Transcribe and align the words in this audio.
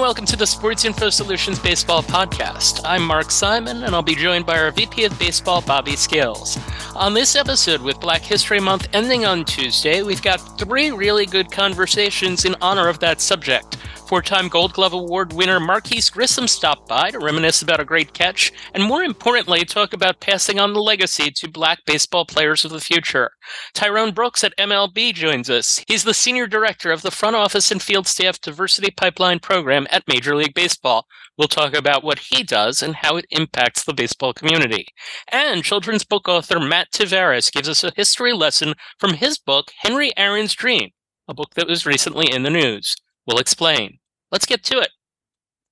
and 0.00 0.06
welcome 0.06 0.24
to 0.24 0.36
the 0.36 0.46
Sports 0.46 0.86
Info 0.86 1.10
Solutions 1.10 1.58
Baseball 1.58 2.02
Podcast. 2.02 2.80
I'm 2.86 3.02
Mark 3.02 3.30
Simon, 3.30 3.82
and 3.82 3.94
I'll 3.94 4.00
be 4.00 4.14
joined 4.14 4.46
by 4.46 4.58
our 4.58 4.70
VP 4.70 5.04
of 5.04 5.18
Baseball, 5.18 5.60
Bobby 5.60 5.94
Scales. 5.94 6.58
On 6.96 7.12
this 7.12 7.36
episode, 7.36 7.82
with 7.82 8.00
Black 8.00 8.22
History 8.22 8.60
Month 8.60 8.88
ending 8.94 9.26
on 9.26 9.44
Tuesday, 9.44 10.02
we've 10.02 10.22
got 10.22 10.36
three 10.58 10.90
really 10.90 11.26
good 11.26 11.52
conversations 11.52 12.46
in 12.46 12.56
honor 12.62 12.88
of 12.88 12.98
that 13.00 13.20
subject. 13.20 13.76
Four 14.10 14.22
time 14.22 14.48
Gold 14.48 14.72
Glove 14.72 14.92
Award 14.92 15.34
winner 15.34 15.60
Marquis 15.60 16.10
Grissom 16.10 16.48
stopped 16.48 16.88
by 16.88 17.12
to 17.12 17.20
reminisce 17.20 17.62
about 17.62 17.78
a 17.78 17.84
great 17.84 18.12
catch, 18.12 18.52
and 18.74 18.82
more 18.82 19.04
importantly, 19.04 19.64
talk 19.64 19.92
about 19.92 20.18
passing 20.18 20.58
on 20.58 20.72
the 20.72 20.82
legacy 20.82 21.30
to 21.30 21.48
black 21.48 21.78
baseball 21.86 22.26
players 22.26 22.64
of 22.64 22.72
the 22.72 22.80
future. 22.80 23.30
Tyrone 23.72 24.10
Brooks 24.10 24.42
at 24.42 24.52
MLB 24.58 25.14
joins 25.14 25.48
us. 25.48 25.84
He's 25.86 26.02
the 26.02 26.12
Senior 26.12 26.48
Director 26.48 26.90
of 26.90 27.02
the 27.02 27.12
Front 27.12 27.36
Office 27.36 27.70
and 27.70 27.80
Field 27.80 28.08
Staff 28.08 28.40
Diversity 28.40 28.90
Pipeline 28.90 29.38
Program 29.38 29.86
at 29.92 30.08
Major 30.08 30.34
League 30.34 30.54
Baseball. 30.54 31.06
We'll 31.38 31.46
talk 31.46 31.72
about 31.72 32.02
what 32.02 32.18
he 32.18 32.42
does 32.42 32.82
and 32.82 32.96
how 32.96 33.16
it 33.16 33.26
impacts 33.30 33.84
the 33.84 33.94
baseball 33.94 34.32
community. 34.32 34.88
And 35.28 35.62
children's 35.62 36.04
book 36.04 36.28
author 36.28 36.58
Matt 36.58 36.90
Tavares 36.90 37.52
gives 37.52 37.68
us 37.68 37.84
a 37.84 37.92
history 37.94 38.32
lesson 38.32 38.74
from 38.98 39.14
his 39.14 39.38
book, 39.38 39.70
Henry 39.82 40.10
Aaron's 40.16 40.54
Dream, 40.54 40.90
a 41.28 41.32
book 41.32 41.54
that 41.54 41.68
was 41.68 41.86
recently 41.86 42.28
in 42.28 42.42
the 42.42 42.50
news. 42.50 42.96
We'll 43.24 43.38
explain. 43.38 43.99
Let's 44.30 44.46
get 44.46 44.62
to 44.64 44.78
it. 44.78 44.90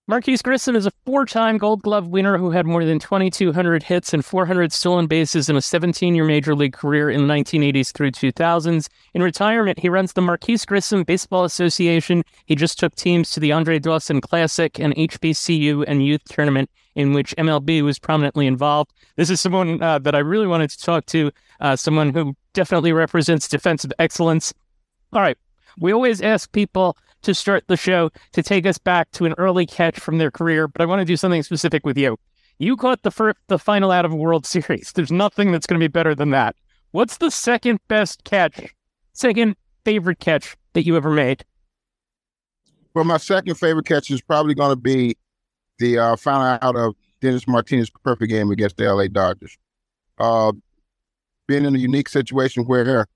Marquis 0.08 0.38
Grissom 0.42 0.74
is 0.74 0.86
a 0.86 0.90
four 1.04 1.26
time 1.26 1.58
Gold 1.58 1.82
Glove 1.82 2.08
winner 2.08 2.38
who 2.38 2.50
had 2.50 2.64
more 2.64 2.82
than 2.82 2.98
2,200 2.98 3.82
hits 3.82 4.14
and 4.14 4.24
400 4.24 4.72
stolen 4.72 5.06
bases 5.06 5.50
in 5.50 5.56
a 5.56 5.60
17 5.60 6.14
year 6.14 6.24
major 6.24 6.54
league 6.54 6.72
career 6.72 7.10
in 7.10 7.26
the 7.26 7.34
1980s 7.34 7.92
through 7.92 8.12
2000s. 8.12 8.88
In 9.12 9.22
retirement, 9.22 9.78
he 9.78 9.90
runs 9.90 10.14
the 10.14 10.22
Marquis 10.22 10.60
Grissom 10.66 11.02
Baseball 11.02 11.44
Association. 11.44 12.24
He 12.46 12.54
just 12.54 12.78
took 12.78 12.94
teams 12.94 13.30
to 13.32 13.40
the 13.40 13.52
Andre 13.52 13.78
Dawson 13.78 14.22
Classic 14.22 14.80
and 14.80 14.96
HBCU 14.96 15.84
and 15.86 16.02
youth 16.02 16.22
tournament 16.24 16.70
in 16.94 17.12
which 17.12 17.34
MLB 17.36 17.82
was 17.82 17.98
prominently 17.98 18.46
involved. 18.46 18.94
This 19.16 19.28
is 19.28 19.42
someone 19.42 19.82
uh, 19.82 19.98
that 19.98 20.14
I 20.14 20.20
really 20.20 20.46
wanted 20.46 20.70
to 20.70 20.78
talk 20.78 21.04
to, 21.06 21.30
uh, 21.60 21.76
someone 21.76 22.14
who 22.14 22.34
definitely 22.54 22.92
represents 22.92 23.46
defensive 23.46 23.92
excellence. 23.98 24.54
All 25.12 25.20
right. 25.20 25.36
We 25.78 25.92
always 25.92 26.22
ask 26.22 26.50
people 26.50 26.96
to 27.22 27.34
start 27.34 27.64
the 27.66 27.76
show 27.76 28.10
to 28.32 28.42
take 28.42 28.66
us 28.66 28.78
back 28.78 29.10
to 29.12 29.24
an 29.24 29.34
early 29.38 29.66
catch 29.66 29.98
from 29.98 30.18
their 30.18 30.30
career, 30.30 30.68
but 30.68 30.80
I 30.80 30.86
want 30.86 31.00
to 31.00 31.04
do 31.04 31.16
something 31.16 31.42
specific 31.42 31.84
with 31.84 31.98
you. 31.98 32.18
You 32.58 32.76
caught 32.76 33.02
the 33.02 33.10
first, 33.10 33.38
the 33.48 33.58
final 33.58 33.90
out 33.90 34.04
of 34.04 34.12
a 34.12 34.16
World 34.16 34.46
Series. 34.46 34.92
There's 34.92 35.12
nothing 35.12 35.52
that's 35.52 35.66
going 35.66 35.80
to 35.80 35.84
be 35.84 35.90
better 35.90 36.14
than 36.14 36.30
that. 36.30 36.56
What's 36.90 37.18
the 37.18 37.30
second 37.30 37.80
best 37.88 38.24
catch, 38.24 38.74
second 39.12 39.56
favorite 39.84 40.20
catch 40.20 40.56
that 40.72 40.86
you 40.86 40.96
ever 40.96 41.10
made? 41.10 41.44
Well, 42.94 43.04
my 43.04 43.18
second 43.18 43.54
favorite 43.56 43.86
catch 43.86 44.10
is 44.10 44.22
probably 44.22 44.54
going 44.54 44.70
to 44.70 44.76
be 44.76 45.16
the 45.78 45.98
uh, 45.98 46.16
final 46.16 46.58
out 46.60 46.76
of 46.76 46.94
Dennis 47.20 47.46
Martinez's 47.46 47.90
perfect 48.02 48.30
game 48.30 48.50
against 48.50 48.76
the 48.76 48.92
LA 48.92 49.06
Dodgers. 49.06 49.56
Uh, 50.18 50.52
being 51.46 51.64
in 51.64 51.74
a 51.74 51.78
unique 51.78 52.08
situation 52.08 52.64
where 52.64 53.06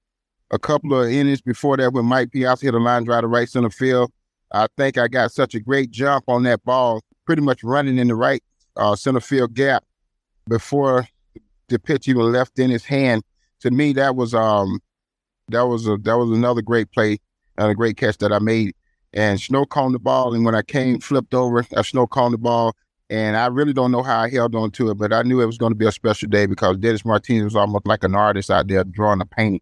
a 0.53 0.58
couple 0.58 0.95
of 0.95 1.11
innings 1.11 1.41
before 1.41 1.78
that 1.78 1.92
when 1.92 2.05
Mike 2.05 2.31
Piazza 2.31 2.67
hit 2.67 2.75
a 2.75 2.78
line 2.78 3.05
drive 3.05 3.22
to 3.22 3.27
right 3.27 3.48
center 3.48 3.70
field. 3.70 4.12
I 4.53 4.69
think 4.77 4.98
I 4.98 5.08
got 5.08 5.33
such 5.33 5.55
a 5.55 5.61
great 5.61 5.91
jump 5.91 6.25
on 6.28 6.42
that 6.42 6.62
ball, 6.62 7.00
pretty 7.25 7.41
much 7.41 7.64
running 7.64 7.98
in 7.98 8.08
the 8.08 8.14
right 8.14 8.42
uh, 8.77 8.95
center 8.95 9.20
field 9.20 9.55
gap 9.55 9.83
before 10.47 11.08
the 11.69 11.78
pitch 11.78 12.06
even 12.06 12.33
left 12.33 12.58
in 12.58 12.70
his 12.70 12.84
hand. 12.84 13.23
To 13.61 13.70
me, 13.70 13.95
that 13.95 14.14
was 14.14 14.34
um 14.34 14.80
that 15.48 15.62
was 15.62 15.89
a 15.89 15.97
that 16.03 16.19
was 16.19 16.30
another 16.30 16.61
great 16.61 16.91
play 16.92 17.19
and 17.56 17.70
a 17.70 17.75
great 17.75 17.97
catch 17.97 18.19
that 18.19 18.33
I 18.33 18.39
made. 18.39 18.75
And 19.14 19.41
Snow 19.41 19.64
caught 19.64 19.92
the 19.92 19.98
ball, 19.98 20.35
and 20.35 20.45
when 20.45 20.55
I 20.55 20.62
came 20.62 21.01
flipped 21.01 21.35
over, 21.35 21.64
I 21.77 21.83
Snow 21.83 22.07
caught 22.07 22.33
the 22.33 22.39
ball, 22.39 22.74
and 23.08 23.36
I 23.36 23.46
really 23.46 23.73
don't 23.73 23.92
know 23.92 24.02
how 24.02 24.20
I 24.20 24.30
held 24.30 24.55
on 24.55 24.70
to 24.73 24.91
it, 24.91 24.98
but 24.98 25.12
I 25.12 25.23
knew 25.23 25.41
it 25.41 25.46
was 25.46 25.58
going 25.58 25.73
to 25.73 25.79
be 25.79 25.86
a 25.86 25.92
special 25.92 26.29
day 26.29 26.45
because 26.46 26.77
Dennis 26.79 27.05
Martinez 27.05 27.45
was 27.45 27.57
almost 27.57 27.86
like 27.86 28.05
an 28.05 28.14
artist 28.14 28.51
out 28.51 28.68
there 28.68 28.85
drawing 28.85 29.20
a 29.20 29.27
painting. 29.27 29.61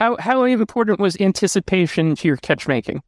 How 0.00 0.16
how 0.18 0.44
important 0.44 0.98
was 0.98 1.16
anticipation 1.20 2.16
to 2.16 2.28
your 2.28 2.36
catch 2.36 2.66
making? 2.66 3.02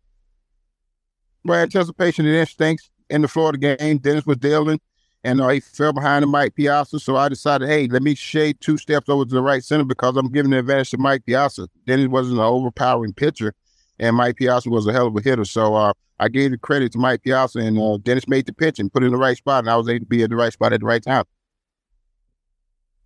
Well, 1.44 1.60
anticipation 1.60 2.26
and 2.26 2.34
instincts 2.34 2.90
in 3.10 3.22
the 3.22 3.28
Florida 3.28 3.76
game. 3.76 3.98
Dennis 3.98 4.26
was 4.26 4.38
dealing, 4.38 4.80
and 5.24 5.40
uh, 5.40 5.48
he 5.48 5.60
fell 5.60 5.92
behind 5.92 6.22
the 6.22 6.26
Mike 6.26 6.54
Piazza. 6.54 6.98
So 6.98 7.16
I 7.16 7.28
decided, 7.28 7.68
hey, 7.68 7.86
let 7.88 8.02
me 8.02 8.14
shade 8.14 8.60
two 8.60 8.78
steps 8.78 9.08
over 9.08 9.24
to 9.24 9.34
the 9.34 9.42
right 9.42 9.62
center 9.62 9.84
because 9.84 10.16
I'm 10.16 10.30
giving 10.30 10.50
the 10.50 10.58
advantage 10.58 10.90
to 10.90 10.98
Mike 10.98 11.24
Piazza. 11.24 11.68
Dennis 11.86 12.08
wasn't 12.08 12.38
an 12.38 12.44
overpowering 12.44 13.12
pitcher, 13.12 13.54
and 13.98 14.16
Mike 14.16 14.36
Piazza 14.36 14.70
was 14.70 14.86
a 14.86 14.92
hell 14.92 15.08
of 15.08 15.16
a 15.16 15.20
hitter. 15.20 15.44
So 15.44 15.74
uh, 15.74 15.92
I 16.18 16.28
gave 16.28 16.50
the 16.52 16.58
credit 16.58 16.92
to 16.92 16.98
Mike 16.98 17.22
Piazza, 17.22 17.58
and 17.58 17.78
uh, 17.78 17.98
Dennis 18.02 18.28
made 18.28 18.46
the 18.46 18.52
pitch 18.52 18.78
and 18.78 18.92
put 18.92 19.02
it 19.02 19.06
in 19.06 19.12
the 19.12 19.18
right 19.18 19.36
spot, 19.36 19.64
and 19.64 19.70
I 19.70 19.76
was 19.76 19.88
able 19.88 20.00
to 20.00 20.06
be 20.06 20.22
at 20.22 20.30
the 20.30 20.36
right 20.36 20.52
spot 20.52 20.72
at 20.72 20.80
the 20.80 20.86
right 20.86 21.02
time. 21.02 21.24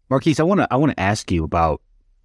Marquis, 0.08 0.36
I 0.38 0.42
want 0.42 0.60
to 0.60 0.68
I 0.70 0.76
want 0.76 0.92
to 0.92 1.00
ask 1.00 1.30
you 1.30 1.44
about 1.44 1.80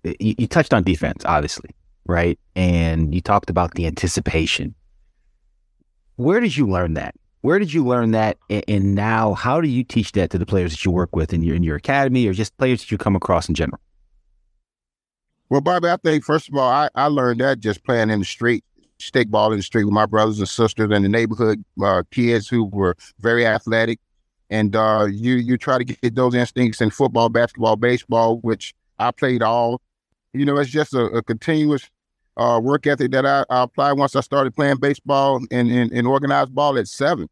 you, 0.05 0.35
you 0.37 0.47
touched 0.47 0.73
on 0.73 0.83
defense, 0.83 1.23
obviously, 1.25 1.71
right? 2.05 2.39
And 2.55 3.13
you 3.13 3.21
talked 3.21 3.49
about 3.49 3.73
the 3.73 3.85
anticipation. 3.87 4.75
Where 6.15 6.39
did 6.39 6.55
you 6.55 6.67
learn 6.67 6.93
that? 6.93 7.15
Where 7.41 7.59
did 7.59 7.73
you 7.73 7.85
learn 7.85 8.11
that? 8.11 8.37
And 8.49 8.95
now, 8.95 9.33
how 9.35 9.61
do 9.61 9.67
you 9.67 9.83
teach 9.83 10.13
that 10.13 10.31
to 10.31 10.39
the 10.39 10.45
players 10.47 10.71
that 10.71 10.83
you 10.83 10.91
work 10.91 11.15
with 11.15 11.31
in 11.31 11.43
your 11.43 11.55
in 11.55 11.61
your 11.61 11.75
academy, 11.75 12.25
or 12.27 12.33
just 12.33 12.57
players 12.57 12.79
that 12.81 12.91
you 12.91 12.97
come 12.97 13.15
across 13.15 13.47
in 13.47 13.53
general? 13.53 13.79
Well, 15.49 15.61
Bobby, 15.61 15.89
I 15.89 15.97
think 15.97 16.23
first 16.23 16.49
of 16.49 16.55
all, 16.55 16.67
I, 16.67 16.89
I 16.95 17.05
learned 17.05 17.41
that 17.41 17.59
just 17.59 17.83
playing 17.83 18.09
in 18.09 18.19
the 18.19 18.25
street, 18.25 18.63
stick 18.97 19.29
ball 19.29 19.51
in 19.51 19.59
the 19.59 19.63
street 19.63 19.83
with 19.83 19.93
my 19.93 20.07
brothers 20.07 20.39
and 20.39 20.49
sisters 20.49 20.89
and 20.91 21.05
the 21.05 21.09
neighborhood 21.09 21.63
uh, 21.83 22.01
kids 22.09 22.47
who 22.47 22.65
were 22.65 22.95
very 23.19 23.45
athletic, 23.45 23.99
and 24.49 24.75
uh, 24.75 25.05
you 25.07 25.35
you 25.35 25.55
try 25.57 25.77
to 25.77 25.83
get 25.83 26.15
those 26.15 26.33
instincts 26.33 26.81
in 26.81 26.89
football, 26.89 27.29
basketball, 27.29 27.75
baseball, 27.75 28.37
which 28.37 28.73
I 28.97 29.11
played 29.11 29.43
all 29.43 29.81
you 30.35 30.45
know, 30.45 30.57
it's 30.57 30.69
just 30.69 30.93
a, 30.93 31.05
a 31.05 31.23
continuous 31.23 31.89
uh, 32.37 32.59
work 32.61 32.85
ethic 32.85 33.11
that 33.11 33.25
I, 33.25 33.45
I, 33.49 33.63
applied 33.63 33.93
once 33.93 34.15
I 34.15 34.21
started 34.21 34.55
playing 34.55 34.77
baseball 34.77 35.37
and, 35.51 35.69
and, 35.71 35.91
and, 35.91 36.07
organized 36.07 36.53
ball 36.53 36.77
at 36.77 36.87
seven 36.87 37.29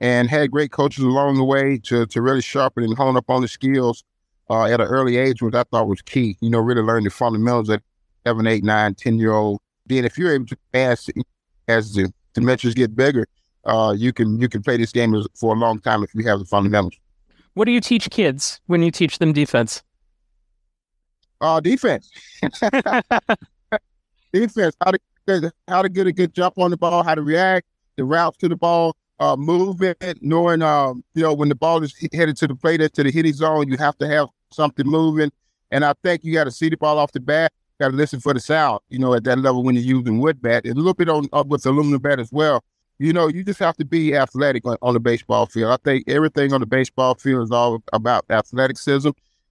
and 0.00 0.30
had 0.30 0.50
great 0.50 0.70
coaches 0.70 1.02
along 1.02 1.36
the 1.36 1.44
way 1.44 1.78
to, 1.84 2.06
to 2.06 2.22
really 2.22 2.40
sharpen 2.40 2.84
and 2.84 2.96
hone 2.96 3.16
up 3.16 3.28
on 3.28 3.42
the 3.42 3.48
skills 3.48 4.04
uh, 4.50 4.64
at 4.64 4.80
an 4.80 4.86
early 4.86 5.16
age, 5.16 5.42
which 5.42 5.54
I 5.54 5.64
thought 5.64 5.88
was 5.88 6.02
key. 6.02 6.36
You 6.40 6.50
know, 6.50 6.60
really 6.60 6.82
learn 6.82 7.04
the 7.04 7.10
fundamentals 7.10 7.70
at 7.70 7.82
seven, 8.24 8.46
eight, 8.46 8.62
nine, 8.62 8.94
10 8.94 9.18
year 9.18 9.32
old. 9.32 9.60
Then 9.86 10.04
if 10.04 10.16
you're 10.16 10.32
able 10.32 10.46
to 10.46 10.56
pass 10.72 11.08
as 11.68 11.94
the 11.94 12.12
dimensions 12.32 12.74
get 12.74 12.94
bigger, 12.94 13.26
uh, 13.64 13.94
you 13.96 14.12
can 14.12 14.38
you 14.38 14.48
can 14.48 14.62
play 14.62 14.76
this 14.76 14.92
game 14.92 15.14
for 15.34 15.54
a 15.54 15.58
long 15.58 15.80
time 15.80 16.02
if 16.02 16.14
you 16.14 16.24
have 16.26 16.38
the 16.38 16.44
fundamentals. 16.44 16.94
What 17.54 17.66
do 17.66 17.72
you 17.72 17.80
teach 17.80 18.10
kids 18.10 18.60
when 18.66 18.82
you 18.82 18.90
teach 18.90 19.18
them 19.18 19.32
defense? 19.32 19.82
Uh, 21.40 21.60
defense. 21.60 22.10
defense. 24.32 24.76
How 24.82 24.90
to 24.90 24.98
how 25.68 25.82
to 25.82 25.88
get 25.88 26.06
a 26.06 26.12
good 26.12 26.34
jump 26.34 26.58
on 26.58 26.70
the 26.70 26.76
ball, 26.76 27.02
how 27.02 27.14
to 27.14 27.22
react, 27.22 27.66
the 27.96 28.04
routes 28.04 28.36
to 28.38 28.48
the 28.48 28.56
ball, 28.56 28.96
uh, 29.20 29.36
movement, 29.36 29.98
knowing 30.20 30.62
um, 30.62 31.04
you 31.14 31.22
know, 31.22 31.32
when 31.32 31.48
the 31.48 31.54
ball 31.54 31.82
is 31.82 31.94
headed 32.12 32.36
to 32.38 32.46
the 32.46 32.54
plate 32.54 32.80
to 32.94 33.02
the 33.02 33.10
hitting 33.10 33.32
zone, 33.32 33.68
you 33.68 33.76
have 33.76 33.96
to 33.98 34.08
have 34.08 34.28
something 34.52 34.86
moving. 34.86 35.30
And 35.70 35.84
I 35.84 35.94
think 36.02 36.24
you 36.24 36.32
got 36.32 36.44
to 36.44 36.50
see 36.50 36.68
the 36.68 36.76
ball 36.76 36.98
off 36.98 37.12
the 37.12 37.20
bat. 37.20 37.52
Got 37.80 37.88
to 37.88 37.96
listen 37.96 38.20
for 38.20 38.32
the 38.32 38.40
sound. 38.40 38.80
You 38.88 38.98
know, 38.98 39.14
at 39.14 39.24
that 39.24 39.38
level 39.38 39.64
when 39.64 39.74
you're 39.74 39.84
using 39.84 40.20
wood 40.20 40.40
bat, 40.40 40.66
a 40.66 40.72
little 40.72 40.94
bit 40.94 41.08
on 41.08 41.28
uh, 41.32 41.44
with 41.46 41.66
aluminum 41.66 42.00
bat 42.00 42.20
as 42.20 42.30
well. 42.30 42.62
You 42.98 43.12
know, 43.12 43.26
you 43.26 43.42
just 43.42 43.58
have 43.58 43.76
to 43.78 43.84
be 43.84 44.14
athletic 44.14 44.64
on, 44.64 44.76
on 44.80 44.94
the 44.94 45.00
baseball 45.00 45.46
field. 45.46 45.72
I 45.72 45.78
think 45.82 46.04
everything 46.08 46.52
on 46.52 46.60
the 46.60 46.66
baseball 46.66 47.16
field 47.16 47.42
is 47.42 47.50
all 47.50 47.82
about 47.92 48.24
athleticism 48.30 49.10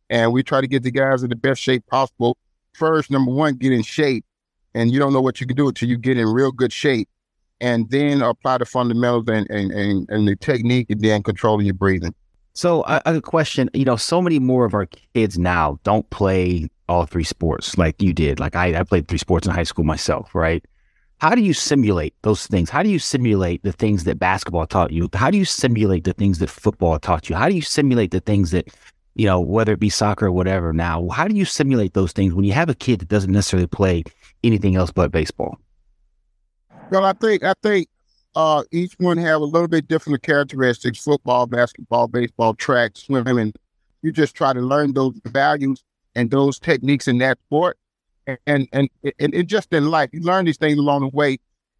and 0.09 0.31
we 0.31 0.43
try 0.43 0.61
to 0.61 0.67
get 0.67 0.83
the 0.83 0.91
guys 0.91 1.23
in 1.23 1.29
the 1.29 1.35
best 1.35 1.61
shape 1.61 1.85
possible. 1.87 2.37
First, 2.73 3.11
number 3.11 3.31
one, 3.31 3.55
get 3.55 3.71
in 3.71 3.83
shape, 3.83 4.25
and 4.73 4.91
you 4.91 4.99
don't 4.99 5.13
know 5.13 5.21
what 5.21 5.39
you 5.39 5.47
can 5.47 5.55
do 5.55 5.67
until 5.67 5.89
you 5.89 5.97
get 5.97 6.17
in 6.17 6.27
real 6.27 6.51
good 6.51 6.73
shape, 6.73 7.07
and 7.61 7.89
then 7.89 8.21
apply 8.21 8.57
the 8.57 8.65
fundamentals 8.65 9.25
and 9.27 9.49
and 9.49 9.71
and, 9.71 10.09
and 10.09 10.27
the 10.27 10.35
technique, 10.35 10.89
and 10.89 11.01
then 11.01 11.23
controlling 11.23 11.65
your 11.65 11.75
breathing. 11.75 12.13
So, 12.55 12.83
I, 12.85 13.01
have 13.05 13.15
a 13.15 13.21
question. 13.21 13.69
You 13.73 13.85
know, 13.85 13.95
so 13.95 14.21
many 14.21 14.39
more 14.39 14.65
of 14.65 14.73
our 14.73 14.87
kids 15.13 15.39
now 15.39 15.79
don't 15.83 16.07
play 16.11 16.69
all 16.87 17.05
three 17.05 17.23
sports 17.23 17.77
like 17.77 18.01
you 18.01 18.13
did. 18.13 18.39
Like 18.39 18.55
I, 18.55 18.79
I 18.79 18.83
played 18.83 19.07
three 19.07 19.17
sports 19.17 19.47
in 19.47 19.53
high 19.53 19.63
school 19.63 19.85
myself, 19.85 20.35
right? 20.35 20.63
How 21.19 21.35
do 21.35 21.41
you 21.41 21.53
simulate 21.53 22.13
those 22.23 22.47
things? 22.47 22.69
How 22.69 22.83
do 22.83 22.89
you 22.89 22.99
simulate 22.99 23.63
the 23.63 23.71
things 23.71 24.03
that 24.03 24.19
basketball 24.19 24.67
taught 24.67 24.91
you? 24.91 25.09
How 25.13 25.31
do 25.31 25.37
you 25.37 25.45
simulate 25.45 26.03
the 26.03 26.13
things 26.13 26.39
that 26.39 26.49
football 26.49 26.99
taught 26.99 27.29
you? 27.29 27.35
How 27.35 27.47
do 27.47 27.55
you 27.55 27.61
simulate 27.61 28.11
the 28.11 28.19
things 28.19 28.51
that 28.51 28.67
you 29.15 29.25
know, 29.25 29.39
whether 29.39 29.73
it 29.73 29.79
be 29.79 29.89
soccer 29.89 30.27
or 30.27 30.31
whatever. 30.31 30.73
Now, 30.73 31.07
how 31.09 31.27
do 31.27 31.35
you 31.35 31.45
simulate 31.45 31.93
those 31.93 32.11
things 32.11 32.33
when 32.33 32.45
you 32.45 32.53
have 32.53 32.69
a 32.69 32.75
kid 32.75 32.99
that 32.99 33.09
doesn't 33.09 33.31
necessarily 33.31 33.67
play 33.67 34.03
anything 34.43 34.75
else 34.75 34.91
but 34.91 35.11
baseball? 35.11 35.57
Well, 36.89 37.05
I 37.05 37.13
think 37.13 37.43
I 37.43 37.53
think 37.61 37.87
uh, 38.35 38.63
each 38.71 38.93
one 38.97 39.17
have 39.17 39.41
a 39.41 39.45
little 39.45 39.67
bit 39.67 39.87
different 39.87 40.21
characteristics: 40.23 40.99
football, 40.99 41.45
basketball, 41.45 42.07
baseball, 42.07 42.53
track, 42.55 42.97
swimming. 42.97 43.53
You 44.01 44.11
just 44.11 44.35
try 44.35 44.53
to 44.53 44.59
learn 44.59 44.93
those 44.93 45.19
values 45.25 45.83
and 46.15 46.29
those 46.29 46.59
techniques 46.59 47.07
in 47.07 47.19
that 47.19 47.37
sport, 47.47 47.77
and 48.27 48.37
and 48.47 48.67
and, 48.73 48.89
and, 49.19 49.33
and 49.33 49.47
just 49.47 49.71
in 49.73 49.89
life, 49.89 50.09
you 50.11 50.21
learn 50.21 50.45
these 50.45 50.57
things 50.57 50.77
along 50.77 51.01
the 51.01 51.09
way. 51.09 51.37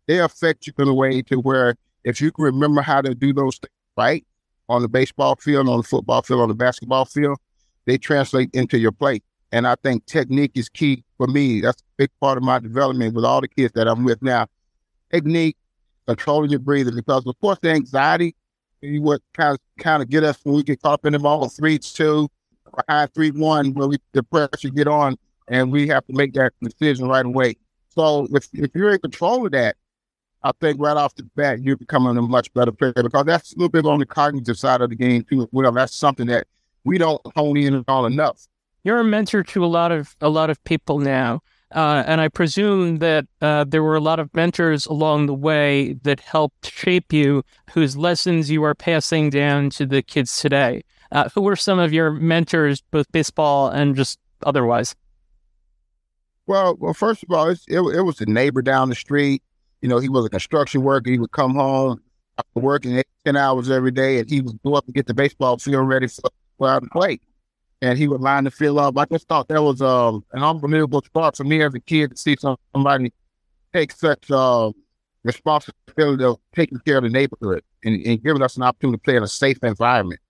They 0.07 0.19
affect 0.19 0.67
you 0.67 0.73
in 0.79 0.87
a 0.87 0.93
way 0.93 1.21
to 1.23 1.37
where 1.37 1.75
if 2.03 2.21
you 2.21 2.31
can 2.31 2.43
remember 2.45 2.81
how 2.81 3.01
to 3.01 3.15
do 3.15 3.33
those 3.33 3.57
things 3.57 3.71
right 3.97 4.25
on 4.73 4.81
the 4.81 4.89
baseball 4.89 5.35
field, 5.35 5.69
on 5.69 5.77
the 5.77 5.83
football 5.83 6.21
field, 6.21 6.41
on 6.41 6.49
the 6.49 6.55
basketball 6.55 7.05
field, 7.05 7.37
they 7.85 7.97
translate 7.97 8.49
into 8.53 8.77
your 8.77 8.91
play. 8.91 9.21
And 9.51 9.67
I 9.67 9.75
think 9.83 10.05
technique 10.05 10.53
is 10.55 10.67
key 10.67 11.03
for 11.17 11.27
me. 11.27 11.61
That's 11.61 11.81
a 11.81 11.85
big 11.97 12.09
part 12.19 12.37
of 12.37 12.43
my 12.43 12.59
development 12.59 13.13
with 13.13 13.23
all 13.23 13.39
the 13.39 13.47
kids 13.47 13.73
that 13.73 13.87
I'm 13.87 14.03
with 14.03 14.21
now. 14.21 14.47
Technique, 15.11 15.57
controlling 16.07 16.49
your 16.49 16.59
breathing, 16.59 16.95
because 16.95 17.25
of 17.27 17.39
course 17.39 17.59
the 17.61 17.69
anxiety, 17.69 18.35
what 18.81 19.21
kind 19.33 19.53
of 19.53 19.59
kind 19.77 20.01
of 20.01 20.09
get 20.09 20.23
us 20.23 20.39
when 20.43 20.55
we 20.55 20.63
get 20.63 20.81
caught 20.81 20.95
up 20.95 21.05
in 21.05 21.13
the 21.13 21.19
ball 21.19 21.47
three 21.49 21.77
two, 21.77 22.27
behind 22.75 23.13
three 23.13 23.31
one, 23.31 23.73
where 23.73 23.87
we 23.87 23.97
the 24.13 24.23
pressure 24.23 24.69
get 24.69 24.87
on, 24.87 25.15
and 25.47 25.71
we 25.71 25.87
have 25.87 26.05
to 26.07 26.13
make 26.13 26.33
that 26.33 26.51
decision 26.61 27.07
right 27.07 27.25
away. 27.25 27.55
So 27.89 28.27
if 28.31 28.47
if 28.53 28.71
you're 28.73 28.93
in 28.93 28.99
control 28.99 29.45
of 29.45 29.51
that, 29.51 29.75
I 30.43 30.51
think 30.59 30.79
right 30.79 30.97
off 30.97 31.15
the 31.15 31.23
bat 31.35 31.63
you're 31.63 31.77
becoming 31.77 32.17
a 32.17 32.21
much 32.21 32.53
better 32.53 32.71
player 32.71 32.93
because 32.93 33.25
that's 33.25 33.53
a 33.53 33.55
little 33.57 33.69
bit 33.69 33.85
on 33.85 33.99
the 33.99 34.05
cognitive 34.05 34.57
side 34.57 34.81
of 34.81 34.89
the 34.89 34.95
game 34.95 35.23
too. 35.23 35.47
Well, 35.51 35.71
that's 35.71 35.95
something 35.95 36.27
that 36.27 36.47
we 36.83 36.97
don't 36.97 37.21
hone 37.35 37.57
in 37.57 37.83
on 37.87 38.11
enough. 38.11 38.47
You're 38.83 38.99
a 38.99 39.03
mentor 39.03 39.43
to 39.43 39.63
a 39.63 39.67
lot 39.67 39.91
of 39.91 40.15
a 40.19 40.29
lot 40.29 40.49
of 40.49 40.61
people 40.65 40.99
now, 40.99 41.41
uh, 41.71 42.03
and 42.05 42.19
I 42.19 42.27
presume 42.27 42.97
that 42.97 43.25
uh, 43.41 43.63
there 43.63 43.81
were 43.81 43.95
a 43.95 44.01
lot 44.01 44.19
of 44.19 44.33
mentors 44.33 44.85
along 44.85 45.27
the 45.27 45.33
way 45.33 45.93
that 46.03 46.19
helped 46.19 46.69
shape 46.69 47.13
you, 47.13 47.43
whose 47.71 47.95
lessons 47.95 48.51
you 48.51 48.63
are 48.63 48.75
passing 48.75 49.29
down 49.29 49.69
to 49.71 49.85
the 49.85 50.01
kids 50.01 50.37
today. 50.39 50.83
Uh, 51.13 51.29
who 51.33 51.41
were 51.41 51.55
some 51.55 51.79
of 51.79 51.93
your 51.93 52.11
mentors, 52.11 52.81
both 52.91 53.09
baseball 53.11 53.69
and 53.69 53.95
just 53.95 54.19
otherwise? 54.45 54.95
Well, 56.45 56.75
well, 56.77 56.93
first 56.93 57.23
of 57.23 57.31
all, 57.31 57.49
it, 57.49 57.59
it 57.67 58.01
was 58.01 58.17
the 58.17 58.25
neighbor 58.25 58.61
down 58.61 58.89
the 58.89 58.95
street 58.95 59.41
you 59.83 59.89
know, 59.89 59.99
he 59.99 60.07
was 60.07 60.25
a 60.25 60.29
construction 60.29 60.81
worker. 60.81 61.11
He 61.11 61.19
would 61.19 61.33
come 61.33 61.55
home 61.55 62.01
after 62.37 62.59
working 62.61 62.97
eight, 62.97 63.07
10 63.25 63.35
hours 63.35 63.69
every 63.69 63.91
day, 63.91 64.17
and 64.17 64.29
he 64.29 64.39
would 64.39 64.57
go 64.63 64.75
up 64.75 64.85
and 64.85 64.95
get 64.95 65.07
the 65.07 65.13
baseball 65.13 65.57
field 65.57 65.85
ready 65.89 66.07
for, 66.07 66.29
for 66.57 66.69
out 66.69 66.83
to 66.83 66.89
play. 66.89 67.19
And 67.81 67.97
he 67.97 68.07
would 68.07 68.21
line 68.21 68.45
the 68.45 68.51
field 68.51 68.79
up. 68.79 68.97
I 68.97 69.03
just 69.11 69.27
thought 69.27 69.49
that 69.49 69.61
was 69.61 69.81
um, 69.81 70.23
an 70.31 70.41
unbelievable 70.41 71.01
spot 71.01 71.35
for 71.35 71.43
me 71.43 71.61
as 71.61 71.75
a 71.75 71.81
kid 71.81 72.11
to 72.11 72.17
see 72.17 72.37
somebody 72.73 73.11
take 73.73 73.91
such 73.91 74.31
uh, 74.31 74.71
responsibility 75.25 76.23
of 76.23 76.37
taking 76.55 76.79
care 76.79 76.99
of 76.99 77.03
the 77.03 77.09
neighborhood 77.09 77.61
and, 77.83 78.01
and 78.05 78.23
giving 78.23 78.41
us 78.41 78.55
an 78.55 78.63
opportunity 78.63 78.99
to 78.99 79.03
play 79.03 79.17
in 79.17 79.23
a 79.23 79.27
safe 79.27 79.61
environment. 79.63 80.21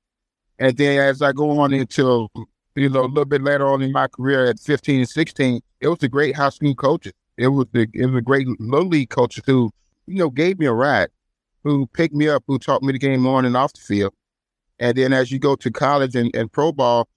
And 0.57 0.75
then 0.75 0.99
as 0.99 1.21
I 1.21 1.31
go 1.31 1.59
on 1.59 1.73
into, 1.73 2.27
you 2.75 2.89
know, 2.89 3.01
a 3.01 3.05
little 3.05 3.25
bit 3.25 3.43
later 3.43 3.67
on 3.67 3.83
in 3.83 3.91
my 3.91 4.07
career 4.07 4.47
at 4.47 4.59
15 4.59 5.01
and 5.01 5.09
16, 5.09 5.61
it 5.79 5.87
was 5.87 5.99
the 5.99 6.09
great 6.09 6.35
high 6.35 6.49
school 6.49 6.73
coaches 6.73 7.13
it 7.37 7.47
was 7.47 7.67
the 7.71 7.87
it 7.93 8.05
was 8.05 8.15
a 8.15 8.21
great 8.21 8.47
little 8.59 8.87
league 8.87 9.09
coach 9.09 9.39
who, 9.45 9.71
you 10.07 10.15
know, 10.15 10.29
gave 10.29 10.59
me 10.59 10.65
a 10.65 10.73
ride, 10.73 11.09
who 11.63 11.87
picked 11.87 12.13
me 12.13 12.29
up, 12.29 12.43
who 12.47 12.59
taught 12.59 12.83
me 12.83 12.93
the 12.93 12.99
game 12.99 13.25
on 13.25 13.45
and 13.45 13.57
off 13.57 13.73
the 13.73 13.81
field. 13.81 14.13
And 14.79 14.97
then 14.97 15.13
as 15.13 15.31
you 15.31 15.39
go 15.39 15.55
to 15.55 15.71
college 15.71 16.15
and, 16.15 16.35
and 16.35 16.51
pro 16.51 16.71
ball, 16.71 17.07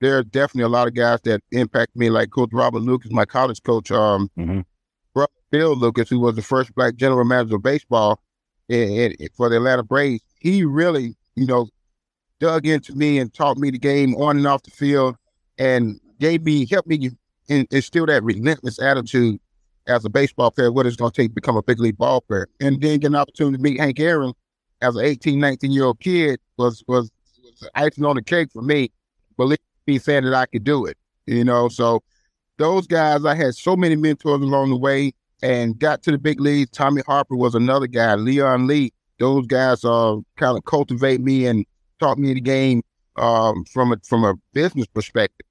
there 0.00 0.18
are 0.18 0.24
definitely 0.24 0.64
a 0.64 0.68
lot 0.68 0.88
of 0.88 0.94
guys 0.94 1.20
that 1.24 1.42
impact 1.52 1.94
me, 1.94 2.10
like 2.10 2.30
Coach 2.30 2.50
Robert 2.52 2.80
Lucas, 2.80 3.12
my 3.12 3.24
college 3.24 3.62
coach, 3.62 3.90
um, 3.90 4.30
mm-hmm. 4.36 4.60
Bill 5.50 5.76
Lucas, 5.76 6.08
who 6.08 6.18
was 6.18 6.34
the 6.34 6.42
first 6.42 6.74
black 6.74 6.96
general 6.96 7.24
manager 7.24 7.56
of 7.56 7.62
baseball 7.62 8.20
in, 8.68 9.12
in, 9.12 9.28
for 9.36 9.50
the 9.50 9.56
Atlanta 9.56 9.82
Braves. 9.82 10.22
He 10.40 10.64
really, 10.64 11.14
you 11.36 11.46
know, 11.46 11.68
dug 12.40 12.66
into 12.66 12.94
me 12.94 13.18
and 13.18 13.32
taught 13.32 13.58
me 13.58 13.70
the 13.70 13.78
game 13.78 14.14
on 14.16 14.38
and 14.38 14.46
off 14.46 14.62
the 14.62 14.70
field 14.70 15.14
and 15.58 16.00
gave 16.18 16.42
me, 16.42 16.66
helped 16.66 16.88
me 16.88 17.10
instill 17.48 18.06
that 18.06 18.24
relentless 18.24 18.80
attitude 18.80 19.38
as 19.86 20.04
a 20.04 20.10
baseball 20.10 20.50
player, 20.50 20.72
what 20.72 20.86
it's 20.86 20.96
going 20.96 21.10
to 21.10 21.22
take 21.22 21.30
to 21.30 21.34
become 21.34 21.56
a 21.56 21.62
big 21.62 21.80
league 21.80 21.98
ball 21.98 22.20
player. 22.20 22.48
And 22.60 22.80
then 22.80 23.00
get 23.00 23.08
an 23.08 23.16
opportunity 23.16 23.56
to 23.56 23.62
meet 23.62 23.80
Hank 23.80 23.98
Aaron 24.00 24.32
as 24.80 24.96
an 24.96 25.04
18, 25.04 25.38
19 25.38 25.70
year 25.70 25.84
old 25.84 26.00
kid 26.00 26.40
was, 26.56 26.82
was, 26.86 27.10
was 27.42 27.68
icing 27.74 28.04
on 28.04 28.16
the 28.16 28.22
cake 28.22 28.50
for 28.52 28.62
me. 28.62 28.90
Believe 29.36 29.58
me, 29.86 29.98
saying 29.98 30.24
that 30.24 30.34
I 30.34 30.46
could 30.46 30.64
do 30.64 30.86
it, 30.86 30.96
you 31.26 31.44
know. 31.44 31.68
So 31.68 32.02
those 32.58 32.86
guys, 32.86 33.24
I 33.24 33.34
had 33.34 33.54
so 33.54 33.76
many 33.76 33.96
mentors 33.96 34.40
along 34.40 34.70
the 34.70 34.76
way 34.76 35.12
and 35.42 35.78
got 35.78 36.02
to 36.04 36.10
the 36.10 36.18
big 36.18 36.40
leagues. 36.40 36.70
Tommy 36.70 37.02
Harper 37.06 37.36
was 37.36 37.54
another 37.54 37.86
guy, 37.86 38.14
Leon 38.14 38.66
Lee. 38.66 38.92
Those 39.18 39.46
guys 39.46 39.84
uh, 39.84 40.16
kind 40.36 40.56
of 40.56 40.64
cultivate 40.64 41.20
me 41.20 41.46
and 41.46 41.64
taught 41.98 42.18
me 42.18 42.34
the 42.34 42.40
game 42.40 42.82
um, 43.16 43.64
from 43.72 43.92
a 43.92 43.96
from 44.04 44.24
a 44.24 44.34
business 44.52 44.86
perspective. 44.86 45.46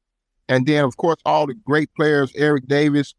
And 0.49 0.65
then, 0.65 0.83
of 0.83 0.97
course, 0.97 1.17
all 1.25 1.47
the 1.47 1.53
great 1.53 1.93
players, 1.95 2.31
Eric 2.35 2.67
Davis, 2.67 3.13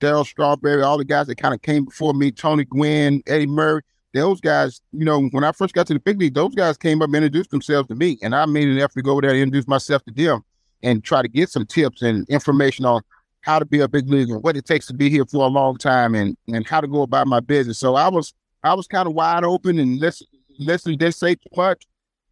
Darryl 0.00 0.26
Strawberry, 0.26 0.82
all 0.82 0.98
the 0.98 1.04
guys 1.04 1.26
that 1.26 1.36
kind 1.36 1.54
of 1.54 1.62
came 1.62 1.86
before 1.86 2.14
me, 2.14 2.30
Tony 2.30 2.64
Gwynn, 2.64 3.22
Eddie 3.26 3.46
Murray, 3.46 3.82
those 4.14 4.40
guys, 4.40 4.80
you 4.92 5.04
know, 5.04 5.22
when 5.30 5.44
I 5.44 5.52
first 5.52 5.74
got 5.74 5.86
to 5.88 5.94
the 5.94 6.00
big 6.00 6.18
league, 6.18 6.34
those 6.34 6.54
guys 6.54 6.76
came 6.76 7.02
up 7.02 7.08
and 7.08 7.16
introduced 7.16 7.50
themselves 7.50 7.88
to 7.88 7.94
me. 7.94 8.18
And 8.22 8.34
I 8.34 8.46
made 8.46 8.68
an 8.68 8.78
effort 8.78 8.94
to 8.94 9.02
go 9.02 9.12
over 9.12 9.22
there 9.22 9.30
and 9.30 9.40
introduce 9.40 9.68
myself 9.68 10.04
to 10.04 10.12
them 10.12 10.42
and 10.82 11.04
try 11.04 11.22
to 11.22 11.28
get 11.28 11.50
some 11.50 11.66
tips 11.66 12.02
and 12.02 12.28
information 12.28 12.84
on 12.84 13.02
how 13.42 13.58
to 13.58 13.64
be 13.64 13.80
a 13.80 13.88
big 13.88 14.08
leaguer, 14.08 14.38
what 14.38 14.56
it 14.56 14.64
takes 14.64 14.86
to 14.86 14.94
be 14.94 15.08
here 15.08 15.24
for 15.24 15.44
a 15.44 15.48
long 15.48 15.76
time 15.76 16.14
and 16.14 16.36
and 16.48 16.66
how 16.66 16.80
to 16.80 16.88
go 16.88 17.02
about 17.02 17.26
my 17.26 17.40
business. 17.40 17.78
So 17.78 17.94
I 17.94 18.08
was 18.08 18.34
I 18.62 18.74
was 18.74 18.86
kind 18.86 19.06
of 19.06 19.14
wide 19.14 19.44
open 19.44 19.78
and 19.78 19.98
listen 19.98 20.26
listen 20.58 20.96
didn't 20.96 21.14
say 21.14 21.36
much. 21.56 21.86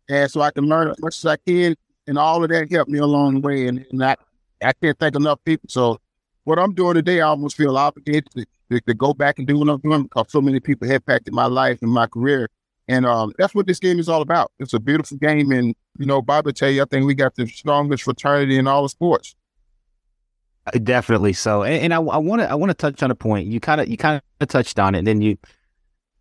And 0.08 0.30
so 0.30 0.40
I 0.40 0.50
can 0.50 0.64
learn 0.64 0.90
as 0.90 1.00
much 1.00 1.16
as 1.16 1.26
I 1.26 1.36
can. 1.36 1.76
And 2.06 2.18
all 2.18 2.42
of 2.42 2.50
that 2.50 2.70
helped 2.70 2.90
me 2.90 2.98
along 2.98 3.34
the 3.34 3.40
way. 3.40 3.66
And, 3.68 3.86
and 3.90 4.04
I, 4.04 4.16
I 4.62 4.72
can't 4.74 4.98
thank 4.98 5.16
enough 5.16 5.38
people. 5.44 5.68
So 5.68 5.98
what 6.44 6.58
I'm 6.58 6.74
doing 6.74 6.94
today, 6.94 7.20
I 7.20 7.28
almost 7.28 7.56
feel 7.56 7.76
obligated 7.76 8.30
to, 8.32 8.46
to, 8.70 8.80
to, 8.80 8.94
go 8.94 9.14
back 9.14 9.38
and 9.38 9.46
do 9.46 9.58
what 9.58 9.68
I'm 9.68 9.80
doing 9.80 10.04
because 10.04 10.26
so 10.30 10.40
many 10.40 10.60
people 10.60 10.86
have 10.88 10.96
impacted 10.96 11.34
my 11.34 11.46
life 11.46 11.80
and 11.82 11.90
my 11.90 12.06
career. 12.06 12.48
And 12.86 13.06
um, 13.06 13.32
that's 13.38 13.54
what 13.54 13.66
this 13.66 13.78
game 13.78 13.98
is 13.98 14.08
all 14.08 14.20
about. 14.20 14.52
It's 14.58 14.74
a 14.74 14.80
beautiful 14.80 15.16
game. 15.16 15.50
And, 15.52 15.74
you 15.98 16.06
know, 16.06 16.20
Bob 16.20 16.52
tell 16.54 16.70
you, 16.70 16.82
I 16.82 16.84
think 16.84 17.06
we 17.06 17.14
got 17.14 17.34
the 17.34 17.46
strongest 17.46 18.04
fraternity 18.04 18.58
in 18.58 18.66
all 18.66 18.82
the 18.82 18.90
sports. 18.90 19.34
Uh, 20.66 20.78
definitely 20.82 21.32
so. 21.32 21.62
And, 21.62 21.82
and 21.82 21.94
I 21.94 21.98
want 21.98 22.42
to 22.42 22.50
I 22.50 22.54
want 22.54 22.70
to 22.70 22.74
touch 22.74 23.02
on 23.02 23.10
a 23.10 23.14
point. 23.14 23.48
You 23.48 23.60
kind 23.60 23.80
of 23.80 23.88
you 23.88 23.96
kind 23.96 24.20
of 24.40 24.48
touched 24.48 24.78
on 24.78 24.94
it, 24.94 24.98
and 24.98 25.06
then 25.06 25.20
you, 25.20 25.36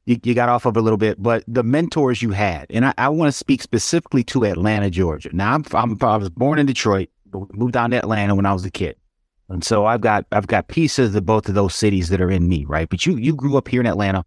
you, 0.06 0.20
you 0.24 0.34
got 0.34 0.50
off 0.50 0.66
of 0.66 0.76
a 0.76 0.82
little 0.82 0.98
bit. 0.98 1.22
But 1.22 1.44
the 1.48 1.64
mentors 1.64 2.22
you 2.22 2.32
had, 2.32 2.68
and 2.70 2.86
I, 2.86 2.94
I 2.98 3.10
want 3.10 3.30
to 3.30 3.38
speak 3.38 3.62
specifically 3.62 4.24
to 4.26 4.46
Atlanta, 4.46 4.90
Georgia. 4.90 5.30
Now 5.34 5.54
I'm, 5.54 5.64
I'm 5.74 5.98
I 6.02 6.18
was 6.18 6.30
born 6.30 6.60
in 6.60 6.66
Detroit, 6.66 7.10
but 7.26 7.54
moved 7.56 7.74
down 7.74 7.92
to 7.92 7.98
Atlanta 7.98 8.36
when 8.36 8.46
I 8.46 8.54
was 8.54 8.66
a 8.66 8.72
kid. 8.72 8.98
And 9.50 9.64
so 9.64 9.86
I've 9.86 10.02
got 10.02 10.26
I've 10.32 10.48
got 10.48 10.68
pieces 10.68 11.14
of 11.16 11.26
both 11.26 11.50
of 11.50 11.56
those 11.56 11.76
cities 11.76 12.10
that 12.10 12.22
are 12.22 12.32
in 12.32 12.48
me, 12.48 12.66
right? 12.66 12.90
But 12.90 13.06
you 13.06 13.18
you 13.18 13.36
grew 13.36 13.58
up 13.58 13.68
here 13.68 13.82
in 13.82 13.88
Atlanta. 13.88 14.26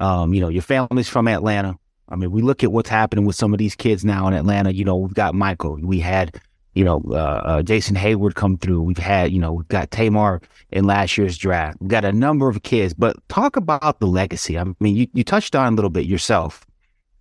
Um, 0.00 0.34
you 0.34 0.40
know, 0.40 0.48
your 0.48 0.62
family's 0.62 1.08
from 1.08 1.28
Atlanta. 1.28 1.78
I 2.08 2.16
mean, 2.16 2.30
we 2.30 2.42
look 2.42 2.64
at 2.64 2.72
what's 2.72 2.88
happening 2.88 3.24
with 3.24 3.36
some 3.36 3.52
of 3.52 3.58
these 3.58 3.76
kids 3.76 4.04
now 4.04 4.26
in 4.26 4.34
Atlanta. 4.34 4.74
You 4.74 4.84
know, 4.84 4.96
we've 4.96 5.14
got 5.14 5.34
Michael. 5.34 5.78
We 5.80 6.00
had, 6.00 6.40
you 6.74 6.84
know, 6.84 7.02
uh, 7.08 7.14
uh, 7.14 7.62
Jason 7.62 7.94
Heyward 7.94 8.34
come 8.34 8.56
through. 8.56 8.82
We've 8.82 8.98
had, 8.98 9.30
you 9.30 9.38
know, 9.38 9.52
we've 9.52 9.68
got 9.68 9.90
Tamar 9.90 10.40
in 10.70 10.84
last 10.84 11.16
year's 11.16 11.38
draft. 11.38 11.78
We've 11.80 11.90
got 11.90 12.04
a 12.04 12.12
number 12.12 12.48
of 12.48 12.62
kids. 12.62 12.94
But 12.94 13.16
talk 13.28 13.56
about 13.56 14.00
the 14.00 14.06
legacy. 14.06 14.58
I 14.58 14.64
mean, 14.80 14.96
you, 14.96 15.06
you 15.12 15.22
touched 15.22 15.54
on 15.54 15.72
a 15.72 15.76
little 15.76 15.90
bit 15.90 16.06
yourself. 16.06 16.66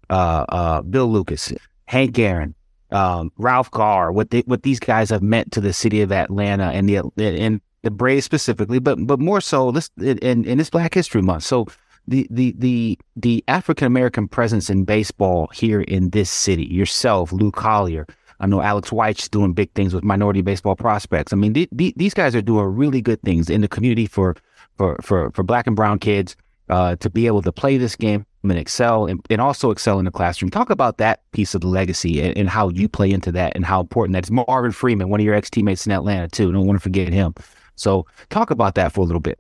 Uh, 0.10 0.46
uh, 0.50 0.82
Bill 0.82 1.12
Lucas, 1.12 1.54
Hank 1.86 2.18
Aaron, 2.18 2.56
um, 2.92 3.32
Ralph 3.38 3.72
Garr, 3.72 4.12
what 4.12 4.32
they, 4.32 4.42
what 4.42 4.64
these 4.64 4.80
guys 4.80 5.10
have 5.10 5.22
meant 5.22 5.52
to 5.54 5.62
the 5.62 5.74
city 5.74 6.02
of 6.02 6.12
Atlanta 6.12 6.66
and 6.66 6.90
the 6.90 7.12
and 7.18 7.62
the 7.84 7.92
Braves 7.92 8.26
specifically, 8.26 8.80
but 8.80 9.06
but 9.06 9.20
more 9.20 9.42
so 9.42 9.72
this 9.72 9.90
in 10.00 10.44
in 10.46 10.58
this 10.58 10.70
Black 10.70 10.94
History 10.94 11.22
Month. 11.22 11.44
So 11.44 11.68
the 12.08 12.28
the 12.30 12.56
the 12.58 13.00
the 13.16 13.44
African 13.48 13.86
American 13.86 14.28
presence 14.28 14.70
in 14.70 14.84
baseball 14.84 15.50
here 15.54 15.82
in 15.82 16.10
this 16.10 16.30
city, 16.30 16.66
yourself, 16.66 17.32
Lou 17.32 17.52
Collier. 17.52 18.08
I 18.42 18.48
know 18.48 18.62
Alex 18.62 18.92
White's 18.92 19.28
doing 19.28 19.54
big 19.54 19.72
things 19.74 19.94
with 19.94 20.04
minority 20.04 20.42
baseball 20.42 20.76
prospects. 20.76 21.34
I 21.34 21.36
mean, 21.36 21.52
the, 21.52 21.68
the, 21.74 21.94
these 21.98 22.14
guys 22.14 22.36
are 22.36 22.42
doing 22.42 22.68
really 22.68 23.02
good 23.02 23.22
things 23.22 23.50
in 23.50 23.60
the 23.60 23.68
community 23.68 24.08
for 24.08 24.36
for 24.78 24.98
for 25.02 25.32
for 25.32 25.44
black 25.44 25.68
and 25.68 25.76
brown 25.76 26.00
kids 26.00 26.36
uh, 26.70 26.96
to 26.98 27.10
be 27.10 27.28
able 27.28 27.42
to 27.42 27.52
play 27.52 27.78
this 27.78 27.96
game 27.96 28.26
and 28.44 28.52
excel 28.54 29.06
and, 29.06 29.26
and, 29.30 29.42
also 29.42 29.72
excel 29.72 30.00
in 30.00 30.06
the 30.06 30.12
classroom. 30.12 30.50
Talk 30.50 30.70
about 30.70 30.98
that 30.98 31.30
piece 31.32 31.54
of 31.54 31.62
the 31.62 31.68
legacy 31.68 32.22
and, 32.22 32.38
and, 32.38 32.50
how 32.50 32.70
you 32.70 32.88
play 32.88 33.12
into 33.12 33.32
that 33.34 33.54
and 33.56 33.66
how 33.66 33.82
important 33.82 34.14
that 34.14 34.26
is. 34.26 34.32
Marvin 34.32 34.72
Freeman, 34.72 35.10
one 35.10 35.20
of 35.20 35.26
your 35.26 35.36
ex 35.36 35.50
teammates 35.50 35.86
in 35.86 35.92
Atlanta, 35.92 36.28
too. 36.28 36.52
Don't 36.52 36.66
want 36.66 36.78
to 36.78 36.84
forget 36.84 37.12
him. 37.12 37.34
So 37.76 38.06
talk 38.30 38.52
about 38.52 38.76
that 38.76 38.94
for 38.94 39.02
a 39.02 39.04
little 39.04 39.20
bit. 39.20 39.40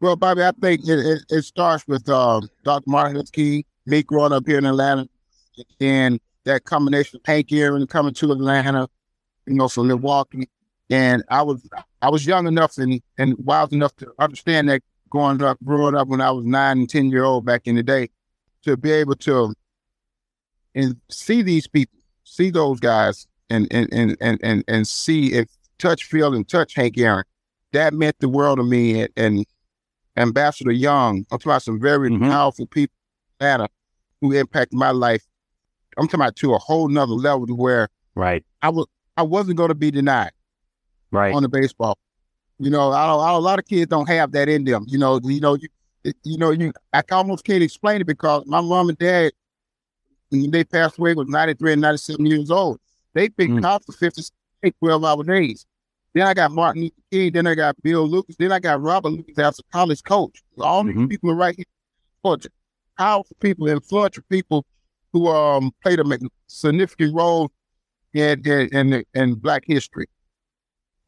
Well, 0.00 0.16
Bobby, 0.16 0.42
I 0.42 0.52
think 0.60 0.82
it, 0.86 0.98
it, 0.98 1.24
it 1.30 1.42
starts 1.42 1.86
with 1.86 2.08
um, 2.08 2.48
Dr. 2.64 2.90
Martin 2.90 3.16
Luther 3.16 3.30
King, 3.32 3.64
me 3.86 4.02
growing 4.02 4.32
up 4.32 4.46
here 4.46 4.58
in 4.58 4.66
Atlanta, 4.66 5.08
and 5.80 6.20
that 6.44 6.64
combination 6.64 7.16
of 7.16 7.22
Hank 7.24 7.52
Aaron 7.52 7.86
coming 7.86 8.14
to 8.14 8.32
Atlanta, 8.32 8.88
you 9.46 9.54
know, 9.54 9.68
from 9.68 9.88
Milwaukee. 9.88 10.48
And 10.90 11.24
I 11.30 11.42
was 11.42 11.66
I 12.02 12.10
was 12.10 12.26
young 12.26 12.46
enough 12.46 12.76
and, 12.76 13.00
and 13.16 13.34
wise 13.38 13.72
enough 13.72 13.96
to 13.96 14.12
understand 14.18 14.68
that 14.68 14.82
growing 15.14 15.40
up, 15.42 15.58
growing 15.64 15.94
up 15.94 16.08
when 16.08 16.20
I 16.20 16.32
was 16.32 16.44
nine 16.44 16.78
and 16.78 16.90
ten 16.90 17.10
year 17.10 17.22
old 17.22 17.44
back 17.44 17.66
in 17.66 17.76
the 17.76 17.82
day, 17.82 18.08
to 18.64 18.76
be 18.76 18.90
able 18.90 19.14
to 19.16 19.54
and 20.74 20.96
see 21.08 21.40
these 21.42 21.68
people, 21.68 21.98
see 22.24 22.50
those 22.50 22.80
guys, 22.80 23.28
and 23.48 23.68
and 23.70 23.88
and 23.92 24.16
and 24.20 24.40
and, 24.42 24.64
and 24.66 24.88
see 24.88 25.34
if 25.34 25.48
touch, 25.78 26.04
feel, 26.04 26.34
and 26.34 26.48
touch 26.48 26.74
Hank 26.74 26.98
Aaron, 26.98 27.24
that 27.72 27.94
meant 27.94 28.16
the 28.18 28.28
world 28.28 28.58
to 28.58 28.64
me. 28.64 29.02
And, 29.02 29.10
and 29.16 29.46
Ambassador 30.16 30.72
Young, 30.72 31.18
I'm 31.30 31.38
talking 31.38 31.50
about 31.50 31.62
some 31.62 31.80
very 31.80 32.10
mm-hmm. 32.10 32.28
powerful 32.28 32.66
people 32.66 32.94
Atlanta 33.40 33.68
who 34.20 34.32
impacted 34.32 34.76
my 34.76 34.90
life. 34.90 35.24
I'm 35.96 36.06
talking 36.08 36.20
about 36.20 36.36
to 36.36 36.54
a 36.54 36.58
whole 36.58 36.88
nother 36.88 37.12
level 37.12 37.46
to 37.46 37.54
where 37.54 37.88
right. 38.16 38.44
I 38.62 38.70
was 38.70 38.86
I 39.16 39.22
wasn't 39.22 39.58
going 39.58 39.68
to 39.68 39.76
be 39.76 39.92
denied 39.92 40.32
right 41.12 41.32
on 41.32 41.44
the 41.44 41.48
baseball. 41.48 41.98
You 42.58 42.70
know, 42.70 42.90
I, 42.90 43.06
I, 43.06 43.32
a 43.34 43.38
lot 43.38 43.58
of 43.58 43.64
kids 43.64 43.88
don't 43.88 44.08
have 44.08 44.32
that 44.32 44.48
in 44.48 44.64
them. 44.64 44.84
You 44.88 44.98
know, 44.98 45.20
you 45.22 45.40
know, 45.40 45.54
you, 45.54 45.68
you 46.22 46.38
know, 46.38 46.50
you 46.50 46.72
I 46.92 47.02
almost 47.10 47.44
can't 47.44 47.62
explain 47.62 48.00
it 48.00 48.06
because 48.06 48.44
my 48.46 48.60
mom 48.60 48.88
and 48.90 48.98
dad, 48.98 49.32
when 50.30 50.50
they 50.50 50.64
passed 50.64 50.98
away, 50.98 51.14
was 51.14 51.28
93 51.28 51.72
and 51.72 51.82
97 51.82 52.26
years 52.26 52.50
old. 52.50 52.78
They 53.14 53.28
picked 53.28 53.52
mm. 53.52 53.84
for 53.84 53.92
50, 53.92 54.22
12 54.80 55.04
hour 55.04 55.24
days. 55.24 55.66
Then 56.14 56.26
I 56.26 56.34
got 56.34 56.52
Martin 56.52 56.82
Luther 56.82 56.94
King. 57.10 57.32
Then 57.32 57.46
I 57.46 57.54
got 57.54 57.80
Bill 57.82 58.06
Lucas. 58.06 58.36
Then 58.36 58.52
I 58.52 58.60
got 58.60 58.80
Robert 58.80 59.10
Lucas 59.10 59.38
as 59.38 59.58
a 59.58 59.62
college 59.72 60.02
coach. 60.04 60.42
All 60.58 60.84
mm-hmm. 60.84 61.00
these 61.00 61.08
people 61.08 61.30
are 61.30 61.34
right 61.34 61.56
here. 61.56 62.36
Powerful 62.96 63.36
people, 63.40 63.68
influential 63.68 64.22
people 64.30 64.64
who 65.12 65.28
um 65.28 65.72
played 65.82 65.98
a 65.98 66.18
significant 66.46 67.14
role 67.14 67.50
in 68.12 68.40
in, 68.46 68.92
in, 68.92 69.04
in 69.14 69.34
Black 69.34 69.64
history. 69.66 70.06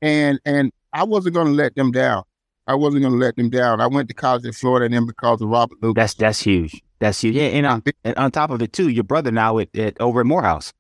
And 0.03 0.41
and 0.45 0.73
I 0.97 1.05
wasn't 1.05 1.35
going 1.35 1.49
to 1.49 1.53
let 1.53 1.75
them 1.75 1.93
down. 1.93 2.25
I 2.67 2.75
wasn't 2.75 3.03
going 3.03 3.13
to 3.13 3.19
let 3.19 3.37
them 3.37 3.51
down. 3.51 3.83
I 3.83 3.87
went 3.87 4.09
to 4.09 4.15
college 4.15 4.47
in 4.47 4.53
Florida, 4.53 4.87
and 4.87 4.95
then 4.95 5.05
because 5.05 5.43
of 5.43 5.49
Robert 5.49 5.77
Lucas. 5.83 6.01
That's 6.01 6.15
that's 6.15 6.41
huge. 6.41 6.83
That's 7.01 7.21
huge. 7.21 7.37
Yeah, 7.37 7.49
and 7.49 7.67
on, 7.67 7.83
and 8.03 8.17
on 8.17 8.31
top 8.31 8.51
of 8.51 8.63
it 8.63 8.73
too, 8.73 8.89
your 8.89 9.05
brother 9.05 9.31
now 9.31 9.59
at, 9.59 9.69
at 9.77 10.01
over 10.01 10.21
at 10.21 10.27
Morehouse. 10.27 10.73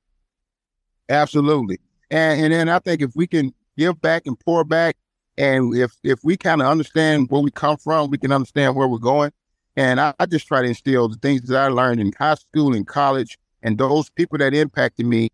Absolutely, 1.10 1.78
and 2.10 2.42
and 2.42 2.52
then 2.52 2.68
I 2.70 2.78
think 2.78 3.02
if 3.02 3.14
we 3.14 3.26
can 3.26 3.52
give 3.76 4.00
back 4.00 4.22
and 4.26 4.40
pour 4.40 4.64
back, 4.64 4.96
and 5.36 5.76
if 5.76 5.92
if 6.02 6.18
we 6.24 6.38
kind 6.38 6.62
of 6.62 6.68
understand 6.68 7.28
where 7.28 7.42
we 7.42 7.50
come 7.50 7.76
from, 7.76 8.10
we 8.10 8.16
can 8.16 8.32
understand 8.32 8.74
where 8.74 8.88
we're 8.88 8.98
going. 8.98 9.30
And 9.76 10.00
I, 10.00 10.14
I, 10.18 10.24
just 10.24 10.46
try 10.46 10.62
to 10.62 10.68
instill 10.68 11.10
the 11.10 11.16
things 11.16 11.42
that 11.42 11.60
I 11.60 11.68
learned 11.68 12.00
in 12.00 12.10
high 12.18 12.36
school 12.36 12.74
and 12.74 12.86
college, 12.86 13.36
and 13.62 13.76
those 13.76 14.08
people 14.08 14.38
that 14.38 14.54
impacted 14.54 15.04
me, 15.04 15.28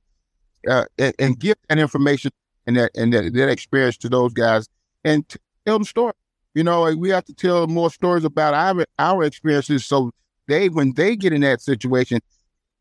uh, 0.69 0.87
and, 0.99 1.15
and, 1.21 1.39
give 1.39 1.55
that 1.69 1.79
information 1.79 2.33
and 2.67 2.77
that 2.77 2.91
and 2.97 3.13
that, 3.13 3.33
that 3.35 3.49
experience 3.49 3.97
to 3.99 4.09
those 4.09 4.33
guys, 4.33 4.69
and 5.05 5.29
tell 5.67 5.77
them 5.77 5.85
story. 5.85 6.13
You 6.55 6.65
know, 6.65 6.95
we 6.95 7.09
have 7.11 7.25
to 7.25 7.35
tell 7.35 7.67
more 7.67 7.91
stories 7.91 8.25
about 8.25 8.55
our 8.55 8.85
our 8.99 9.25
experiences, 9.25 9.87
so 9.87 10.13
they 10.49 10.69
when 10.69 10.93
they 10.95 11.17
get 11.17 11.33
in 11.33 11.41
that 11.43 11.61
situation, 11.61 12.21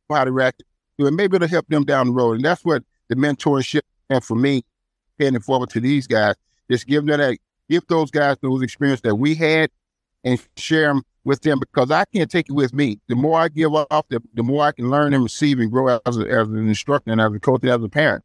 how 0.09 0.23
to 0.23 0.31
react 0.31 0.63
to 0.99 1.07
it. 1.07 1.11
Maybe 1.11 1.35
it'll 1.35 1.47
help 1.47 1.67
them 1.67 1.85
down 1.85 2.07
the 2.07 2.13
road, 2.13 2.33
and 2.33 2.45
that's 2.45 2.65
what 2.65 2.83
the 3.09 3.15
mentorship 3.15 3.81
and 4.09 4.23
for 4.23 4.35
me, 4.35 4.63
paying 5.17 5.39
forward 5.39 5.69
to 5.69 5.79
these 5.79 6.05
guys, 6.05 6.35
just 6.69 6.85
give 6.85 7.05
them 7.05 7.17
that, 7.17 7.37
give 7.69 7.87
those 7.87 8.11
guys 8.11 8.37
those 8.41 8.61
experiences 8.61 9.01
that 9.03 9.15
we 9.15 9.35
had, 9.35 9.69
and 10.23 10.41
share 10.57 10.87
them 10.87 11.03
with 11.23 11.41
them 11.41 11.59
because 11.59 11.91
I 11.91 12.05
can't 12.13 12.29
take 12.29 12.49
it 12.49 12.53
with 12.53 12.73
me. 12.73 12.99
The 13.07 13.15
more 13.15 13.39
I 13.39 13.47
give 13.47 13.73
off, 13.73 14.07
the, 14.09 14.21
the 14.33 14.43
more 14.43 14.65
I 14.65 14.71
can 14.71 14.89
learn 14.89 15.13
and 15.13 15.23
receive 15.23 15.59
and 15.59 15.71
grow 15.71 15.99
as, 16.05 16.17
a, 16.17 16.21
as 16.21 16.47
an 16.47 16.67
instructor 16.67 17.11
and 17.11 17.21
as 17.21 17.33
a 17.33 17.39
coach 17.39 17.61
and 17.61 17.71
as 17.71 17.83
a 17.83 17.89
parent. 17.89 18.23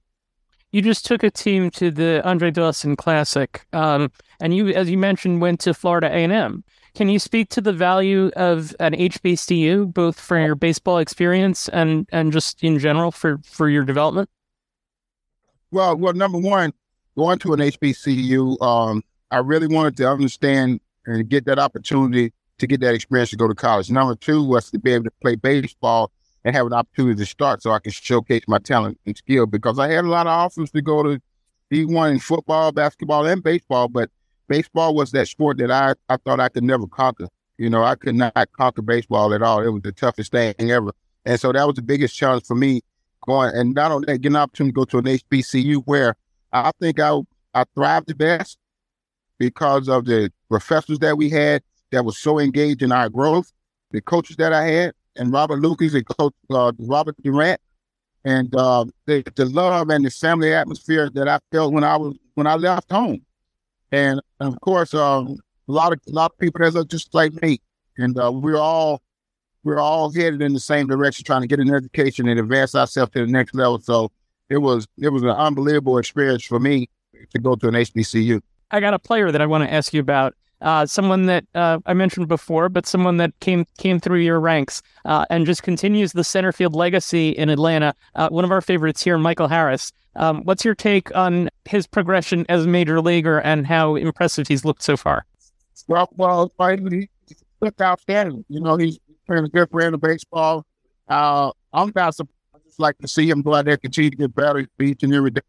You 0.72 0.82
just 0.82 1.06
took 1.06 1.22
a 1.22 1.30
team 1.30 1.70
to 1.72 1.90
the 1.90 2.22
Andre 2.24 2.50
Dawson 2.50 2.96
Classic, 2.96 3.66
um, 3.72 4.10
and 4.40 4.54
you, 4.54 4.68
as 4.68 4.90
you 4.90 4.98
mentioned, 4.98 5.40
went 5.40 5.60
to 5.60 5.72
Florida 5.72 6.08
A&M. 6.08 6.64
Can 6.94 7.08
you 7.08 7.18
speak 7.18 7.50
to 7.50 7.60
the 7.60 7.72
value 7.72 8.30
of 8.36 8.74
an 8.80 8.94
HBCU, 8.94 9.92
both 9.92 10.18
for 10.18 10.38
your 10.38 10.54
baseball 10.54 10.98
experience 10.98 11.68
and 11.68 12.08
and 12.10 12.32
just 12.32 12.62
in 12.64 12.78
general 12.78 13.12
for 13.12 13.38
for 13.44 13.68
your 13.68 13.84
development? 13.84 14.28
Well, 15.70 15.96
well, 15.96 16.14
number 16.14 16.38
one, 16.38 16.72
going 17.16 17.38
to 17.40 17.52
an 17.52 17.60
HBCU, 17.60 18.60
um, 18.62 19.02
I 19.30 19.38
really 19.38 19.66
wanted 19.66 19.96
to 19.98 20.10
understand 20.10 20.80
and 21.06 21.28
get 21.28 21.44
that 21.46 21.58
opportunity 21.58 22.32
to 22.58 22.66
get 22.66 22.80
that 22.80 22.94
experience 22.94 23.30
to 23.30 23.36
go 23.36 23.48
to 23.48 23.54
college. 23.54 23.90
Number 23.90 24.14
two 24.14 24.42
was 24.42 24.70
to 24.70 24.78
be 24.78 24.92
able 24.92 25.04
to 25.04 25.12
play 25.22 25.34
baseball 25.34 26.10
and 26.46 26.54
have 26.54 26.66
an 26.66 26.72
opportunity 26.72 27.18
to 27.18 27.26
start 27.26 27.60
so 27.60 27.72
I 27.72 27.80
can 27.80 27.90
showcase 27.90 28.44
my 28.46 28.58
talent 28.58 29.00
and 29.04 29.16
skill 29.16 29.46
because 29.46 29.80
I 29.80 29.88
had 29.88 30.04
a 30.04 30.08
lot 30.08 30.28
of 30.28 30.30
offers 30.30 30.70
to 30.70 30.80
go 30.80 31.02
to 31.02 31.20
D1 31.72 32.12
in 32.12 32.18
football, 32.20 32.70
basketball, 32.70 33.26
and 33.26 33.42
baseball, 33.42 33.88
but 33.88 34.10
baseball 34.46 34.94
was 34.94 35.10
that 35.10 35.26
sport 35.26 35.58
that 35.58 35.72
I, 35.72 35.94
I 36.08 36.16
thought 36.18 36.38
I 36.38 36.48
could 36.48 36.62
never 36.62 36.86
conquer. 36.86 37.26
You 37.58 37.68
know, 37.68 37.82
I 37.82 37.96
could 37.96 38.14
not 38.14 38.32
conquer 38.52 38.82
baseball 38.82 39.34
at 39.34 39.42
all. 39.42 39.60
It 39.60 39.70
was 39.70 39.82
the 39.82 39.90
toughest 39.90 40.30
thing 40.30 40.54
ever. 40.60 40.92
And 41.24 41.40
so 41.40 41.50
that 41.50 41.66
was 41.66 41.74
the 41.74 41.82
biggest 41.82 42.14
challenge 42.14 42.44
for 42.44 42.54
me 42.54 42.80
going 43.26 43.52
and 43.52 43.74
not 43.74 43.90
only 43.90 44.06
getting 44.06 44.36
an 44.36 44.42
opportunity 44.42 44.72
to 44.72 44.76
go 44.76 44.84
to 44.84 44.98
an 44.98 45.04
HBCU 45.04 45.82
where 45.84 46.14
I 46.52 46.70
think 46.80 47.00
I 47.00 47.18
I 47.54 47.64
thrived 47.74 48.06
the 48.06 48.14
best 48.14 48.56
because 49.38 49.88
of 49.88 50.04
the 50.04 50.30
professors 50.48 51.00
that 51.00 51.18
we 51.18 51.28
had 51.28 51.64
that 51.90 52.04
was 52.04 52.18
so 52.18 52.38
engaged 52.38 52.82
in 52.82 52.92
our 52.92 53.08
growth, 53.08 53.52
the 53.90 54.00
coaches 54.00 54.36
that 54.36 54.52
I 54.52 54.64
had, 54.64 54.94
and 55.16 55.32
Robert 55.32 55.60
Lucas 55.60 55.94
and 55.94 56.06
Coach 56.06 56.34
uh, 56.50 56.72
Robert 56.78 57.16
Durant, 57.22 57.60
and 58.24 58.54
uh, 58.54 58.84
the, 59.06 59.22
the 59.36 59.46
love 59.46 59.90
and 59.90 60.04
the 60.04 60.10
family 60.10 60.52
atmosphere 60.52 61.10
that 61.14 61.28
I 61.28 61.38
felt 61.52 61.72
when 61.72 61.84
I 61.84 61.96
was 61.96 62.16
when 62.34 62.46
I 62.46 62.54
left 62.56 62.90
home, 62.90 63.22
and 63.92 64.20
of 64.40 64.60
course, 64.60 64.94
um, 64.94 65.36
a 65.68 65.72
lot 65.72 65.92
of 65.92 66.00
a 66.08 66.12
lot 66.12 66.32
of 66.32 66.38
people 66.38 66.60
that 66.64 66.74
look 66.74 66.88
just 66.88 67.14
like 67.14 67.32
me, 67.42 67.60
and 67.98 68.18
uh, 68.18 68.30
we're 68.32 68.58
all 68.58 69.02
we're 69.64 69.80
all 69.80 70.12
headed 70.12 70.42
in 70.42 70.52
the 70.52 70.60
same 70.60 70.86
direction, 70.86 71.24
trying 71.24 71.42
to 71.42 71.48
get 71.48 71.58
an 71.58 71.74
education 71.74 72.28
and 72.28 72.38
advance 72.38 72.74
ourselves 72.74 73.12
to 73.12 73.26
the 73.26 73.30
next 73.30 73.54
level. 73.54 73.80
So 73.80 74.12
it 74.48 74.58
was 74.58 74.86
it 74.98 75.08
was 75.08 75.22
an 75.22 75.30
unbelievable 75.30 75.98
experience 75.98 76.44
for 76.44 76.60
me 76.60 76.88
to 77.30 77.38
go 77.38 77.56
to 77.56 77.68
an 77.68 77.74
HBCU. 77.74 78.40
I 78.70 78.80
got 78.80 78.94
a 78.94 78.98
player 78.98 79.30
that 79.30 79.40
I 79.40 79.46
want 79.46 79.64
to 79.64 79.72
ask 79.72 79.92
you 79.92 80.00
about 80.00 80.34
uh, 80.60 80.86
someone 80.86 81.26
that 81.26 81.44
uh, 81.54 81.78
I 81.86 81.94
mentioned 81.94 82.28
before, 82.28 82.68
but 82.68 82.86
someone 82.86 83.18
that 83.18 83.32
came 83.40 83.66
came 83.78 84.00
through 84.00 84.20
your 84.20 84.40
ranks 84.40 84.82
uh, 85.04 85.24
and 85.30 85.46
just 85.46 85.62
continues 85.62 86.12
the 86.12 86.24
center 86.24 86.52
field 86.52 86.74
legacy 86.74 87.30
in 87.30 87.48
Atlanta. 87.48 87.94
Uh, 88.14 88.28
one 88.28 88.44
of 88.44 88.50
our 88.50 88.60
favorites 88.60 89.02
here, 89.02 89.18
Michael 89.18 89.48
Harris. 89.48 89.92
Um, 90.14 90.42
what's 90.44 90.64
your 90.64 90.74
take 90.74 91.14
on 91.14 91.50
his 91.66 91.86
progression 91.86 92.46
as 92.48 92.64
a 92.64 92.68
major 92.68 93.00
leaguer 93.00 93.40
and 93.40 93.66
how 93.66 93.96
impressive 93.96 94.48
he's 94.48 94.64
looked 94.64 94.82
so 94.82 94.96
far? 94.96 95.26
Well, 95.88 96.08
well, 96.16 96.50
he 96.58 97.08
looked 97.60 97.80
outstanding. 97.80 98.44
You 98.48 98.60
know, 98.60 98.76
he's 98.76 98.98
playing 99.26 99.44
a 99.44 99.48
good 99.48 99.68
brand 99.68 99.94
of 99.94 100.00
baseball. 100.00 100.64
Uh, 101.06 101.50
I'm 101.72 101.90
about 101.90 102.16
to 102.16 102.26
just 102.64 102.80
like 102.80 102.96
to 102.98 103.08
see 103.08 103.28
him 103.28 103.42
go 103.42 103.54
out 103.54 103.66
there, 103.66 103.76
continue 103.76 104.10
to 104.10 104.16
get 104.16 104.34
better 104.34 104.66
each 104.80 105.02
and 105.02 105.14
every 105.14 105.32
day. 105.32 105.42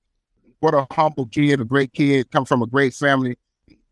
What 0.59 0.73
a 0.73 0.85
humble 0.91 1.27
kid, 1.27 1.61
a 1.61 1.65
great 1.65 1.93
kid, 1.93 2.29
come 2.31 2.43
from 2.43 2.61
a 2.61 2.67
great 2.67 2.93
family 2.93 3.37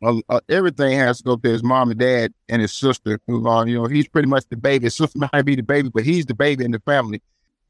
uh, 0.05 0.21
uh, 0.29 0.39
everything 0.49 0.97
has 0.97 1.17
to 1.17 1.23
go 1.23 1.35
to 1.35 1.49
his 1.49 1.63
mom 1.63 1.91
and 1.91 1.99
dad 1.99 2.33
and 2.49 2.61
his 2.61 2.73
sister. 2.73 3.19
Who, 3.27 3.47
uh, 3.47 3.65
you 3.65 3.75
know, 3.75 3.85
he's 3.85 4.07
pretty 4.07 4.27
much 4.27 4.45
the 4.49 4.57
baby. 4.57 4.85
His 4.85 4.95
sister 4.95 5.19
might 5.33 5.43
be 5.43 5.55
the 5.55 5.63
baby, 5.63 5.89
but 5.93 6.03
he's 6.03 6.25
the 6.25 6.35
baby 6.35 6.65
in 6.65 6.71
the 6.71 6.79
family. 6.79 7.21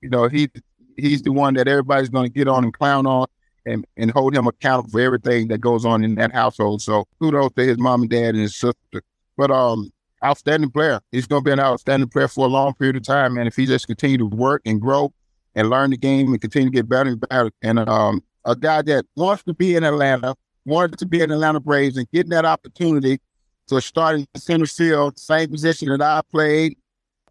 You 0.01 0.09
know, 0.09 0.27
he 0.27 0.49
he's 0.97 1.21
the 1.21 1.31
one 1.31 1.55
that 1.55 1.67
everybody's 1.67 2.09
going 2.09 2.25
to 2.25 2.33
get 2.33 2.47
on 2.47 2.63
and 2.63 2.73
clown 2.73 3.05
on 3.05 3.27
and, 3.65 3.85
and 3.97 4.11
hold 4.11 4.35
him 4.35 4.47
accountable 4.47 4.89
for 4.89 5.01
everything 5.01 5.47
that 5.49 5.59
goes 5.59 5.85
on 5.85 6.03
in 6.03 6.15
that 6.15 6.31
household. 6.31 6.81
So 6.81 7.05
kudos 7.19 7.53
to 7.53 7.65
his 7.65 7.77
mom 7.77 8.01
and 8.01 8.09
dad 8.09 8.35
and 8.35 8.39
his 8.39 8.55
sister. 8.55 9.01
But 9.37 9.51
um, 9.51 9.91
outstanding 10.23 10.71
player. 10.71 10.99
He's 11.11 11.27
going 11.27 11.43
to 11.43 11.45
be 11.45 11.51
an 11.51 11.59
outstanding 11.59 12.09
player 12.09 12.27
for 12.27 12.45
a 12.45 12.49
long 12.49 12.73
period 12.73 12.95
of 12.97 13.03
time, 13.03 13.35
man. 13.35 13.47
If 13.47 13.55
he 13.55 13.65
just 13.65 13.87
continue 13.87 14.17
to 14.17 14.25
work 14.25 14.61
and 14.65 14.81
grow 14.81 15.13
and 15.55 15.69
learn 15.69 15.91
the 15.91 15.97
game 15.97 16.31
and 16.31 16.41
continue 16.41 16.69
to 16.69 16.75
get 16.75 16.89
better 16.89 17.11
and 17.11 17.19
better, 17.29 17.51
and 17.61 17.79
um, 17.89 18.23
a 18.45 18.55
guy 18.55 18.81
that 18.83 19.05
wants 19.15 19.43
to 19.43 19.53
be 19.53 19.75
in 19.75 19.83
Atlanta 19.83 20.35
wanted 20.65 20.97
to 20.99 21.05
be 21.05 21.21
in 21.21 21.31
Atlanta 21.31 21.59
Braves 21.59 21.97
and 21.97 22.09
getting 22.11 22.31
that 22.31 22.45
opportunity 22.45 23.19
to 23.67 23.81
start 23.81 24.19
in 24.19 24.27
center 24.35 24.65
field, 24.65 25.17
same 25.19 25.49
position 25.49 25.89
that 25.89 26.01
I 26.01 26.21
played. 26.31 26.77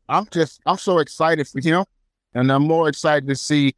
I'm 0.08 0.26
just, 0.30 0.60
I'm 0.66 0.76
so 0.76 0.98
excited 0.98 1.48
for 1.48 1.60
him. 1.60 1.84
And 2.34 2.50
I'm 2.50 2.62
more 2.62 2.88
excited 2.88 3.28
to 3.28 3.36
see, 3.36 3.74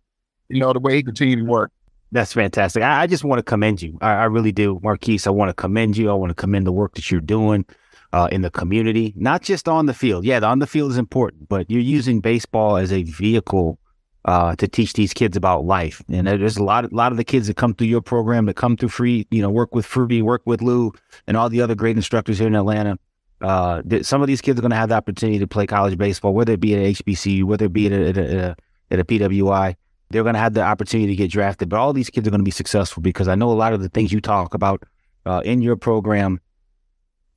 you 0.49 0.61
know, 0.61 0.73
the 0.73 0.81
way 0.81 0.97
he 0.97 1.03
continues 1.03 1.45
to 1.45 1.51
work. 1.51 1.71
That's 2.13 2.33
fantastic. 2.33 2.83
I, 2.83 3.03
I 3.03 3.07
just 3.07 3.25
want 3.25 3.39
to 3.39 3.43
commend 3.43 3.83
you. 3.83 3.99
I, 4.01 4.13
I, 4.13 4.25
really 4.25 4.53
do, 4.53 4.81
Marquis. 4.83 5.21
I 5.27 5.31
want 5.31 5.51
to 5.51 5.55
commend 5.55 5.97
you. 5.97 6.11
I 6.11 6.15
want 6.15 6.31
to 6.31 6.35
commend 6.35 6.67
the 6.67 6.73
work 6.73 6.95
that 6.95 7.11
you're 7.11 7.21
doing 7.21 7.67
uh, 8.13 8.29
in 8.33 8.43
the 8.43 8.51
community, 8.51 9.13
not 9.17 9.43
just 9.43 9.69
on 9.69 9.87
the 9.87 9.95
field. 9.95 10.25
Yeah, 10.25 10.41
the 10.41 10.47
on 10.47 10.61
the 10.61 10.67
field 10.67 10.93
is 10.93 10.99
important, 10.99 11.49
but 11.49 11.71
you're 11.71 11.81
using 11.81 12.21
baseball 12.21 12.77
as 12.77 12.93
a 12.93 13.03
vehicle 13.03 13.79
uh, 14.27 14.57
to 14.57 14.67
teach 14.67 14.93
these 14.95 15.15
kids 15.15 15.37
about 15.37 15.65
life. 15.65 16.03
And 16.09 16.27
there's 16.27 16.57
a 16.57 16.65
lot, 16.65 16.85
a 16.85 16.95
lot 16.95 17.13
of 17.13 17.17
the 17.17 17.25
kids 17.25 17.47
that 17.47 17.57
come 17.57 17.75
through 17.75 17.87
your 17.87 18.01
program 18.01 18.47
that 18.47 18.55
come 18.55 18.77
through 18.77 18.89
free, 18.89 19.27
you 19.31 19.41
know, 19.41 19.51
work 19.51 19.75
with 19.75 19.87
Fruity, 19.87 20.21
work 20.21 20.43
with 20.45 20.61
Lou, 20.61 20.93
and 21.27 21.37
all 21.37 21.49
the 21.49 21.63
other 21.63 21.77
great 21.77 21.97
instructors 21.97 22.39
here 22.39 22.49
in 22.49 22.57
Atlanta. 22.57 22.99
Uh, 23.41 23.83
some 24.03 24.23
of 24.23 24.27
these 24.27 24.41
kids 24.41 24.59
are 24.59 24.63
going 24.63 24.71
to 24.71 24.77
have 24.77 24.89
the 24.89 24.97
opportunity 24.97 25.39
to 25.39 25.47
play 25.47 25.67
college 25.67 25.97
baseball, 25.97 26.35
whether 26.35 26.55
it 26.55 26.61
be 26.61 26.75
at 26.75 26.97
HBCU, 26.97 27.45
whether 27.45 27.67
it 27.67 27.73
be 27.73 27.87
at 27.87 27.93
a, 27.93 28.09
at 28.09 28.17
a, 28.17 28.57
at 28.91 28.99
a 28.99 29.05
PWI. 29.05 29.77
They're 30.11 30.23
going 30.23 30.35
to 30.35 30.41
have 30.41 30.55
the 30.55 30.63
opportunity 30.63 31.13
to 31.13 31.17
get 31.17 31.31
drafted, 31.31 31.69
but 31.69 31.79
all 31.79 31.93
these 31.93 32.11
kids 32.11 32.27
are 32.27 32.31
going 32.31 32.41
to 32.41 32.45
be 32.45 32.51
successful 32.51 33.03
because 33.03 33.29
I 33.29 33.35
know 33.35 33.51
a 33.51 33.55
lot 33.55 33.73
of 33.73 33.81
the 33.81 33.89
things 33.89 34.13
you 34.13 34.21
talk 34.21 34.55
about 34.55 34.83
uh, 35.25 35.43
in 35.45 35.63
your 35.63 35.77
program 35.77 36.41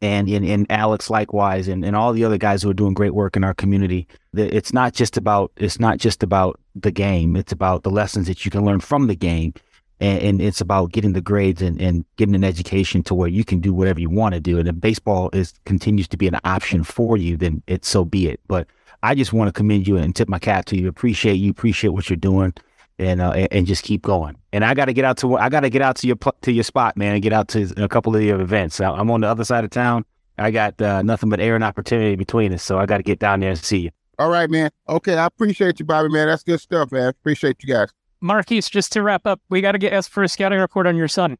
and 0.02 0.30
in, 0.30 0.44
in 0.44 0.66
Alex 0.70 1.10
likewise 1.10 1.68
and, 1.68 1.84
and 1.84 1.96
all 1.96 2.14
the 2.14 2.24
other 2.24 2.38
guys 2.38 2.64
who 2.64 2.70
are 2.70 2.74
doing 2.74 2.94
great 2.94 3.14
work 3.14 3.36
in 3.36 3.44
our 3.44 3.54
community. 3.54 4.08
It's 4.34 4.74
not 4.74 4.94
just 4.94 5.18
about 5.18 5.52
it's 5.58 5.80
not 5.80 5.98
just 5.98 6.24
about 6.24 6.60
the 6.76 6.92
game. 6.92 7.36
It's 7.36 7.52
about 7.52 7.84
the 7.84 7.92
lessons 7.92 8.28
that 8.28 8.46
you 8.46 8.52
can 8.52 8.64
learn 8.64 8.80
from 8.80 9.08
the 9.08 9.16
game. 9.16 9.54
And, 10.02 10.22
and 10.22 10.42
it's 10.42 10.62
about 10.62 10.94
getting 10.94 11.12
the 11.12 11.22
grades 11.22 11.62
and, 11.62 11.82
and 11.82 12.06
getting 12.16 12.36
an 12.36 12.46
education 12.46 13.04
to 13.04 13.14
where 13.14 13.28
you 13.28 13.44
can 13.44 13.60
do 13.60 13.74
whatever 13.74 14.00
you 14.00 14.10
want 14.10 14.34
to 14.34 14.40
do. 14.40 14.58
And 14.58 14.70
if 14.70 14.80
baseball 14.80 15.30
is 15.34 15.54
continues 15.66 16.08
to 16.10 16.18
be 16.18 16.28
an 16.28 16.40
option 16.46 16.84
for 16.84 17.18
you, 17.18 17.36
then 17.36 17.62
it's 17.68 17.90
so 17.90 18.06
be 18.06 18.30
it. 18.30 18.40
But 18.48 18.68
I 19.04 19.16
just 19.16 19.34
want 19.34 19.50
to 19.50 19.54
commend 19.54 19.88
you 19.88 19.98
and 19.98 20.16
tip 20.16 20.30
my 20.30 20.40
cap 20.40 20.66
to 20.66 20.78
you. 20.78 20.88
Appreciate 20.88 21.36
you. 21.36 21.52
Appreciate 21.52 21.90
what 21.90 22.10
you're 22.10 22.18
doing. 22.18 22.54
And, 23.00 23.22
uh, 23.22 23.32
and 23.32 23.66
just 23.66 23.84
keep 23.84 24.02
going. 24.02 24.36
And 24.52 24.66
I 24.66 24.74
got 24.74 24.86
to 24.86 24.94
get 24.94 25.06
out 25.06 25.16
to 25.20 25.38
I 25.38 25.48
got 25.48 25.62
to 25.62 25.70
get 25.70 25.82
out 25.82 25.96
to 25.98 26.08
your 26.08 26.18
to 26.42 26.52
your 26.52 26.66
spot, 26.66 26.98
man, 26.98 27.14
and 27.14 27.24
get 27.24 27.32
out 27.32 27.48
to 27.50 27.74
a 27.82 27.88
couple 27.88 28.14
of 28.14 28.22
your 28.22 28.42
events. 28.42 28.82
I'm 28.82 29.10
on 29.10 29.22
the 29.22 29.28
other 29.28 29.46
side 29.46 29.64
of 29.64 29.70
town. 29.70 30.04
I 30.38 30.52
got 30.52 30.82
uh, 30.82 31.02
nothing 31.02 31.30
but 31.30 31.40
air 31.40 31.56
and 31.56 31.64
opportunity 31.64 32.16
between 32.16 32.54
us, 32.54 32.62
so 32.62 32.78
I 32.78 32.86
got 32.86 32.98
to 32.98 33.04
get 33.04 33.20
down 33.20 33.40
there 33.40 33.52
and 33.52 33.58
see 33.58 33.80
you. 33.80 33.92
All 34.18 34.30
right, 34.30 34.50
man. 34.50 34.70
Okay, 34.90 35.16
I 35.18 35.28
appreciate 35.28 35.80
you, 35.80 35.86
Bobby, 35.86 36.10
man. 36.10 36.28
That's 36.28 36.44
good 36.44 36.60
stuff, 36.60 36.92
man. 36.92 37.08
Appreciate 37.08 37.64
you 37.64 37.74
guys. 37.74 37.90
Marquis, 38.20 38.62
just 38.62 38.92
to 38.94 39.02
wrap 39.02 39.26
up, 39.26 39.40
we 39.50 39.62
got 39.62 39.72
to 39.72 39.78
get 39.78 39.94
asked 39.94 40.10
for 40.10 40.24
a 40.24 40.28
scouting 40.28 40.60
report 40.60 40.88
on 40.88 40.98
your 40.98 41.08
son. 41.08 41.38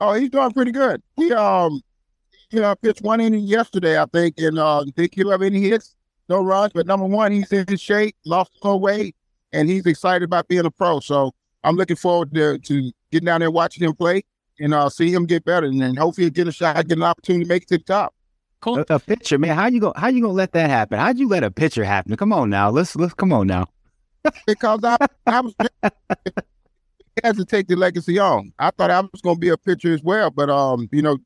Oh, 0.00 0.14
he's 0.14 0.30
doing 0.30 0.50
pretty 0.50 0.72
good. 0.72 1.02
He 1.16 1.32
um, 1.32 1.82
you 2.50 2.60
know, 2.60 2.74
pitched 2.74 3.02
one 3.02 3.20
inning 3.20 3.44
yesterday, 3.44 4.00
I 4.00 4.06
think, 4.06 4.34
and 4.38 4.58
uh, 4.58 4.84
did 4.96 5.10
he 5.14 5.28
have 5.28 5.42
any 5.42 5.60
hits, 5.60 5.94
no 6.28 6.42
runs. 6.42 6.72
But 6.72 6.86
number 6.86 7.06
one, 7.06 7.32
he's 7.32 7.52
in 7.52 7.76
shape, 7.76 8.16
lost 8.24 8.50
no 8.64 8.76
weight, 8.76 9.14
and 9.52 9.68
he's 9.68 9.86
excited 9.86 10.24
about 10.24 10.48
being 10.48 10.64
a 10.64 10.70
pro. 10.70 11.00
So 11.00 11.32
I'm 11.64 11.76
looking 11.76 11.96
forward 11.96 12.34
to, 12.34 12.58
to 12.58 12.92
getting 13.10 13.26
down 13.26 13.40
there 13.40 13.50
watching 13.50 13.86
him 13.86 13.94
play 13.94 14.22
and 14.58 14.74
uh, 14.74 14.88
see 14.88 15.12
him 15.12 15.26
get 15.26 15.44
better, 15.44 15.66
and 15.66 15.80
then 15.80 15.96
hopefully 15.96 16.30
get 16.30 16.48
a 16.48 16.52
shot, 16.52 16.76
get 16.86 16.98
an 16.98 17.02
opportunity 17.02 17.44
to 17.44 17.48
make 17.48 17.62
it 17.62 17.68
to 17.68 17.78
the 17.78 17.84
top. 17.84 18.14
Cool. 18.60 18.80
A, 18.80 18.94
a 18.94 18.98
pitcher, 18.98 19.38
man. 19.38 19.56
How 19.56 19.66
you 19.68 19.80
go? 19.80 19.92
How 19.96 20.08
you 20.08 20.20
gonna 20.20 20.34
let 20.34 20.52
that 20.52 20.68
happen? 20.68 20.98
How'd 20.98 21.18
you 21.18 21.28
let 21.28 21.42
a 21.42 21.50
pitcher 21.50 21.82
happen? 21.82 22.14
Come 22.16 22.32
on 22.32 22.50
now. 22.50 22.70
Let's 22.70 22.94
let's 22.94 23.14
come 23.14 23.32
on 23.32 23.46
now. 23.46 23.66
because 24.46 24.80
I, 24.84 24.98
I 25.26 25.40
was 25.40 25.54
has 27.24 27.36
to 27.36 27.44
take 27.44 27.68
the 27.68 27.76
legacy 27.76 28.18
on. 28.18 28.52
I 28.58 28.70
thought 28.70 28.90
I 28.90 29.00
was 29.00 29.20
going 29.22 29.36
to 29.36 29.40
be 29.40 29.48
a 29.48 29.56
pitcher 29.56 29.92
as 29.92 30.02
well, 30.02 30.30
but 30.30 30.50
um, 30.50 30.88
you 30.92 31.02
know, 31.02 31.18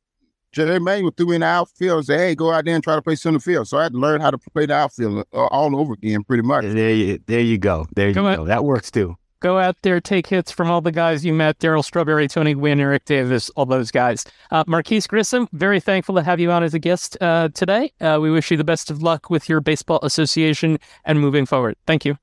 Jerry 0.54 0.78
Manuel 0.78 1.12
threw 1.16 1.26
me 1.26 1.34
in 1.36 1.40
the 1.40 1.46
outfield 1.46 1.98
and 1.98 2.06
said, 2.06 2.18
"Hey, 2.20 2.34
go 2.34 2.52
out 2.52 2.64
there 2.64 2.74
and 2.74 2.82
try 2.82 2.94
to 2.94 3.02
play 3.02 3.16
center 3.16 3.40
field." 3.40 3.68
So 3.68 3.78
I 3.78 3.84
had 3.84 3.92
to 3.92 3.98
learn 3.98 4.20
how 4.20 4.30
to 4.30 4.38
play 4.38 4.66
the 4.66 4.74
outfield 4.74 5.26
uh, 5.32 5.46
all 5.46 5.76
over 5.76 5.94
again, 5.94 6.22
pretty 6.24 6.42
much. 6.42 6.64
There 6.64 6.90
you, 6.90 7.18
there 7.26 7.40
you 7.40 7.58
go. 7.58 7.86
There 7.94 8.08
you 8.08 8.14
go. 8.14 8.44
That 8.44 8.64
works 8.64 8.90
too. 8.90 9.16
Go 9.40 9.58
out 9.58 9.76
there, 9.82 10.00
take 10.00 10.26
hits 10.26 10.50
from 10.50 10.70
all 10.70 10.80
the 10.80 10.92
guys 10.92 11.24
you 11.24 11.34
met: 11.34 11.58
Darryl 11.58 11.84
Strawberry, 11.84 12.28
Tony 12.28 12.54
Gwynn, 12.54 12.80
Eric 12.80 13.04
Davis, 13.04 13.50
all 13.50 13.66
those 13.66 13.90
guys. 13.90 14.24
Uh, 14.50 14.64
Marquis 14.66 15.02
Grissom, 15.06 15.48
very 15.52 15.80
thankful 15.80 16.14
to 16.14 16.22
have 16.22 16.40
you 16.40 16.50
on 16.50 16.62
as 16.62 16.72
a 16.72 16.78
guest 16.78 17.18
uh, 17.20 17.48
today. 17.52 17.92
Uh, 18.00 18.18
we 18.22 18.30
wish 18.30 18.50
you 18.50 18.56
the 18.56 18.64
best 18.64 18.90
of 18.90 19.02
luck 19.02 19.28
with 19.28 19.48
your 19.48 19.60
baseball 19.60 19.98
association 20.02 20.78
and 21.04 21.20
moving 21.20 21.44
forward. 21.44 21.76
Thank 21.86 22.06
you. 22.06 22.16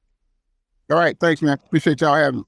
All 0.89 0.97
right, 0.97 1.15
thanks, 1.19 1.41
man. 1.41 1.59
Appreciate 1.63 2.01
y'all 2.01 2.15
having 2.15 2.39
me. 2.39 2.45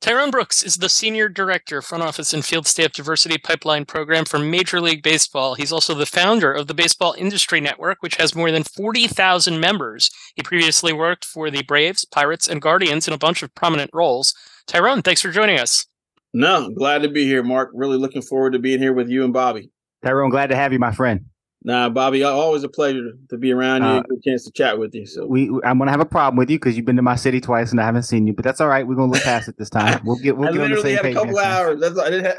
Tyrone 0.00 0.30
Brooks 0.30 0.62
is 0.62 0.76
the 0.76 0.88
Senior 0.88 1.28
Director, 1.28 1.80
Front 1.80 2.04
Office 2.04 2.32
and 2.32 2.44
Field 2.44 2.66
Staff 2.66 2.92
Diversity 2.92 3.38
Pipeline 3.38 3.86
Program 3.86 4.24
for 4.24 4.38
Major 4.38 4.80
League 4.80 5.02
Baseball. 5.02 5.54
He's 5.54 5.72
also 5.72 5.94
the 5.94 6.06
founder 6.06 6.52
of 6.52 6.66
the 6.66 6.74
Baseball 6.74 7.14
Industry 7.18 7.60
Network, 7.60 7.98
which 8.02 8.16
has 8.16 8.34
more 8.34 8.50
than 8.52 8.62
40,000 8.62 9.58
members. 9.58 10.10
He 10.34 10.42
previously 10.42 10.92
worked 10.92 11.24
for 11.24 11.50
the 11.50 11.62
Braves, 11.62 12.04
Pirates, 12.04 12.46
and 12.46 12.62
Guardians 12.62 13.08
in 13.08 13.14
a 13.14 13.18
bunch 13.18 13.42
of 13.42 13.54
prominent 13.54 13.90
roles. 13.92 14.34
Tyrone, 14.66 15.02
thanks 15.02 15.22
for 15.22 15.30
joining 15.30 15.58
us. 15.58 15.86
No, 16.32 16.70
glad 16.70 17.02
to 17.02 17.08
be 17.08 17.24
here, 17.24 17.42
Mark. 17.42 17.70
Really 17.72 17.96
looking 17.96 18.22
forward 18.22 18.52
to 18.52 18.58
being 18.58 18.78
here 18.78 18.92
with 18.92 19.08
you 19.08 19.24
and 19.24 19.32
Bobby. 19.32 19.70
Tyrone, 20.04 20.30
glad 20.30 20.50
to 20.50 20.56
have 20.56 20.72
you, 20.72 20.78
my 20.78 20.92
friend. 20.92 21.24
Nah, 21.66 21.88
Bobby, 21.88 22.22
always 22.22 22.62
a 22.62 22.68
pleasure 22.68 23.10
to 23.28 23.36
be 23.36 23.50
around 23.50 23.82
you. 23.82 23.88
Uh, 23.88 24.02
good 24.02 24.22
chance 24.22 24.44
to 24.44 24.52
chat 24.52 24.78
with 24.78 24.94
you. 24.94 25.04
So 25.04 25.26
we, 25.26 25.50
I'm 25.64 25.78
gonna 25.78 25.90
have 25.90 25.98
a 25.98 26.06
problem 26.06 26.36
with 26.36 26.48
you 26.48 26.60
because 26.60 26.76
you've 26.76 26.86
been 26.86 26.94
to 26.94 27.02
my 27.02 27.16
city 27.16 27.40
twice 27.40 27.72
and 27.72 27.80
I 27.80 27.84
haven't 27.84 28.04
seen 28.04 28.28
you, 28.28 28.34
but 28.34 28.44
that's 28.44 28.60
all 28.60 28.68
right. 28.68 28.86
We're 28.86 28.94
gonna 28.94 29.10
look 29.10 29.24
past 29.24 29.48
it 29.48 29.58
this 29.58 29.68
time. 29.68 30.00
We'll 30.06 30.14
get. 30.16 30.36
We'll 30.36 30.50
I 30.50 30.52
get 30.52 30.60
on 30.60 30.70
the 30.70 30.80
same 30.80 30.98
page. 30.98 31.16
a 31.16 31.18
couple 31.18 31.38
hours. 31.38 31.80
That's 31.80 31.98
I 31.98 32.10
didn't 32.10 32.36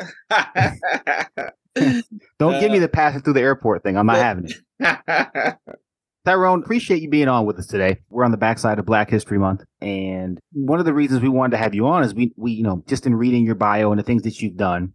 have... 1.36 1.52
Don't 2.40 2.54
uh, 2.54 2.60
give 2.62 2.72
me 2.72 2.80
the 2.80 2.88
passing 2.88 3.22
through 3.22 3.34
the 3.34 3.42
airport 3.42 3.84
thing. 3.84 3.98
I'm 3.98 4.06
not 4.06 4.18
having 4.18 4.50
it. 4.50 5.58
Tyrone, 6.26 6.64
appreciate 6.64 7.02
you 7.02 7.10
being 7.10 7.28
on 7.28 7.46
with 7.46 7.60
us 7.60 7.68
today. 7.68 7.98
We're 8.10 8.24
on 8.24 8.32
the 8.32 8.38
backside 8.38 8.80
of 8.80 8.86
Black 8.86 9.10
History 9.10 9.40
Month, 9.40 9.66
and 9.82 10.40
one 10.54 10.80
of 10.80 10.86
the 10.86 10.94
reasons 10.94 11.22
we 11.22 11.28
wanted 11.28 11.52
to 11.52 11.58
have 11.58 11.76
you 11.76 11.86
on 11.88 12.04
is 12.04 12.14
we, 12.14 12.32
we, 12.38 12.54
you 12.54 12.64
know, 12.64 12.82
just 12.88 13.06
in 13.06 13.16
reading 13.16 13.46
your 13.46 13.56
bio 13.56 13.92
and 13.92 14.00
the 14.00 14.04
things 14.04 14.24
that 14.24 14.42
you've 14.42 14.56
done, 14.56 14.94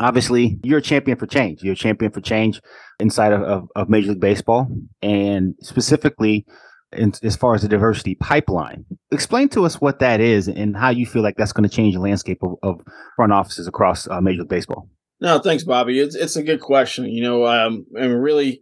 obviously 0.00 0.58
you're 0.62 0.78
a 0.78 0.82
champion 0.82 1.16
for 1.16 1.26
change. 1.26 1.62
You're 1.62 1.74
a 1.74 1.76
champion 1.76 2.12
for 2.12 2.20
change 2.20 2.60
inside 2.98 3.32
of, 3.32 3.42
of, 3.42 3.68
of 3.76 3.88
Major 3.88 4.10
League 4.10 4.20
Baseball 4.20 4.68
and 5.02 5.54
specifically 5.60 6.46
in, 6.92 7.12
as 7.22 7.36
far 7.36 7.54
as 7.54 7.62
the 7.62 7.68
diversity 7.68 8.14
pipeline. 8.14 8.84
Explain 9.10 9.48
to 9.50 9.64
us 9.64 9.80
what 9.80 9.98
that 9.98 10.20
is 10.20 10.48
and 10.48 10.76
how 10.76 10.90
you 10.90 11.06
feel 11.06 11.22
like 11.22 11.36
that's 11.36 11.52
going 11.52 11.68
to 11.68 11.74
change 11.74 11.94
the 11.94 12.00
landscape 12.00 12.38
of, 12.42 12.54
of 12.62 12.80
front 13.16 13.32
offices 13.32 13.66
across 13.66 14.08
uh, 14.08 14.20
Major 14.20 14.40
League 14.40 14.48
Baseball. 14.48 14.88
No, 15.20 15.38
thanks, 15.38 15.64
Bobby. 15.64 16.00
It's, 16.00 16.14
it's 16.14 16.36
a 16.36 16.42
good 16.42 16.60
question. 16.60 17.06
You 17.06 17.22
know, 17.22 17.46
um, 17.46 17.86
and 17.94 18.22
really, 18.22 18.60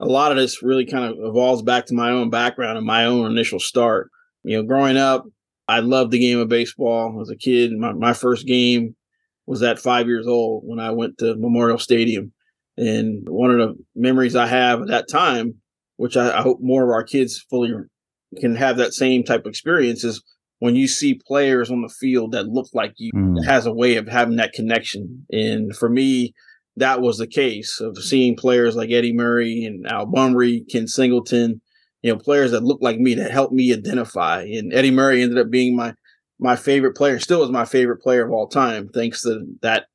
a 0.00 0.06
lot 0.06 0.32
of 0.32 0.38
this 0.38 0.62
really 0.62 0.86
kind 0.86 1.04
of 1.04 1.16
evolves 1.20 1.62
back 1.62 1.86
to 1.86 1.94
my 1.94 2.10
own 2.10 2.30
background 2.30 2.78
and 2.78 2.86
my 2.86 3.04
own 3.04 3.30
initial 3.30 3.60
start. 3.60 4.10
You 4.42 4.56
know, 4.56 4.62
growing 4.62 4.96
up, 4.96 5.24
I 5.68 5.80
loved 5.80 6.10
the 6.10 6.18
game 6.18 6.38
of 6.38 6.48
baseball 6.48 7.20
as 7.20 7.30
a 7.30 7.36
kid. 7.36 7.72
My, 7.72 7.92
my 7.92 8.12
first 8.14 8.46
game 8.46 8.96
was 9.50 9.64
at 9.64 9.80
five 9.80 10.06
years 10.06 10.28
old 10.28 10.62
when 10.64 10.78
I 10.78 10.92
went 10.92 11.18
to 11.18 11.34
Memorial 11.34 11.76
Stadium. 11.76 12.32
And 12.76 13.28
one 13.28 13.50
of 13.50 13.58
the 13.58 13.74
memories 13.96 14.36
I 14.36 14.46
have 14.46 14.82
at 14.82 14.86
that 14.86 15.08
time, 15.10 15.54
which 15.96 16.16
I, 16.16 16.38
I 16.38 16.40
hope 16.40 16.58
more 16.60 16.84
of 16.84 16.90
our 16.90 17.02
kids 17.02 17.44
fully 17.50 17.72
can 18.38 18.54
have 18.54 18.76
that 18.76 18.94
same 18.94 19.24
type 19.24 19.40
of 19.40 19.50
experience, 19.50 20.04
is 20.04 20.22
when 20.60 20.76
you 20.76 20.86
see 20.86 21.20
players 21.26 21.68
on 21.68 21.82
the 21.82 21.88
field 21.88 22.30
that 22.30 22.46
look 22.46 22.68
like 22.74 22.92
you, 22.98 23.10
mm. 23.12 23.44
has 23.44 23.66
a 23.66 23.72
way 23.72 23.96
of 23.96 24.06
having 24.06 24.36
that 24.36 24.52
connection. 24.52 25.26
And 25.32 25.76
for 25.76 25.88
me, 25.88 26.32
that 26.76 27.00
was 27.00 27.18
the 27.18 27.26
case 27.26 27.80
of 27.80 27.98
seeing 27.98 28.36
players 28.36 28.76
like 28.76 28.92
Eddie 28.92 29.12
Murray 29.12 29.64
and 29.64 29.84
Al 29.84 30.06
Bumbry, 30.06 30.62
Ken 30.70 30.86
Singleton, 30.86 31.60
you 32.02 32.12
know, 32.12 32.18
players 32.20 32.52
that 32.52 32.62
looked 32.62 32.84
like 32.84 33.00
me 33.00 33.14
that 33.14 33.32
helped 33.32 33.52
me 33.52 33.72
identify. 33.72 34.42
And 34.42 34.72
Eddie 34.72 34.92
Murray 34.92 35.22
ended 35.22 35.38
up 35.38 35.50
being 35.50 35.74
my 35.74 35.94
my 36.40 36.56
favorite 36.56 36.96
player, 36.96 37.18
still 37.18 37.42
is 37.42 37.50
my 37.50 37.64
favorite 37.64 37.98
player 37.98 38.24
of 38.24 38.32
all 38.32 38.48
time, 38.48 38.88
thanks 38.88 39.22
to 39.22 39.44
that 39.62 39.86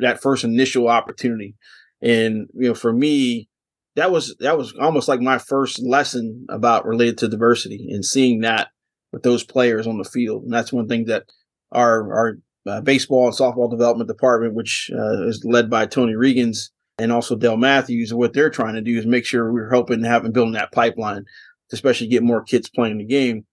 that 0.00 0.22
first 0.22 0.44
initial 0.44 0.88
opportunity. 0.88 1.54
And 2.00 2.48
you 2.54 2.68
know, 2.68 2.74
for 2.74 2.92
me, 2.92 3.48
that 3.96 4.10
was 4.10 4.34
that 4.40 4.56
was 4.56 4.74
almost 4.80 5.08
like 5.08 5.20
my 5.20 5.38
first 5.38 5.82
lesson 5.82 6.46
about 6.48 6.86
related 6.86 7.18
to 7.18 7.28
diversity 7.28 7.88
and 7.90 8.04
seeing 8.04 8.40
that 8.40 8.68
with 9.12 9.22
those 9.22 9.44
players 9.44 9.86
on 9.86 9.98
the 9.98 10.04
field. 10.04 10.44
And 10.44 10.52
that's 10.52 10.72
one 10.72 10.88
thing 10.88 11.06
that 11.06 11.24
our 11.72 12.12
our 12.12 12.38
uh, 12.66 12.80
baseball 12.80 13.26
and 13.26 13.36
softball 13.36 13.70
development 13.70 14.08
department, 14.08 14.54
which 14.54 14.90
uh, 14.94 15.26
is 15.26 15.44
led 15.44 15.68
by 15.68 15.86
Tony 15.86 16.14
Reagins 16.14 16.70
and 16.98 17.12
also 17.12 17.36
Del 17.36 17.56
Matthews, 17.56 18.12
what 18.12 18.32
they're 18.32 18.50
trying 18.50 18.74
to 18.74 18.80
do 18.80 18.98
is 18.98 19.06
make 19.06 19.24
sure 19.24 19.52
we're 19.52 19.70
helping 19.70 20.02
have 20.04 20.24
and 20.24 20.34
building 20.34 20.54
that 20.54 20.72
pipeline, 20.72 21.24
especially 21.72 22.08
get 22.08 22.22
more 22.22 22.42
kids 22.42 22.68
playing 22.68 22.98
the 22.98 23.04
game. 23.04 23.46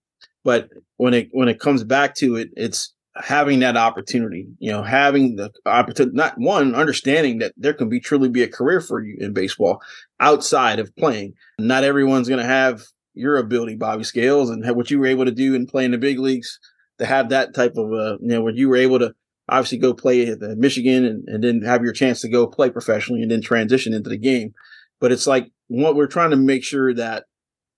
But 0.46 0.68
when 0.96 1.12
it 1.12 1.28
when 1.32 1.48
it 1.48 1.58
comes 1.58 1.82
back 1.82 2.14
to 2.18 2.36
it, 2.36 2.50
it's 2.56 2.94
having 3.16 3.58
that 3.58 3.76
opportunity, 3.76 4.46
you 4.60 4.70
know, 4.70 4.84
having 4.84 5.34
the 5.34 5.50
opportunity, 5.66 6.14
not 6.14 6.38
one, 6.38 6.72
understanding 6.72 7.38
that 7.38 7.52
there 7.56 7.74
can 7.74 7.88
be 7.88 7.98
truly 7.98 8.28
be 8.28 8.44
a 8.44 8.48
career 8.48 8.80
for 8.80 9.02
you 9.02 9.16
in 9.18 9.32
baseball 9.32 9.82
outside 10.20 10.78
of 10.78 10.94
playing. 10.94 11.34
Not 11.58 11.82
everyone's 11.82 12.28
going 12.28 12.40
to 12.40 12.46
have 12.46 12.84
your 13.12 13.38
ability, 13.38 13.74
Bobby 13.74 14.04
Scales, 14.04 14.48
and 14.48 14.64
what 14.76 14.88
you 14.88 15.00
were 15.00 15.06
able 15.06 15.24
to 15.24 15.32
do 15.32 15.56
in 15.56 15.66
playing 15.66 15.90
the 15.90 15.98
big 15.98 16.20
leagues 16.20 16.60
to 17.00 17.06
have 17.06 17.30
that 17.30 17.52
type 17.52 17.72
of, 17.76 17.92
uh, 17.92 18.16
you 18.20 18.28
know, 18.28 18.42
when 18.42 18.54
you 18.54 18.68
were 18.68 18.76
able 18.76 19.00
to 19.00 19.16
obviously 19.48 19.78
go 19.78 19.94
play 19.94 20.28
at 20.28 20.38
Michigan 20.40 21.04
and, 21.04 21.28
and 21.28 21.42
then 21.42 21.62
have 21.62 21.82
your 21.82 21.92
chance 21.92 22.20
to 22.20 22.28
go 22.28 22.46
play 22.46 22.70
professionally 22.70 23.20
and 23.20 23.32
then 23.32 23.42
transition 23.42 23.92
into 23.92 24.10
the 24.10 24.16
game. 24.16 24.54
But 25.00 25.10
it's 25.10 25.26
like 25.26 25.50
what 25.66 25.96
we're 25.96 26.06
trying 26.06 26.30
to 26.30 26.36
make 26.36 26.62
sure 26.62 26.94
that 26.94 27.24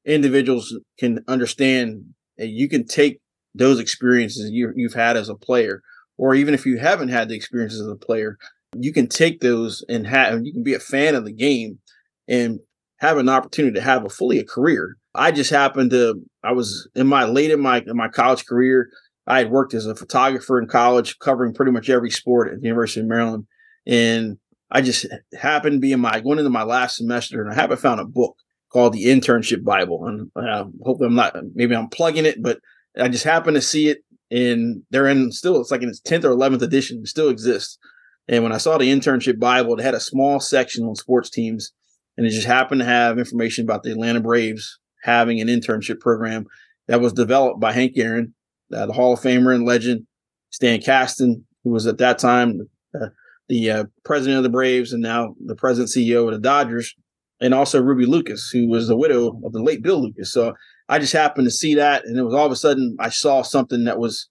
individuals 0.04 0.78
can 0.98 1.24
understand 1.28 2.14
you 2.38 2.68
can 2.68 2.86
take 2.86 3.20
those 3.54 3.80
experiences 3.80 4.50
you, 4.50 4.72
you've 4.76 4.94
had 4.94 5.16
as 5.16 5.28
a 5.28 5.34
player, 5.34 5.82
or 6.16 6.34
even 6.34 6.54
if 6.54 6.66
you 6.66 6.78
haven't 6.78 7.08
had 7.08 7.28
the 7.28 7.34
experiences 7.34 7.80
as 7.80 7.88
a 7.88 7.96
player, 7.96 8.38
you 8.76 8.92
can 8.92 9.08
take 9.08 9.40
those 9.40 9.84
and 9.88 10.06
have 10.06 10.44
you 10.44 10.52
can 10.52 10.62
be 10.62 10.74
a 10.74 10.80
fan 10.80 11.14
of 11.14 11.24
the 11.24 11.32
game 11.32 11.78
and 12.28 12.60
have 12.98 13.16
an 13.16 13.28
opportunity 13.28 13.74
to 13.74 13.80
have 13.80 14.04
a 14.04 14.08
fully 14.08 14.38
a 14.38 14.44
career. 14.44 14.96
I 15.14 15.30
just 15.30 15.50
happened 15.50 15.90
to 15.90 16.22
I 16.44 16.52
was 16.52 16.88
in 16.94 17.06
my 17.06 17.24
late 17.24 17.50
in 17.50 17.60
my 17.60 17.78
in 17.86 17.96
my 17.96 18.08
college 18.08 18.46
career. 18.46 18.90
I 19.26 19.38
had 19.38 19.50
worked 19.50 19.74
as 19.74 19.86
a 19.86 19.94
photographer 19.94 20.58
in 20.58 20.68
college, 20.68 21.18
covering 21.18 21.52
pretty 21.52 21.72
much 21.72 21.90
every 21.90 22.10
sport 22.10 22.48
at 22.52 22.60
the 22.60 22.66
University 22.66 23.00
of 23.00 23.06
Maryland, 23.06 23.46
and 23.86 24.38
I 24.70 24.80
just 24.80 25.06
happened 25.38 25.74
to 25.74 25.80
be 25.80 25.92
in 25.92 26.00
my 26.00 26.20
going 26.20 26.38
into 26.38 26.50
my 26.50 26.62
last 26.62 26.96
semester, 26.96 27.42
and 27.42 27.50
I 27.50 27.54
haven't 27.54 27.80
found 27.80 28.00
a 28.00 28.04
book 28.04 28.36
called 28.70 28.92
the 28.92 29.06
Internship 29.06 29.64
Bible, 29.64 30.06
and 30.06 30.30
uh, 30.36 30.64
hopefully 30.82 31.06
I'm 31.08 31.14
not 31.14 31.36
maybe 31.54 31.74
I'm 31.74 31.88
plugging 31.88 32.26
it, 32.26 32.42
but 32.42 32.60
I 32.98 33.08
just 33.08 33.24
happened 33.24 33.54
to 33.54 33.62
see 33.62 33.88
it 33.88 33.98
and 34.30 34.82
they're 34.90 35.06
in 35.06 35.32
still 35.32 35.60
it's 35.60 35.70
like 35.70 35.82
in 35.82 35.88
its 35.88 36.00
10th 36.00 36.24
or 36.24 36.34
11th 36.34 36.62
edition, 36.62 37.00
it 37.02 37.08
still 37.08 37.28
exists. 37.28 37.78
And 38.28 38.42
when 38.42 38.52
I 38.52 38.58
saw 38.58 38.76
the 38.76 38.92
Internship 38.92 39.38
Bible, 39.38 39.74
it 39.74 39.82
had 39.82 39.94
a 39.94 40.00
small 40.00 40.38
section 40.38 40.84
on 40.84 40.94
sports 40.94 41.30
teams, 41.30 41.72
and 42.16 42.26
it 42.26 42.30
just 42.30 42.46
happened 42.46 42.80
to 42.80 42.86
have 42.86 43.18
information 43.18 43.64
about 43.64 43.82
the 43.82 43.92
Atlanta 43.92 44.20
Braves 44.20 44.78
having 45.02 45.40
an 45.40 45.48
internship 45.48 46.00
program 46.00 46.44
that 46.88 47.00
was 47.00 47.12
developed 47.12 47.60
by 47.60 47.72
Hank 47.72 47.92
Aaron, 47.96 48.34
uh, 48.74 48.84
the 48.86 48.92
Hall 48.92 49.14
of 49.14 49.20
Famer 49.20 49.54
and 49.54 49.64
legend, 49.64 50.06
Stan 50.50 50.80
Kasten, 50.80 51.46
who 51.64 51.70
was 51.70 51.86
at 51.86 51.98
that 51.98 52.18
time 52.18 52.68
uh, 53.00 53.06
the 53.48 53.70
uh, 53.70 53.84
president 54.04 54.38
of 54.38 54.42
the 54.42 54.50
Braves 54.50 54.92
and 54.92 55.02
now 55.02 55.34
the 55.46 55.54
president 55.54 55.90
CEO 55.90 56.26
of 56.26 56.34
the 56.34 56.40
Dodgers 56.40 56.94
and 57.40 57.54
also 57.54 57.82
Ruby 57.82 58.06
Lucas, 58.06 58.50
who 58.50 58.68
was 58.68 58.88
the 58.88 58.96
widow 58.96 59.40
of 59.44 59.52
the 59.52 59.62
late 59.62 59.82
Bill 59.82 60.02
Lucas. 60.02 60.32
So 60.32 60.54
I 60.88 60.98
just 60.98 61.12
happened 61.12 61.46
to 61.46 61.50
see 61.50 61.74
that, 61.74 62.04
and 62.04 62.18
it 62.18 62.22
was 62.22 62.34
all 62.34 62.46
of 62.46 62.52
a 62.52 62.56
sudden 62.56 62.96
I 62.98 63.10
saw 63.10 63.42
something 63.42 63.84
that 63.84 63.98
was 63.98 64.28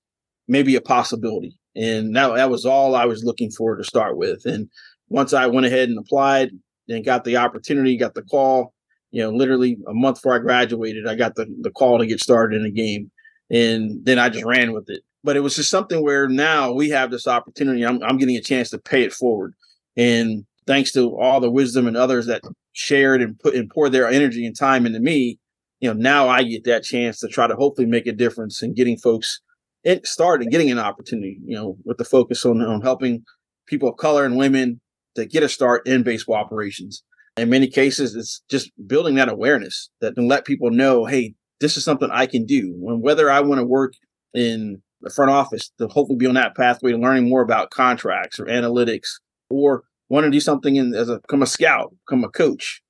maybe 0.48 0.76
a 0.76 0.82
possibility, 0.82 1.58
and 1.76 2.16
that 2.16 2.34
that 2.36 2.50
was 2.50 2.66
all 2.66 2.96
I 2.96 3.06
was 3.06 3.24
looking 3.24 3.52
for 3.52 3.76
to 3.76 3.84
start 3.84 4.18
with. 4.18 4.46
And 4.46 4.70
once 5.10 5.34
I 5.34 5.48
went 5.48 5.66
ahead 5.66 5.90
and 5.90 5.98
applied 5.98 6.52
and 6.90 7.06
got 7.06 7.24
the 7.24 7.38
opportunity, 7.38 7.98
got 7.98 8.16
the 8.16 8.24
call, 8.24 8.74
you 9.12 9.22
know, 9.22 9.30
literally 9.30 9.78
a 9.88 9.94
month 9.94 10.18
before 10.18 10.36
I 10.36 10.40
graduated, 10.40 11.08
I 11.08 11.16
got 11.16 11.36
the 11.36 11.46
the 11.62 11.72
call 11.72 12.00
to 12.00 12.06
get 12.06 12.20
started 12.20 12.60
in 12.60 12.66
a 12.66 12.72
game, 12.72 13.12
and 13.50 14.04
then 14.04 14.20
I 14.20 14.30
just 14.30 14.46
ran 14.46 14.74
with 14.74 14.90
it. 14.90 15.04
But 15.24 15.36
it 15.36 15.42
was 15.42 15.56
just 15.56 15.70
something 15.70 16.04
where 16.04 16.28
now 16.28 16.72
we 16.72 16.90
have 16.90 17.12
this 17.12 17.28
opportunity. 17.28 17.86
I'm 17.86 18.02
I'm 18.04 18.18
getting 18.18 18.36
a 18.36 18.42
chance 18.42 18.70
to 18.72 18.78
pay 18.78 19.04
it 19.04 19.14
forward, 19.14 19.54
and 19.96 20.46
thanks 20.66 20.92
to 20.94 21.18
all 21.18 21.40
the 21.40 21.52
wisdom 21.52 21.88
and 21.88 21.96
others 21.96 22.26
that 22.26 22.42
shared 22.78 23.22
and 23.22 23.40
put 23.40 23.56
and 23.56 23.70
poured 23.70 23.92
their 23.92 24.08
energy 24.08 24.46
and 24.46 24.58
time 24.58 24.86
into 24.86 25.00
me, 25.00 25.40
you 25.80 25.92
know, 25.92 26.00
now 26.00 26.28
I 26.30 26.44
get 26.44 26.64
that 26.66 26.84
chance 26.84 27.20
to 27.20 27.28
try 27.28 27.48
to 27.48 27.56
hopefully 27.56 27.88
make 27.88 28.08
a 28.08 28.12
difference 28.12 28.62
in 28.62 28.74
getting 28.74 28.98
folks 28.98 29.42
it 29.88 30.06
started 30.06 30.52
getting 30.52 30.70
an 30.70 30.80
opportunity, 30.80 31.40
you 31.46 31.56
know, 31.56 31.78
with 31.86 31.98
the 31.98 32.04
focus 32.04 32.46
on, 32.46 32.62
on 32.62 32.82
helping 32.82 33.24
people 33.68 33.88
of 33.88 33.96
color 33.96 34.26
and 34.26 34.36
women 34.38 34.82
to 35.16 35.26
get 35.26 35.44
a 35.44 35.50
start 35.50 35.88
in 35.88 36.04
baseball 36.04 36.36
operations. 36.36 37.04
In 37.38 37.50
many 37.50 37.68
cases, 37.68 38.14
it's 38.14 38.42
just 38.50 38.70
building 38.86 39.16
that 39.16 39.30
awareness 39.30 39.90
that 40.02 40.16
can 40.16 40.28
let 40.28 40.44
people 40.44 40.72
know, 40.72 41.06
hey, 41.06 41.36
this 41.62 41.78
is 41.78 41.86
something 41.86 42.10
I 42.12 42.26
can 42.26 42.46
do. 42.46 42.74
When 42.78 43.02
whether 43.02 43.32
I 43.32 43.40
want 43.40 43.60
to 43.60 43.66
work 43.66 43.94
in 44.34 44.82
the 45.02 45.10
front 45.10 45.32
office 45.32 45.72
to 45.78 45.88
hopefully 45.88 46.18
be 46.18 46.26
on 46.26 46.36
that 46.36 46.58
pathway 46.58 46.92
to 46.92 46.98
learning 46.98 47.30
more 47.30 47.42
about 47.42 47.70
contracts 47.70 48.40
or 48.40 48.46
analytics, 48.46 49.08
or 49.50 49.84
want 50.10 50.26
to 50.26 50.32
do 50.32 50.40
something 50.40 50.76
in 50.76 50.94
as 50.94 51.10
a 51.10 51.20
become 51.20 51.42
a 51.42 51.48
scout, 51.48 51.94
become 52.08 52.24
a 52.24 52.30
coach. 52.30 52.82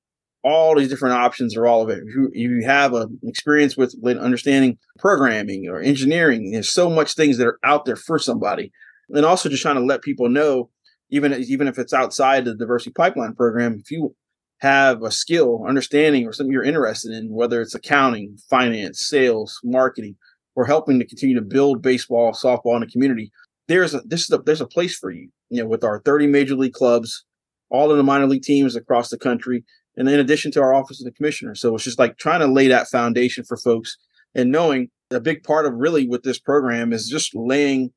All 0.44 0.76
these 0.76 0.88
different 0.88 1.16
options 1.16 1.56
are 1.56 1.66
all 1.66 1.82
of 1.82 1.90
it. 1.90 1.98
If 1.98 2.14
you, 2.14 2.30
if 2.32 2.50
you 2.50 2.64
have 2.64 2.94
an 2.94 3.18
experience 3.24 3.76
with 3.76 3.94
understanding 4.04 4.78
programming 4.98 5.68
or 5.68 5.80
engineering, 5.80 6.52
there's 6.52 6.72
so 6.72 6.88
much 6.88 7.14
things 7.14 7.38
that 7.38 7.46
are 7.46 7.58
out 7.64 7.84
there 7.84 7.96
for 7.96 8.18
somebody. 8.18 8.70
And 9.10 9.24
also 9.24 9.48
just 9.48 9.62
trying 9.62 9.76
to 9.76 9.84
let 9.84 10.02
people 10.02 10.28
know, 10.28 10.70
even 11.10 11.34
even 11.34 11.66
if 11.66 11.78
it's 11.78 11.92
outside 11.92 12.44
the 12.44 12.54
diversity 12.54 12.92
pipeline 12.92 13.34
program, 13.34 13.78
if 13.80 13.90
you 13.90 14.14
have 14.60 15.02
a 15.02 15.10
skill, 15.10 15.64
understanding, 15.66 16.26
or 16.26 16.32
something 16.32 16.52
you're 16.52 16.64
interested 16.64 17.12
in, 17.12 17.32
whether 17.32 17.60
it's 17.60 17.74
accounting, 17.74 18.36
finance, 18.50 19.06
sales, 19.06 19.60
marketing, 19.64 20.16
or 20.56 20.66
helping 20.66 20.98
to 20.98 21.06
continue 21.06 21.36
to 21.36 21.44
build 21.44 21.82
baseball, 21.82 22.32
softball 22.32 22.74
in 22.74 22.80
the 22.80 22.86
community, 22.86 23.30
there's 23.68 23.94
a 23.94 24.00
this 24.00 24.22
is 24.22 24.30
a 24.30 24.38
there's 24.38 24.60
a 24.60 24.66
place 24.66 24.96
for 24.98 25.10
you. 25.10 25.28
You 25.50 25.62
know, 25.62 25.68
with 25.68 25.84
our 25.84 26.00
30 26.00 26.26
major 26.26 26.54
league 26.54 26.72
clubs, 26.72 27.24
all 27.70 27.90
of 27.90 27.96
the 27.96 28.02
minor 28.02 28.26
league 28.26 28.42
teams 28.42 28.76
across 28.76 29.10
the 29.10 29.18
country, 29.18 29.64
and 29.96 30.08
in 30.08 30.18
addition 30.18 30.50
to 30.52 30.62
our 30.62 30.74
office 30.74 31.00
of 31.00 31.04
the 31.04 31.12
commissioner. 31.12 31.54
So 31.54 31.74
it's 31.74 31.84
just 31.84 31.98
like 31.98 32.16
trying 32.16 32.40
to 32.40 32.46
lay 32.46 32.68
that 32.68 32.88
foundation 32.88 33.44
for 33.44 33.56
folks 33.56 33.96
and 34.34 34.50
knowing 34.50 34.90
a 35.10 35.20
big 35.20 35.42
part 35.42 35.66
of 35.66 35.74
really 35.74 36.06
with 36.06 36.22
this 36.22 36.38
program 36.38 36.92
is 36.92 37.08
just 37.08 37.34
laying 37.34 37.90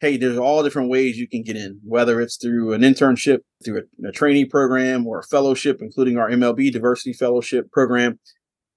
hey, 0.00 0.16
there's 0.16 0.36
all 0.36 0.62
different 0.62 0.90
ways 0.90 1.16
you 1.16 1.26
can 1.26 1.42
get 1.42 1.56
in, 1.56 1.80
whether 1.82 2.20
it's 2.20 2.36
through 2.36 2.74
an 2.74 2.82
internship, 2.82 3.38
through 3.64 3.80
a, 4.04 4.08
a, 4.08 4.12
trainee 4.12 4.44
program, 4.44 5.06
or 5.06 5.20
a 5.20 5.22
fellowship, 5.22 5.78
including 5.80 6.18
our 6.18 6.28
MLB 6.28 6.70
Diversity 6.70 7.14
Fellowship 7.14 7.70
program. 7.72 8.18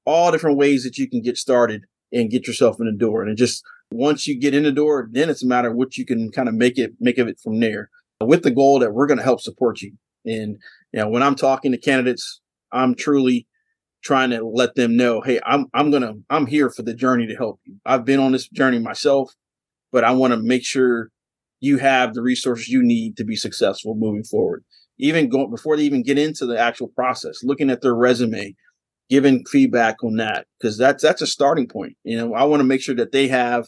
All 0.06 0.32
different 0.32 0.58
ways 0.58 0.84
that 0.84 0.98
you 0.98 1.10
can 1.10 1.22
get 1.22 1.38
started 1.38 1.84
and 2.12 2.32
get 2.32 2.48
yourself 2.48 2.80
in 2.80 2.86
the 2.86 2.94
door. 2.94 3.22
And 3.22 3.30
it 3.30 3.36
just 3.36 3.64
once 3.92 4.28
you 4.28 4.40
get 4.40 4.54
in 4.54 4.64
the 4.64 4.72
door, 4.72 5.10
then 5.12 5.30
it's 5.30 5.44
a 5.44 5.48
matter 5.48 5.70
of 5.70 5.76
what 5.76 5.98
you 5.98 6.06
can 6.06 6.32
kind 6.32 6.48
of 6.48 6.56
make 6.56 6.78
it 6.78 6.94
make 7.00 7.18
of 7.18 7.28
it 7.28 7.40
from 7.44 7.60
there, 7.60 7.90
with 8.22 8.44
the 8.44 8.52
goal 8.52 8.80
that 8.80 8.94
we're 8.94 9.08
going 9.08 9.18
to 9.18 9.24
help 9.24 9.42
support 9.42 9.82
you. 9.82 9.94
And 10.26 10.58
you 10.94 11.00
know, 11.02 11.10
when 11.10 11.24
I'm 11.24 11.36
talking 11.36 11.72
to 11.72 11.78
candidates, 11.78 12.42
I'm 12.72 12.96
truly 12.96 13.48
trying 14.04 14.30
to 14.30 14.46
let 14.46 14.76
them 14.76 14.96
know, 14.96 15.22
hey, 15.22 15.40
I'm 15.46 15.66
I'm 15.74 15.92
gonna 15.92 16.14
I'm 16.30 16.46
here 16.46 16.70
for 16.70 16.84
the 16.84 16.94
journey 16.94 17.28
to 17.28 17.36
help 17.36 17.60
you. 17.66 17.76
I've 17.86 18.06
been 18.06 18.20
on 18.20 18.32
this 18.32 18.48
journey 18.48 18.80
myself, 18.80 19.34
but 19.92 20.04
I 20.04 20.12
want 20.12 20.34
to 20.34 20.40
make 20.40 20.66
sure 20.66 21.10
you 21.60 21.78
have 21.78 22.14
the 22.14 22.22
resources 22.22 22.70
you 22.70 22.82
need 22.82 23.18
to 23.18 23.26
be 23.26 23.36
successful 23.36 23.96
moving 23.96 24.24
forward. 24.24 24.64
Even 24.98 25.30
going 25.30 25.50
before 25.50 25.78
they 25.78 25.84
even 25.84 26.04
get 26.04 26.18
into 26.18 26.46
the 26.46 26.58
actual 26.58 26.90
process, 26.90 27.44
looking 27.44 27.70
at 27.70 27.82
their 27.82 27.96
resume, 27.96 28.54
giving 29.10 29.46
feedback 29.46 30.04
on 30.04 30.18
that 30.18 30.46
because 30.60 30.78
that's 30.78 31.04
that's 31.04 31.22
a 31.22 31.28
starting 31.28 31.68
point. 31.68 31.94
You 32.04 32.18
know, 32.18 32.34
I 32.34 32.44
want 32.44 32.62
to 32.62 32.66
make 32.66 32.82
sure 32.82 32.96
that 32.96 33.12
they 33.12 33.28
have 33.28 33.68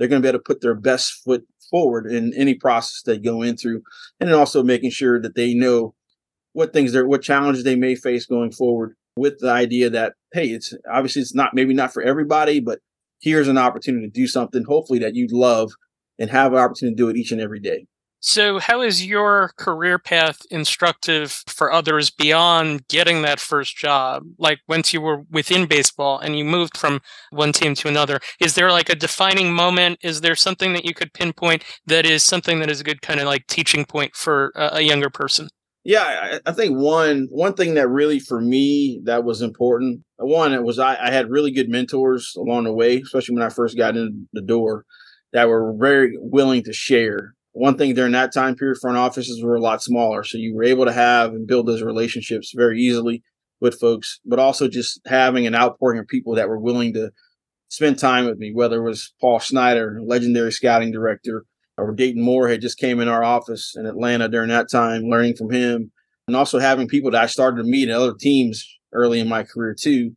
they're 0.00 0.08
going 0.08 0.22
to 0.22 0.26
be 0.26 0.30
able 0.30 0.38
to 0.38 0.42
put 0.42 0.62
their 0.62 0.74
best 0.74 1.12
foot 1.22 1.44
forward 1.70 2.10
in 2.10 2.32
any 2.34 2.54
process 2.54 3.02
they 3.04 3.18
go 3.18 3.42
in 3.42 3.56
through, 3.56 3.82
and 4.18 4.30
then 4.30 4.38
also 4.38 4.62
making 4.62 4.90
sure 4.90 5.20
that 5.20 5.34
they 5.34 5.52
know 5.52 5.94
what 6.54 6.72
things 6.72 6.92
they're 6.92 7.06
what 7.06 7.22
challenges 7.22 7.64
they 7.64 7.76
may 7.76 7.94
face 7.94 8.24
going 8.24 8.50
forward 8.50 8.96
with 9.14 9.38
the 9.40 9.50
idea 9.50 9.90
that 9.90 10.14
hey, 10.32 10.48
it's 10.48 10.72
obviously 10.90 11.20
it's 11.20 11.34
not 11.34 11.52
maybe 11.52 11.74
not 11.74 11.92
for 11.92 12.02
everybody, 12.02 12.60
but 12.60 12.78
here's 13.20 13.46
an 13.46 13.58
opportunity 13.58 14.06
to 14.06 14.10
do 14.10 14.26
something 14.26 14.64
hopefully 14.64 14.98
that 14.98 15.14
you 15.14 15.28
love 15.30 15.70
and 16.18 16.30
have 16.30 16.52
an 16.54 16.58
opportunity 16.58 16.96
to 16.96 17.02
do 17.02 17.08
it 17.10 17.16
each 17.16 17.30
and 17.30 17.40
every 17.40 17.60
day. 17.60 17.86
So, 18.22 18.58
how 18.58 18.82
is 18.82 19.06
your 19.06 19.52
career 19.56 19.98
path 19.98 20.42
instructive 20.50 21.42
for 21.46 21.72
others 21.72 22.10
beyond 22.10 22.86
getting 22.88 23.22
that 23.22 23.40
first 23.40 23.78
job? 23.78 24.24
Like, 24.36 24.60
once 24.68 24.92
you 24.92 25.00
were 25.00 25.22
within 25.30 25.66
baseball 25.66 26.18
and 26.18 26.36
you 26.36 26.44
moved 26.44 26.76
from 26.76 27.00
one 27.30 27.52
team 27.52 27.74
to 27.76 27.88
another, 27.88 28.20
is 28.38 28.56
there 28.56 28.70
like 28.70 28.90
a 28.90 28.94
defining 28.94 29.54
moment? 29.54 30.00
Is 30.02 30.20
there 30.20 30.36
something 30.36 30.74
that 30.74 30.84
you 30.84 30.92
could 30.92 31.14
pinpoint 31.14 31.64
that 31.86 32.04
is 32.04 32.22
something 32.22 32.60
that 32.60 32.70
is 32.70 32.82
a 32.82 32.84
good 32.84 33.00
kind 33.00 33.20
of 33.20 33.26
like 33.26 33.46
teaching 33.46 33.86
point 33.86 34.14
for 34.14 34.52
a, 34.54 34.82
younger 34.82 35.08
person? 35.08 35.48
Yeah, 35.82 36.40
I, 36.44 36.52
think 36.52 36.76
one 36.76 37.26
one 37.30 37.54
thing 37.54 37.72
that 37.74 37.88
really 37.88 38.18
for 38.18 38.42
me 38.42 39.00
that 39.04 39.24
was 39.24 39.40
important. 39.40 40.02
One, 40.18 40.52
it 40.52 40.62
was 40.62 40.78
I, 40.78 40.98
I 41.06 41.10
had 41.10 41.30
really 41.30 41.52
good 41.52 41.70
mentors 41.70 42.34
along 42.36 42.64
the 42.64 42.74
way, 42.74 42.98
especially 42.98 43.36
when 43.36 43.44
I 43.44 43.48
first 43.48 43.78
got 43.78 43.96
in 43.96 44.28
the 44.34 44.42
door, 44.42 44.84
that 45.32 45.48
were 45.48 45.74
very 45.78 46.18
willing 46.18 46.64
to 46.64 46.74
share 46.74 47.34
one 47.60 47.76
thing 47.76 47.94
during 47.94 48.12
that 48.12 48.32
time 48.32 48.54
period, 48.54 48.78
front 48.80 48.96
offices 48.96 49.42
were 49.42 49.54
a 49.54 49.60
lot 49.60 49.82
smaller. 49.82 50.24
So 50.24 50.38
you 50.38 50.54
were 50.54 50.64
able 50.64 50.86
to 50.86 50.92
have 50.92 51.32
and 51.32 51.46
build 51.46 51.66
those 51.66 51.82
relationships 51.82 52.52
very 52.56 52.80
easily 52.80 53.22
with 53.60 53.78
folks, 53.78 54.18
but 54.24 54.38
also 54.38 54.66
just 54.66 54.98
having 55.06 55.46
an 55.46 55.54
outpouring 55.54 55.98
of 55.98 56.08
people 56.08 56.34
that 56.36 56.48
were 56.48 56.58
willing 56.58 56.94
to 56.94 57.10
spend 57.68 57.98
time 57.98 58.24
with 58.24 58.38
me, 58.38 58.50
whether 58.54 58.80
it 58.80 58.88
was 58.88 59.12
Paul 59.20 59.40
Snyder, 59.40 60.00
legendary 60.02 60.52
scouting 60.52 60.90
director, 60.90 61.44
or 61.76 61.92
Dayton 61.92 62.22
Moore 62.22 62.48
had 62.48 62.62
just 62.62 62.78
came 62.78 62.98
in 62.98 63.08
our 63.08 63.22
office 63.22 63.74
in 63.76 63.84
Atlanta 63.84 64.28
during 64.28 64.48
that 64.48 64.70
time, 64.70 65.02
learning 65.02 65.36
from 65.36 65.50
him, 65.50 65.92
and 66.26 66.36
also 66.36 66.58
having 66.58 66.88
people 66.88 67.10
that 67.10 67.22
I 67.22 67.26
started 67.26 67.58
to 67.58 67.68
meet 67.68 67.90
at 67.90 67.96
other 67.96 68.14
teams 68.18 68.66
early 68.94 69.20
in 69.20 69.28
my 69.28 69.42
career 69.42 69.76
too, 69.78 70.12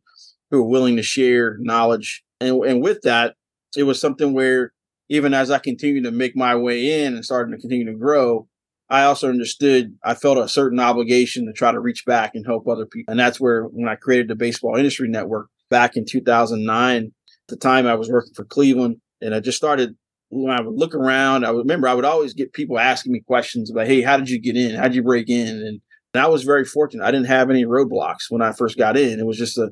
who 0.50 0.62
were 0.62 0.68
willing 0.70 0.96
to 0.96 1.02
share 1.02 1.58
knowledge. 1.60 2.24
And, 2.40 2.64
and 2.64 2.82
with 2.82 3.02
that, 3.02 3.34
it 3.76 3.82
was 3.82 4.00
something 4.00 4.32
where 4.32 4.72
even 5.08 5.34
as 5.34 5.50
I 5.50 5.58
continued 5.58 6.04
to 6.04 6.10
make 6.10 6.36
my 6.36 6.54
way 6.54 7.04
in 7.04 7.14
and 7.14 7.24
starting 7.24 7.52
to 7.54 7.60
continue 7.60 7.86
to 7.86 7.98
grow, 7.98 8.48
I 8.88 9.04
also 9.04 9.28
understood 9.28 9.96
I 10.04 10.14
felt 10.14 10.38
a 10.38 10.48
certain 10.48 10.80
obligation 10.80 11.46
to 11.46 11.52
try 11.52 11.72
to 11.72 11.80
reach 11.80 12.04
back 12.06 12.32
and 12.34 12.44
help 12.46 12.68
other 12.68 12.86
people. 12.86 13.10
And 13.10 13.18
that's 13.18 13.40
where 13.40 13.64
when 13.64 13.88
I 13.88 13.96
created 13.96 14.28
the 14.28 14.34
Baseball 14.34 14.76
Industry 14.76 15.08
Network 15.08 15.48
back 15.70 15.96
in 15.96 16.04
2009, 16.04 17.04
at 17.04 17.12
the 17.48 17.56
time 17.56 17.86
I 17.86 17.94
was 17.94 18.10
working 18.10 18.34
for 18.34 18.44
Cleveland 18.44 18.96
and 19.20 19.34
I 19.34 19.40
just 19.40 19.58
started 19.58 19.96
when 20.30 20.56
I 20.56 20.60
would 20.60 20.74
look 20.74 20.94
around, 20.94 21.44
I 21.44 21.50
would 21.50 21.60
remember 21.60 21.86
I 21.86 21.94
would 21.94 22.04
always 22.04 22.34
get 22.34 22.52
people 22.52 22.78
asking 22.78 23.12
me 23.12 23.20
questions 23.20 23.70
about, 23.70 23.86
Hey, 23.86 24.00
how 24.02 24.16
did 24.16 24.30
you 24.30 24.40
get 24.40 24.56
in? 24.56 24.74
How 24.74 24.84
did 24.84 24.94
you 24.94 25.02
break 25.02 25.28
in? 25.28 25.48
And, 25.48 25.80
and 26.12 26.22
I 26.22 26.28
was 26.28 26.44
very 26.44 26.64
fortunate. 26.64 27.04
I 27.04 27.10
didn't 27.10 27.26
have 27.26 27.50
any 27.50 27.64
roadblocks 27.64 28.30
when 28.30 28.42
I 28.42 28.52
first 28.52 28.76
got 28.76 28.96
in. 28.96 29.18
It 29.18 29.26
was 29.26 29.38
just 29.38 29.58
a, 29.58 29.70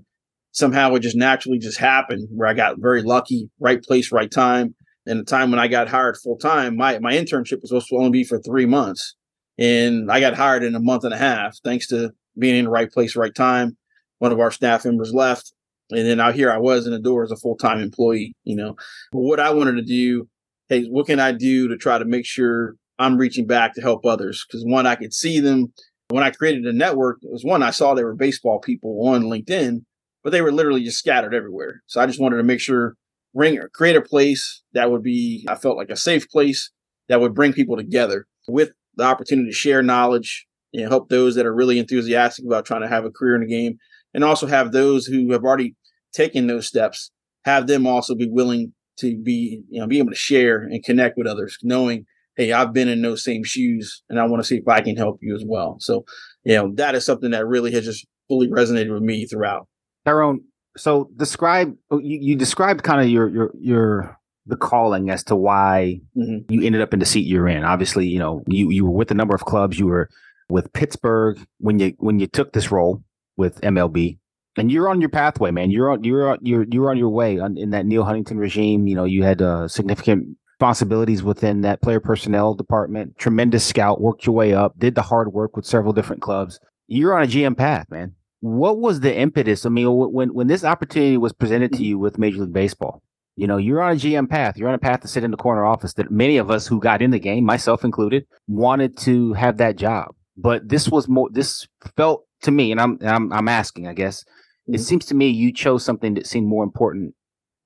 somehow 0.53 0.95
it 0.95 1.01
just 1.01 1.17
naturally 1.17 1.59
just 1.59 1.79
happened 1.79 2.29
where 2.33 2.49
I 2.49 2.55
got 2.55 2.77
very 2.79 3.03
lucky, 3.03 3.51
right 3.61 3.83
place, 3.83 4.13
right 4.13 4.31
time 4.31 4.75
and 5.07 5.21
the 5.21 5.25
time 5.25 5.51
when 5.51 5.61
I 5.61 5.69
got 5.69 5.89
hired 5.89 6.17
full 6.17 6.37
time, 6.37 6.77
my 6.77 6.99
my 6.99 7.13
internship 7.13 7.61
was 7.61 7.71
supposed 7.71 7.89
to 7.89 7.97
only 7.97 8.11
be 8.11 8.25
for 8.25 8.39
three 8.39 8.67
months, 8.67 9.15
and 9.59 10.11
I 10.11 10.21
got 10.21 10.35
hired 10.35 10.63
in 10.63 10.75
a 10.75 10.81
month 10.81 11.05
and 11.05 11.15
a 11.15 11.19
half 11.19 11.57
thanks 11.65 11.89
to 11.89 12.13
being 12.39 12.57
in 12.57 12.65
the 12.67 12.71
right 12.71 12.91
place, 12.91 13.17
right 13.17 13.35
time. 13.35 13.77
One 14.19 14.33
of 14.33 14.41
our 14.41 14.51
staff 14.51 14.85
members 14.85 15.13
left, 15.13 15.53
and 15.91 16.07
then 16.07 16.21
out 16.21 16.35
here 16.35 16.51
I 16.53 16.59
was 16.59 16.87
in 16.87 16.93
the 16.93 17.01
door 17.01 17.25
as 17.25 17.33
a 17.33 17.37
full 17.37 17.57
time 17.57 17.81
employee. 17.81 18.35
You 18.45 18.57
know, 18.57 18.77
but 19.13 19.21
what 19.21 19.41
I 19.41 19.53
wanted 19.53 19.77
to 19.77 19.83
do, 19.83 20.29
hey, 20.69 20.85
what 20.85 21.07
can 21.07 21.21
I 21.21 21.33
do 21.33 21.69
to 21.69 21.77
try 21.77 21.99
to 21.99 22.05
make 22.05 22.27
sure 22.27 22.77
I'm 22.99 23.17
reaching 23.17 23.47
back 23.47 23.75
to 23.75 23.83
help 23.83 24.07
others? 24.07 24.45
Because 24.47 24.65
one, 24.65 24.87
I 24.87 24.95
could 24.95 25.13
see 25.13 25.41
them 25.41 25.73
when 26.11 26.23
I 26.23 26.31
created 26.31 26.67
a 26.67 26.73
network. 26.73 27.19
It 27.23 27.33
was 27.33 27.45
one 27.45 27.63
I 27.63 27.71
saw 27.71 27.95
they 27.95 28.05
were 28.05 28.15
baseball 28.15 28.61
people 28.61 29.09
on 29.09 29.25
LinkedIn, 29.25 29.83
but 30.23 30.31
they 30.31 30.43
were 30.43 30.53
literally 30.53 30.85
just 30.85 30.99
scattered 30.99 31.35
everywhere. 31.35 31.83
So 31.87 32.01
I 32.01 32.07
just 32.07 32.21
wanted 32.21 32.37
to 32.37 32.45
make 32.45 32.61
sure 32.61 32.95
bring 33.35 33.59
or 33.59 33.69
create 33.69 33.97
a 33.97 34.03
place 34.03 34.63
that 34.73 34.91
would 34.91 35.03
be, 35.03 35.47
I 35.49 35.55
felt 35.55 35.77
like 35.77 35.91
a 35.91 35.97
safe 35.97 36.29
place 36.29 36.71
that 37.09 37.21
would 37.21 37.35
bring 37.35 37.53
people 37.53 37.77
together 37.77 38.27
with 38.49 38.73
the 38.97 39.05
opportunity 39.05 39.49
to 39.49 39.55
share 39.55 39.83
knowledge 39.83 40.47
and 40.75 40.89
help 40.89 41.09
those 41.09 41.35
that 41.35 41.47
are 41.47 41.55
really 41.55 41.79
enthusiastic 41.79 42.45
about 42.45 42.65
trying 42.65 42.83
to 42.83 42.89
have 42.89 43.05
a 43.05 43.11
career 43.11 43.35
in 43.35 43.43
the 43.43 43.47
game 43.47 43.79
and 44.15 44.25
also 44.25 44.47
have 44.47 44.73
those 44.73 45.07
who 45.07 45.33
have 45.33 45.45
already 45.45 45.75
taken 46.13 46.47
those 46.47 46.67
steps 46.67 47.11
have 47.45 47.67
them 47.67 47.87
also 47.87 48.15
be 48.15 48.29
willing 48.31 48.73
to 48.99 49.17
be 49.23 49.63
you 49.71 49.81
know 49.81 49.87
be 49.87 49.99
able 49.99 50.11
to 50.11 50.17
share 50.17 50.63
and 50.63 50.85
connect 50.85 51.17
with 51.17 51.27
others 51.27 51.57
knowing 51.63 52.05
hey 52.37 52.53
i've 52.53 52.75
been 52.75 52.89
in 52.89 53.01
those 53.01 53.25
same 53.25 53.43
shoes 53.43 54.03
and 54.11 54.21
i 54.21 54.27
want 54.27 54.43
to 54.43 54.47
see 54.47 54.57
if 54.57 54.69
i 54.69 54.83
can 54.83 54.95
help 54.95 55.19
you 55.23 55.35
as 55.35 55.43
well 55.47 55.77
so 55.81 56.05
you 56.45 56.55
know 56.55 56.71
that 56.75 56.95
is 56.95 57.05
something 57.05 57.31
that 57.31 57.47
really 57.47 57.73
has 57.73 57.87
just 57.87 58.07
fully 58.33 58.49
resonated 58.49 58.93
with 58.93 59.03
me 59.03 59.27
throughout. 59.27 59.69
Tyrone, 60.07 60.41
so 60.77 61.11
describe 61.17 61.75
oh, 61.91 61.99
you, 61.99 62.19
you 62.21 62.37
described 62.37 62.83
kind 62.83 63.01
of 63.01 63.09
your 63.09 63.29
your 63.29 63.51
your 63.59 64.19
the 64.47 64.57
calling 64.57 65.11
as 65.11 65.23
to 65.25 65.37
why 65.37 66.01
mm-hmm. 66.17 66.53
you 66.53 66.63
ended 66.63 66.81
up 66.81 66.93
in 66.93 66.99
the 66.99 67.07
seat 67.07 67.27
you're 67.27 67.49
in. 67.49 67.65
Obviously, 67.65 68.07
you 68.07 68.19
know, 68.19 68.43
you 68.47 68.71
you 68.71 68.85
were 68.85 68.91
with 68.91 69.11
a 69.11 69.15
number 69.15 69.35
of 69.35 69.45
clubs. 69.45 69.79
You 69.79 69.87
were 69.87 70.09
with 70.49 70.73
Pittsburgh 70.73 71.39
when 71.59 71.79
you 71.79 71.95
when 71.99 72.19
you 72.19 72.27
took 72.27 72.53
this 72.53 72.71
role 72.71 73.03
with 73.37 73.61
MLB, 73.61 74.19
and 74.57 74.71
you're 74.71 74.89
on 74.89 75.01
your 75.01 75.11
pathway, 75.11 75.51
man. 75.51 75.71
You're 75.71 75.91
on 75.91 76.05
you're 76.05 76.31
on 76.31 76.39
you're 76.43 76.67
you're 76.71 76.91
on 76.91 76.99
your 76.99 77.11
way 77.11 77.39
on, 77.39 77.57
in 77.57 77.71
that 77.71 77.87
Neal 77.87 78.05
Huntington 78.05 78.39
regime. 78.39 78.87
You 78.87 78.97
know, 78.97 79.05
you 79.05 79.23
had 79.23 79.41
uh, 79.43 79.69
significant 79.69 80.37
responsibilities 80.63 81.23
within 81.23 81.63
that 81.63 81.83
player 81.83 82.01
personnel 82.01 82.55
department. 82.55 83.19
Tremendous 83.19 83.65
scout, 83.65 84.01
worked 84.01 84.27
your 84.27 84.35
way 84.35 84.55
up, 84.55 84.79
did 84.79 84.95
the 84.95 85.03
hard 85.03 85.33
work 85.33 85.57
with 85.57 85.67
several 85.67 85.93
different 85.93 86.23
clubs. 86.23 86.61
You're 86.89 87.17
on 87.17 87.23
a 87.23 87.27
GM 87.27 87.57
path, 87.57 87.91
man. 87.91 88.15
What 88.43 88.79
was 88.79 89.01
the 89.01 89.17
impetus? 89.17 89.65
I 89.65 89.69
mean, 89.69 89.87
when 89.89 90.35
when 90.35 90.49
this 90.49 90.65
opportunity 90.65 91.17
was 91.17 91.33
presented 91.33 91.73
to 91.75 91.85
you 91.85 91.97
with 91.97 92.19
Major 92.19 92.39
League 92.39 92.53
Baseball, 92.53 93.01
you 93.37 93.47
know, 93.47 93.57
you're 93.57 93.81
on 93.81 93.93
a 93.93 93.95
GM 93.95 94.29
path. 94.29 94.57
You're 94.57 94.69
on 94.69 94.75
a 94.75 94.81
path 94.81 95.01
to 95.03 95.09
sit 95.09 95.23
in 95.23 95.31
the 95.31 95.37
corner 95.37 95.65
office 95.65 95.95
that 95.95 96.11
many 96.11 96.39
of 96.39 96.51
us 96.51 96.67
who 96.67 96.81
got 96.81 97.03
in 97.03 97.13
the 97.13 97.21
game, 97.21 97.45
myself 97.45 97.85
included, 97.85 98.27
wanted 98.49 98.99
to 98.99 99.33
have 99.35 99.59
that 99.59 99.77
job. 99.77 100.09
But 100.37 100.69
this 100.69 100.89
was 100.89 101.09
more. 101.09 101.29
This 101.31 101.69
felt 101.97 102.27
to 102.43 102.51
me, 102.51 102.73
and 102.73 102.81
I'm 102.81 102.99
I'm, 103.03 103.33
I'm 103.33 103.49
asking, 103.49 103.87
I 103.87 103.93
guess, 103.93 104.25
it 104.67 104.73
mm-hmm. 104.73 104.83
seems 104.83 105.07
to 105.07 105.15
me 105.15 105.29
you 105.29 105.53
chose 105.53 105.85
something 105.85 106.15
that 106.15 106.27
seemed 106.27 106.49
more 106.49 106.65
important 106.65 107.15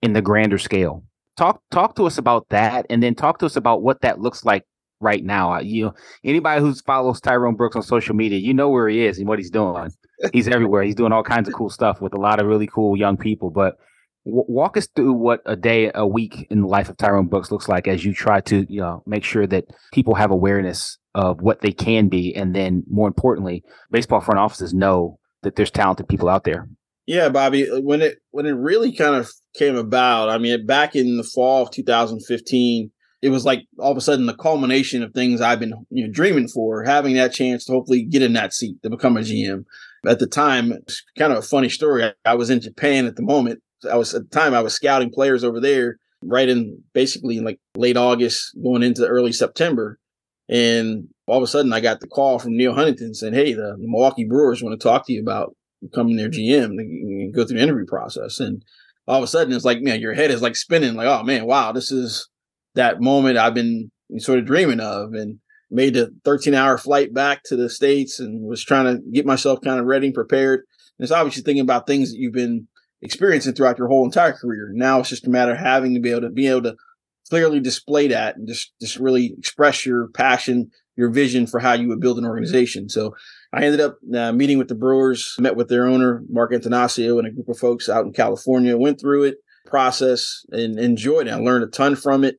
in 0.02 0.12
the 0.12 0.20
grander 0.20 0.58
scale. 0.58 1.04
Talk 1.38 1.62
talk 1.70 1.96
to 1.96 2.04
us 2.04 2.18
about 2.18 2.50
that, 2.50 2.84
and 2.90 3.02
then 3.02 3.14
talk 3.14 3.38
to 3.38 3.46
us 3.46 3.56
about 3.56 3.82
what 3.82 4.02
that 4.02 4.20
looks 4.20 4.44
like 4.44 4.64
right 5.00 5.22
now. 5.24 5.58
You 5.60 5.86
know, 5.86 5.94
anybody 6.24 6.60
who 6.60 6.74
follows 6.74 7.20
Tyrone 7.20 7.56
Brooks 7.56 7.76
on 7.76 7.82
social 7.82 8.14
media, 8.14 8.38
you 8.38 8.54
know 8.54 8.68
where 8.68 8.88
he 8.88 9.04
is 9.04 9.18
and 9.18 9.28
what 9.28 9.38
he's 9.38 9.50
doing. 9.50 9.90
he's 10.32 10.48
everywhere. 10.48 10.82
He's 10.82 10.94
doing 10.94 11.12
all 11.12 11.22
kinds 11.22 11.48
of 11.48 11.54
cool 11.54 11.70
stuff 11.70 12.00
with 12.00 12.14
a 12.14 12.20
lot 12.20 12.40
of 12.40 12.46
really 12.46 12.66
cool 12.66 12.96
young 12.96 13.16
people. 13.16 13.50
But 13.50 13.76
w- 14.24 14.44
walk 14.48 14.76
us 14.76 14.86
through 14.86 15.12
what 15.12 15.40
a 15.46 15.56
day, 15.56 15.90
a 15.94 16.06
week 16.06 16.46
in 16.50 16.62
the 16.62 16.66
life 16.66 16.88
of 16.88 16.96
Tyrone 16.96 17.28
Brooks 17.28 17.50
looks 17.50 17.68
like 17.68 17.88
as 17.88 18.04
you 18.04 18.14
try 18.14 18.40
to, 18.42 18.66
you 18.68 18.80
know, 18.80 19.02
make 19.06 19.24
sure 19.24 19.46
that 19.46 19.64
people 19.92 20.14
have 20.14 20.30
awareness 20.30 20.98
of 21.14 21.40
what 21.40 21.62
they 21.62 21.72
can 21.72 22.08
be, 22.08 22.34
and 22.34 22.54
then 22.54 22.84
more 22.90 23.08
importantly, 23.08 23.64
baseball 23.90 24.20
front 24.20 24.38
offices 24.38 24.74
know 24.74 25.18
that 25.42 25.56
there's 25.56 25.70
talented 25.70 26.08
people 26.08 26.28
out 26.28 26.44
there. 26.44 26.68
Yeah, 27.06 27.28
Bobby. 27.28 27.70
Uh, 27.70 27.80
when 27.80 28.02
it 28.02 28.18
when 28.32 28.46
it 28.46 28.50
really 28.50 28.92
kind 28.92 29.14
of 29.14 29.30
came 29.54 29.76
about, 29.76 30.28
I 30.28 30.38
mean, 30.38 30.66
back 30.66 30.96
in 30.96 31.16
the 31.16 31.22
fall 31.22 31.62
of 31.62 31.70
2015, 31.70 32.90
it 33.22 33.30
was 33.30 33.44
like 33.44 33.66
all 33.78 33.90
of 33.90 33.96
a 33.96 34.00
sudden 34.00 34.26
the 34.26 34.36
culmination 34.36 35.02
of 35.02 35.12
things 35.12 35.40
I've 35.40 35.60
been 35.60 35.72
you 35.90 36.06
know, 36.06 36.12
dreaming 36.12 36.48
for, 36.48 36.84
having 36.84 37.14
that 37.14 37.32
chance 37.32 37.64
to 37.64 37.72
hopefully 37.72 38.02
get 38.02 38.22
in 38.22 38.34
that 38.34 38.52
seat 38.52 38.82
to 38.82 38.90
become 38.90 39.16
a 39.16 39.20
GM. 39.20 39.64
At 40.06 40.18
the 40.18 40.26
time, 40.26 40.72
it's 40.72 41.02
kind 41.18 41.32
of 41.32 41.38
a 41.38 41.42
funny 41.42 41.68
story. 41.68 42.04
I, 42.04 42.12
I 42.24 42.34
was 42.34 42.50
in 42.50 42.60
Japan 42.60 43.06
at 43.06 43.16
the 43.16 43.22
moment. 43.22 43.60
I 43.90 43.96
was 43.96 44.14
at 44.14 44.30
the 44.30 44.38
time 44.38 44.54
I 44.54 44.60
was 44.60 44.74
scouting 44.74 45.10
players 45.10 45.42
over 45.42 45.60
there, 45.60 45.96
right 46.22 46.48
in 46.48 46.82
basically 46.92 47.38
in 47.38 47.44
like 47.44 47.58
late 47.74 47.96
August, 47.96 48.56
going 48.62 48.82
into 48.82 49.06
early 49.06 49.32
September, 49.32 49.98
and 50.48 51.08
all 51.26 51.38
of 51.38 51.42
a 51.42 51.46
sudden 51.46 51.72
I 51.72 51.80
got 51.80 52.00
the 52.00 52.06
call 52.06 52.38
from 52.38 52.56
Neal 52.56 52.74
Huntington 52.74 53.14
saying, 53.14 53.34
"Hey, 53.34 53.52
the 53.54 53.76
Milwaukee 53.78 54.24
Brewers 54.24 54.62
want 54.62 54.78
to 54.78 54.82
talk 54.82 55.06
to 55.06 55.12
you 55.12 55.20
about 55.20 55.56
becoming 55.82 56.16
their 56.16 56.28
GM 56.28 56.78
and 56.78 57.34
go 57.34 57.44
through 57.44 57.58
the 57.58 57.62
interview 57.62 57.86
process. 57.86 58.40
And 58.40 58.64
all 59.06 59.18
of 59.18 59.24
a 59.24 59.26
sudden, 59.26 59.52
it's 59.52 59.64
like, 59.64 59.80
man, 59.80 60.00
your 60.00 60.14
head 60.14 60.30
is 60.30 60.42
like 60.42 60.56
spinning, 60.56 60.94
like, 60.94 61.06
oh 61.06 61.22
man, 61.22 61.46
wow, 61.46 61.72
this 61.72 61.90
is 61.90 62.28
that 62.76 63.00
moment 63.00 63.36
I've 63.36 63.54
been 63.54 63.90
sort 64.18 64.38
of 64.38 64.46
dreaming 64.46 64.80
of. 64.80 65.12
And 65.12 65.40
made 65.70 65.94
the 65.94 66.14
13 66.24 66.54
hour 66.54 66.78
flight 66.78 67.12
back 67.12 67.42
to 67.44 67.56
the 67.56 67.68
States 67.68 68.20
and 68.20 68.46
was 68.46 68.64
trying 68.64 68.84
to 68.84 69.02
get 69.12 69.26
myself 69.26 69.60
kind 69.62 69.80
of 69.80 69.86
ready 69.86 70.06
and 70.06 70.14
prepared. 70.14 70.60
And 70.98 71.04
it's 71.04 71.12
obviously 71.12 71.42
thinking 71.42 71.62
about 71.62 71.86
things 71.86 72.10
that 72.10 72.18
you've 72.18 72.32
been 72.32 72.68
experiencing 73.02 73.54
throughout 73.54 73.78
your 73.78 73.88
whole 73.88 74.04
entire 74.04 74.32
career. 74.32 74.70
Now 74.72 75.00
it's 75.00 75.08
just 75.08 75.26
a 75.26 75.30
matter 75.30 75.52
of 75.52 75.58
having 75.58 75.94
to 75.94 76.00
be 76.00 76.10
able 76.10 76.22
to 76.22 76.30
be 76.30 76.46
able 76.46 76.62
to 76.62 76.76
clearly 77.28 77.60
display 77.60 78.08
that 78.08 78.36
and 78.36 78.46
just 78.46 78.72
just 78.80 78.98
really 78.98 79.34
express 79.38 79.84
your 79.84 80.08
passion, 80.08 80.70
your 80.96 81.10
vision 81.10 81.46
for 81.46 81.58
how 81.58 81.72
you 81.72 81.88
would 81.88 82.00
build 82.00 82.18
an 82.18 82.24
organization. 82.24 82.88
So 82.88 83.14
I 83.52 83.64
ended 83.64 83.80
up 83.80 83.98
uh, 84.14 84.32
meeting 84.32 84.58
with 84.58 84.68
the 84.68 84.74
Brewers, 84.74 85.34
met 85.38 85.56
with 85.56 85.68
their 85.68 85.86
owner, 85.86 86.22
Mark 86.28 86.52
Attanasio, 86.52 87.18
and 87.18 87.26
a 87.26 87.32
group 87.32 87.48
of 87.48 87.58
folks 87.58 87.88
out 87.88 88.06
in 88.06 88.12
California, 88.12 88.78
went 88.78 89.00
through 89.00 89.24
it, 89.24 89.38
process, 89.66 90.44
and 90.50 90.78
enjoyed 90.78 91.26
it. 91.26 91.32
I 91.32 91.36
learned 91.36 91.64
a 91.64 91.68
ton 91.68 91.96
from 91.96 92.22
it. 92.24 92.38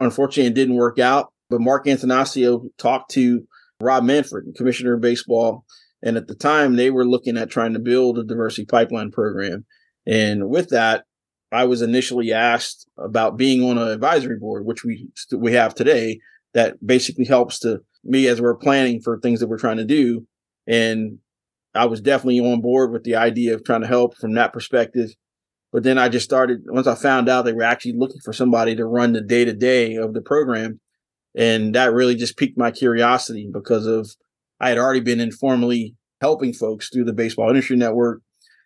Unfortunately, 0.00 0.48
it 0.50 0.54
didn't 0.54 0.76
work 0.76 0.98
out, 0.98 1.32
but 1.50 1.60
Mark 1.60 1.86
Attanasio 1.86 2.68
talked 2.78 3.10
to 3.12 3.46
Rob 3.80 4.04
Manfred, 4.04 4.54
Commissioner 4.56 4.94
of 4.94 5.00
Baseball. 5.00 5.64
And 6.02 6.16
at 6.16 6.26
the 6.26 6.34
time, 6.34 6.76
they 6.76 6.90
were 6.90 7.06
looking 7.06 7.36
at 7.36 7.50
trying 7.50 7.72
to 7.72 7.78
build 7.78 8.18
a 8.18 8.24
diversity 8.24 8.66
pipeline 8.66 9.10
program. 9.10 9.64
And 10.06 10.48
with 10.48 10.68
that, 10.68 11.04
I 11.52 11.64
was 11.64 11.82
initially 11.82 12.32
asked 12.32 12.86
about 12.98 13.36
being 13.36 13.68
on 13.68 13.78
an 13.78 13.88
advisory 13.88 14.38
board, 14.38 14.66
which 14.66 14.84
we 14.84 15.08
we 15.36 15.52
have 15.52 15.74
today, 15.74 16.20
that 16.54 16.84
basically 16.84 17.24
helps 17.24 17.58
to 17.60 17.80
me 18.04 18.26
as 18.26 18.40
we're 18.40 18.56
planning 18.56 19.00
for 19.00 19.18
things 19.18 19.40
that 19.40 19.48
we're 19.48 19.58
trying 19.58 19.76
to 19.78 19.84
do. 19.84 20.26
And 20.66 21.18
I 21.74 21.86
was 21.86 22.00
definitely 22.00 22.40
on 22.40 22.60
board 22.60 22.92
with 22.92 23.04
the 23.04 23.16
idea 23.16 23.54
of 23.54 23.64
trying 23.64 23.82
to 23.82 23.86
help 23.86 24.16
from 24.16 24.34
that 24.34 24.52
perspective. 24.52 25.10
But 25.72 25.82
then 25.82 25.98
I 25.98 26.08
just 26.08 26.24
started, 26.24 26.62
once 26.66 26.86
I 26.86 26.94
found 26.94 27.28
out 27.28 27.44
they 27.44 27.52
were 27.52 27.62
actually 27.62 27.94
looking 27.96 28.20
for 28.24 28.32
somebody 28.32 28.76
to 28.76 28.86
run 28.86 29.12
the 29.12 29.20
day 29.20 29.44
to 29.44 29.52
day 29.52 29.96
of 29.96 30.14
the 30.14 30.22
program. 30.22 30.80
And 31.36 31.74
that 31.74 31.92
really 31.92 32.14
just 32.14 32.36
piqued 32.36 32.56
my 32.56 32.70
curiosity 32.70 33.50
because 33.52 33.86
of, 33.86 34.10
I 34.58 34.70
had 34.70 34.78
already 34.78 35.00
been 35.00 35.20
informally 35.20 35.94
helping 36.20 36.54
folks 36.54 36.88
through 36.88 37.04
the 37.04 37.12
baseball 37.12 37.50
industry 37.50 37.76
network. 37.76 38.22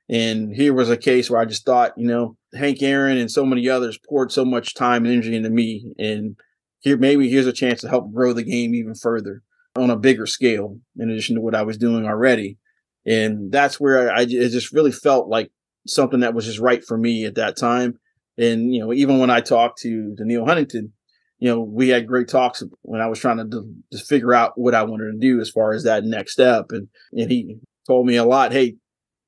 And 0.09 0.55
here 0.55 0.75
was 0.75 0.91
a 0.91 0.97
case 0.97 1.31
where 1.31 1.41
I 1.41 1.45
just 1.45 1.65
thought, 1.65 1.93
you 1.97 2.07
know, 2.07 2.37
Hank 2.55 2.83
Aaron 2.83 3.19
and 3.19 3.31
so 3.31 3.45
many 3.45 3.69
others 3.69 3.99
poured 4.09 4.31
so 4.33 4.45
much 4.45 4.75
time 4.75 5.05
and 5.05 5.13
energy 5.13 5.35
into 5.35 5.51
me. 5.51 5.93
And 5.99 6.37
here 6.81 6.97
maybe 6.97 7.29
here's 7.29 7.47
a 7.47 7.53
chance 7.53 7.81
to 7.81 7.89
help 7.89 8.13
grow 8.13 8.33
the 8.33 8.43
game 8.43 8.75
even 8.75 8.95
further 8.95 9.43
on 9.77 9.91
a 9.91 9.97
bigger 9.97 10.27
scale 10.27 10.79
in 10.97 11.11
addition 11.11 11.37
to 11.37 11.41
what 11.41 11.55
I 11.55 11.63
was 11.63 11.79
doing 11.79 12.07
already. 12.07 12.59
And 13.07 13.51
that's 13.51 13.81
where 13.81 14.13
I, 14.13 14.23
it 14.23 14.51
just 14.51 14.73
really 14.73 14.93
felt 14.93 15.29
like 15.29 15.51
something 15.87 16.21
that 16.21 16.35
was 16.35 16.47
just 16.47 16.59
right 16.59 16.85
for 16.85 16.97
me 16.97 17.25
at 17.25 17.37
that 17.37 17.57
time. 17.57 17.99
And, 18.39 18.73
you 18.75 18.81
know, 18.81 18.93
even 18.93 19.19
when 19.19 19.31
I 19.31 19.41
talked 19.41 19.81
to, 19.83 20.15
to 20.17 20.25
Neal 20.25 20.47
Huntington, 20.47 20.93
you 21.39 21.49
know, 21.49 21.61
we 21.61 21.89
had 21.89 22.07
great 22.07 22.29
talks 22.29 22.63
when 22.83 23.01
I 23.01 23.07
was 23.07 23.19
trying 23.19 23.39
to 23.39 23.75
just 23.93 24.09
figure 24.09 24.35
out 24.35 24.53
what 24.57 24.75
I 24.75 24.83
wanted 24.83 25.13
to 25.13 25.19
do 25.19 25.41
as 25.41 25.51
far 25.51 25.73
as 25.73 25.85
that 25.85 26.05
next 26.05 26.33
step. 26.33 26.67
And, 26.71 26.89
and 27.13 27.31
he 27.31 27.57
told 27.87 28.07
me 28.07 28.17
a 28.17 28.25
lot, 28.25 28.53
Hey, 28.53 28.77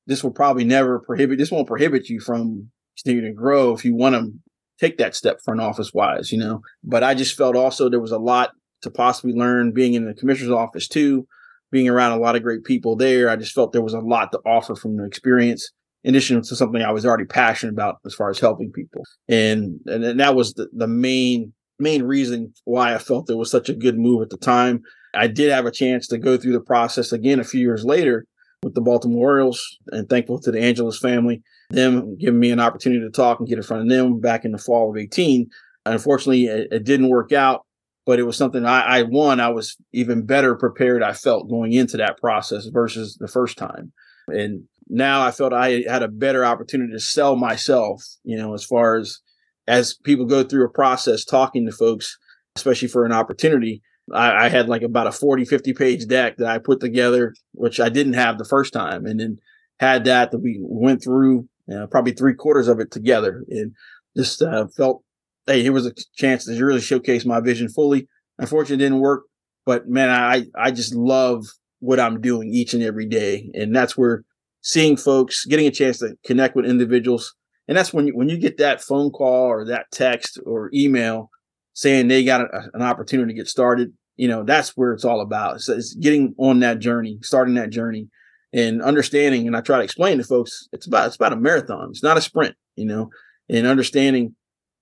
this 0.05 0.23
will 0.23 0.31
probably 0.31 0.63
never 0.63 0.99
prohibit, 0.99 1.39
this 1.39 1.51
won't 1.51 1.67
prohibit 1.67 2.09
you 2.09 2.19
from 2.19 2.69
continuing 2.97 3.33
to 3.33 3.39
grow 3.39 3.73
if 3.73 3.83
you 3.83 3.95
want 3.95 4.15
to 4.15 4.31
take 4.79 4.97
that 4.97 5.15
step 5.15 5.39
front 5.43 5.61
office 5.61 5.91
wise, 5.93 6.31
you 6.31 6.37
know. 6.37 6.61
But 6.83 7.03
I 7.03 7.15
just 7.15 7.37
felt 7.37 7.55
also 7.55 7.89
there 7.89 7.99
was 7.99 8.11
a 8.11 8.19
lot 8.19 8.51
to 8.81 8.91
possibly 8.91 9.33
learn 9.33 9.71
being 9.71 9.93
in 9.93 10.05
the 10.05 10.13
commissioner's 10.13 10.51
office 10.51 10.87
too, 10.87 11.25
being 11.71 11.89
around 11.89 12.11
a 12.11 12.21
lot 12.21 12.35
of 12.35 12.43
great 12.43 12.63
people 12.63 12.95
there. 12.95 13.29
I 13.29 13.35
just 13.35 13.53
felt 13.53 13.71
there 13.71 13.81
was 13.81 13.93
a 13.93 13.99
lot 13.99 14.31
to 14.33 14.39
offer 14.45 14.75
from 14.75 14.97
the 14.97 15.05
experience, 15.05 15.71
in 16.03 16.13
addition 16.13 16.41
to 16.41 16.55
something 16.55 16.81
I 16.81 16.91
was 16.91 17.05
already 17.05 17.25
passionate 17.25 17.73
about 17.73 17.97
as 18.05 18.13
far 18.13 18.29
as 18.29 18.39
helping 18.39 18.71
people. 18.71 19.03
And 19.27 19.79
and, 19.85 20.03
and 20.03 20.19
that 20.19 20.35
was 20.35 20.53
the, 20.53 20.67
the 20.73 20.87
main 20.87 21.53
main 21.79 22.03
reason 22.03 22.53
why 22.65 22.93
I 22.93 22.97
felt 22.97 23.29
it 23.29 23.35
was 23.35 23.51
such 23.51 23.69
a 23.69 23.73
good 23.73 23.97
move 23.97 24.21
at 24.21 24.29
the 24.29 24.37
time. 24.37 24.81
I 25.13 25.27
did 25.27 25.51
have 25.51 25.65
a 25.65 25.71
chance 25.71 26.07
to 26.07 26.17
go 26.17 26.37
through 26.37 26.53
the 26.53 26.61
process 26.61 27.11
again 27.11 27.39
a 27.39 27.43
few 27.43 27.61
years 27.61 27.85
later 27.85 28.25
with 28.63 28.73
the 28.73 28.81
Baltimore 28.81 29.31
Orioles 29.31 29.77
and 29.87 30.09
thankful 30.09 30.39
to 30.39 30.51
the 30.51 30.59
Angelos 30.59 30.97
family, 30.97 31.43
them 31.69 32.17
giving 32.17 32.39
me 32.39 32.51
an 32.51 32.59
opportunity 32.59 33.01
to 33.01 33.11
talk 33.11 33.39
and 33.39 33.47
get 33.47 33.57
in 33.57 33.63
front 33.63 33.83
of 33.83 33.89
them 33.89 34.19
back 34.19 34.45
in 34.45 34.51
the 34.51 34.57
fall 34.57 34.89
of 34.89 34.97
18. 34.97 35.47
Unfortunately, 35.85 36.45
it, 36.45 36.69
it 36.71 36.83
didn't 36.85 37.09
work 37.09 37.31
out, 37.31 37.65
but 38.05 38.19
it 38.19 38.23
was 38.23 38.37
something 38.37 38.65
I, 38.65 38.81
I 38.81 39.01
won. 39.03 39.39
I 39.39 39.49
was 39.49 39.75
even 39.91 40.25
better 40.25 40.55
prepared, 40.55 41.03
I 41.03 41.13
felt, 41.13 41.49
going 41.49 41.73
into 41.73 41.97
that 41.97 42.19
process 42.19 42.67
versus 42.67 43.17
the 43.19 43.27
first 43.27 43.57
time. 43.57 43.91
And 44.27 44.63
now 44.87 45.25
I 45.25 45.31
felt 45.31 45.53
I 45.53 45.83
had 45.87 46.03
a 46.03 46.07
better 46.07 46.45
opportunity 46.45 46.93
to 46.93 46.99
sell 46.99 47.35
myself, 47.35 48.03
you 48.23 48.37
know, 48.37 48.53
as 48.53 48.63
far 48.63 48.97
as 48.97 49.19
as 49.67 49.93
people 50.03 50.25
go 50.25 50.43
through 50.43 50.65
a 50.65 50.69
process 50.69 51.23
talking 51.23 51.65
to 51.65 51.71
folks, 51.71 52.17
especially 52.55 52.89
for 52.89 53.05
an 53.05 53.11
opportunity, 53.11 53.81
I, 54.11 54.45
I, 54.45 54.49
had 54.49 54.67
like 54.67 54.81
about 54.81 55.07
a 55.07 55.11
40, 55.11 55.45
50 55.45 55.73
page 55.73 56.07
deck 56.07 56.37
that 56.37 56.47
I 56.47 56.57
put 56.57 56.81
together, 56.81 57.33
which 57.53 57.79
I 57.79 57.89
didn't 57.89 58.13
have 58.13 58.37
the 58.37 58.45
first 58.45 58.73
time. 58.73 59.05
And 59.05 59.19
then 59.19 59.37
had 59.79 60.03
that 60.05 60.31
that 60.31 60.39
we 60.39 60.59
went 60.61 61.03
through 61.03 61.47
uh, 61.73 61.87
probably 61.87 62.11
three 62.11 62.33
quarters 62.33 62.67
of 62.67 62.79
it 62.79 62.91
together 62.91 63.43
and 63.49 63.73
just 64.17 64.41
uh, 64.41 64.67
felt, 64.75 65.03
hey, 65.47 65.61
here 65.61 65.71
was 65.71 65.85
a 65.85 65.93
chance 66.15 66.45
to 66.45 66.63
really 66.63 66.81
showcase 66.81 67.25
my 67.25 67.39
vision 67.39 67.69
fully. 67.69 68.07
Unfortunately, 68.37 68.83
didn't 68.83 68.99
work, 68.99 69.23
but 69.65 69.87
man, 69.87 70.09
I, 70.09 70.45
I 70.57 70.71
just 70.71 70.93
love 70.93 71.45
what 71.79 71.99
I'm 71.99 72.19
doing 72.19 72.49
each 72.49 72.73
and 72.73 72.83
every 72.83 73.05
day. 73.05 73.49
And 73.53 73.75
that's 73.75 73.97
where 73.97 74.23
seeing 74.63 74.97
folks, 74.97 75.45
getting 75.45 75.67
a 75.67 75.71
chance 75.71 75.99
to 75.99 76.15
connect 76.25 76.55
with 76.55 76.65
individuals. 76.65 77.35
And 77.67 77.77
that's 77.77 77.93
when 77.93 78.07
you, 78.07 78.17
when 78.17 78.29
you 78.29 78.37
get 78.37 78.57
that 78.57 78.81
phone 78.81 79.11
call 79.11 79.45
or 79.45 79.65
that 79.65 79.85
text 79.91 80.39
or 80.45 80.71
email 80.73 81.29
saying 81.73 82.07
they 82.07 82.23
got 82.23 82.41
a, 82.41 82.69
an 82.73 82.81
opportunity 82.81 83.33
to 83.33 83.37
get 83.37 83.47
started, 83.47 83.93
you 84.15 84.27
know, 84.27 84.43
that's 84.43 84.69
where 84.71 84.93
it's 84.93 85.05
all 85.05 85.21
about. 85.21 85.55
It's, 85.55 85.69
it's, 85.69 85.93
getting 85.95 86.33
on 86.37 86.59
that 86.59 86.79
journey, 86.79 87.19
starting 87.21 87.55
that 87.55 87.69
journey. 87.69 88.07
and 88.53 88.81
understanding. 88.81 89.47
And 89.47 89.57
I 89.57 89.61
try 89.61 89.77
to 89.77 89.83
explain 89.83 90.17
to 90.17 90.23
folks, 90.23 90.67
it's 90.71 90.87
about 90.87 91.07
it's 91.07 91.15
about 91.15 91.33
a 91.33 91.37
marathon. 91.37 91.89
It's 91.89 92.03
not 92.03 92.17
a 92.17 92.21
sprint, 92.21 92.55
you 92.75 92.85
know. 92.85 93.09
And 93.49 93.67
understanding, 93.67 94.35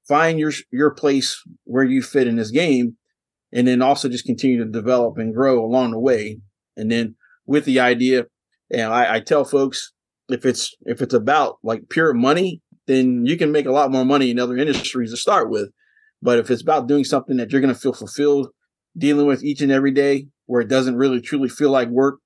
find 0.08 0.38
your 0.38 0.52
your 0.72 0.92
place 0.92 1.42
where 1.64 1.84
you 1.84 2.02
fit 2.02 2.28
in 2.28 2.36
this 2.36 2.52
game, 2.52 2.98
and 3.52 3.68
then 3.68 3.82
also 3.82 4.10
just 4.10 4.26
continue 4.26 4.64
to 4.64 4.70
develop 4.70 5.18
and 5.18 5.34
grow 5.34 5.64
along 5.64 5.92
the 5.92 6.00
way. 6.00 6.40
And 6.76 6.92
then 6.92 7.16
with 7.46 7.66
the 7.66 7.80
idea, 7.80 8.26
and 8.72 8.94
I, 8.94 9.16
I 9.16 9.20
tell 9.20 9.44
folks, 9.44 9.92
if 10.30 10.46
it's 10.46 10.74
if 10.86 11.02
it's 11.02 11.14
about 11.14 11.58
like 11.64 11.90
pure 11.90 12.14
money, 12.14 12.62
then 12.88 13.26
you 13.26 13.38
can 13.38 13.52
make 13.52 13.66
a 13.66 13.72
lot 13.72 13.92
more 13.92 14.06
money 14.06 14.32
in 14.32 14.40
other 14.40 14.58
industries 14.58 15.12
to 15.12 15.18
start 15.18 15.50
with. 15.50 15.70
But 16.22 16.40
if 16.40 16.50
it's 16.52 16.62
about 16.62 16.88
doing 16.88 17.04
something 17.04 17.38
that 17.38 17.52
you're 17.52 17.62
going 17.62 17.74
to 17.74 17.80
feel 17.80 17.94
fulfilled 17.94 18.50
dealing 18.98 19.26
with 19.26 19.44
each 19.44 19.62
and 19.62 19.72
every 19.72 19.92
day, 19.92 20.28
where 20.46 20.62
it 20.62 20.68
doesn't 20.68 20.98
really 20.98 21.22
truly 21.22 21.50
feel 21.50 21.72
like 21.72 21.88
work, 21.90 22.20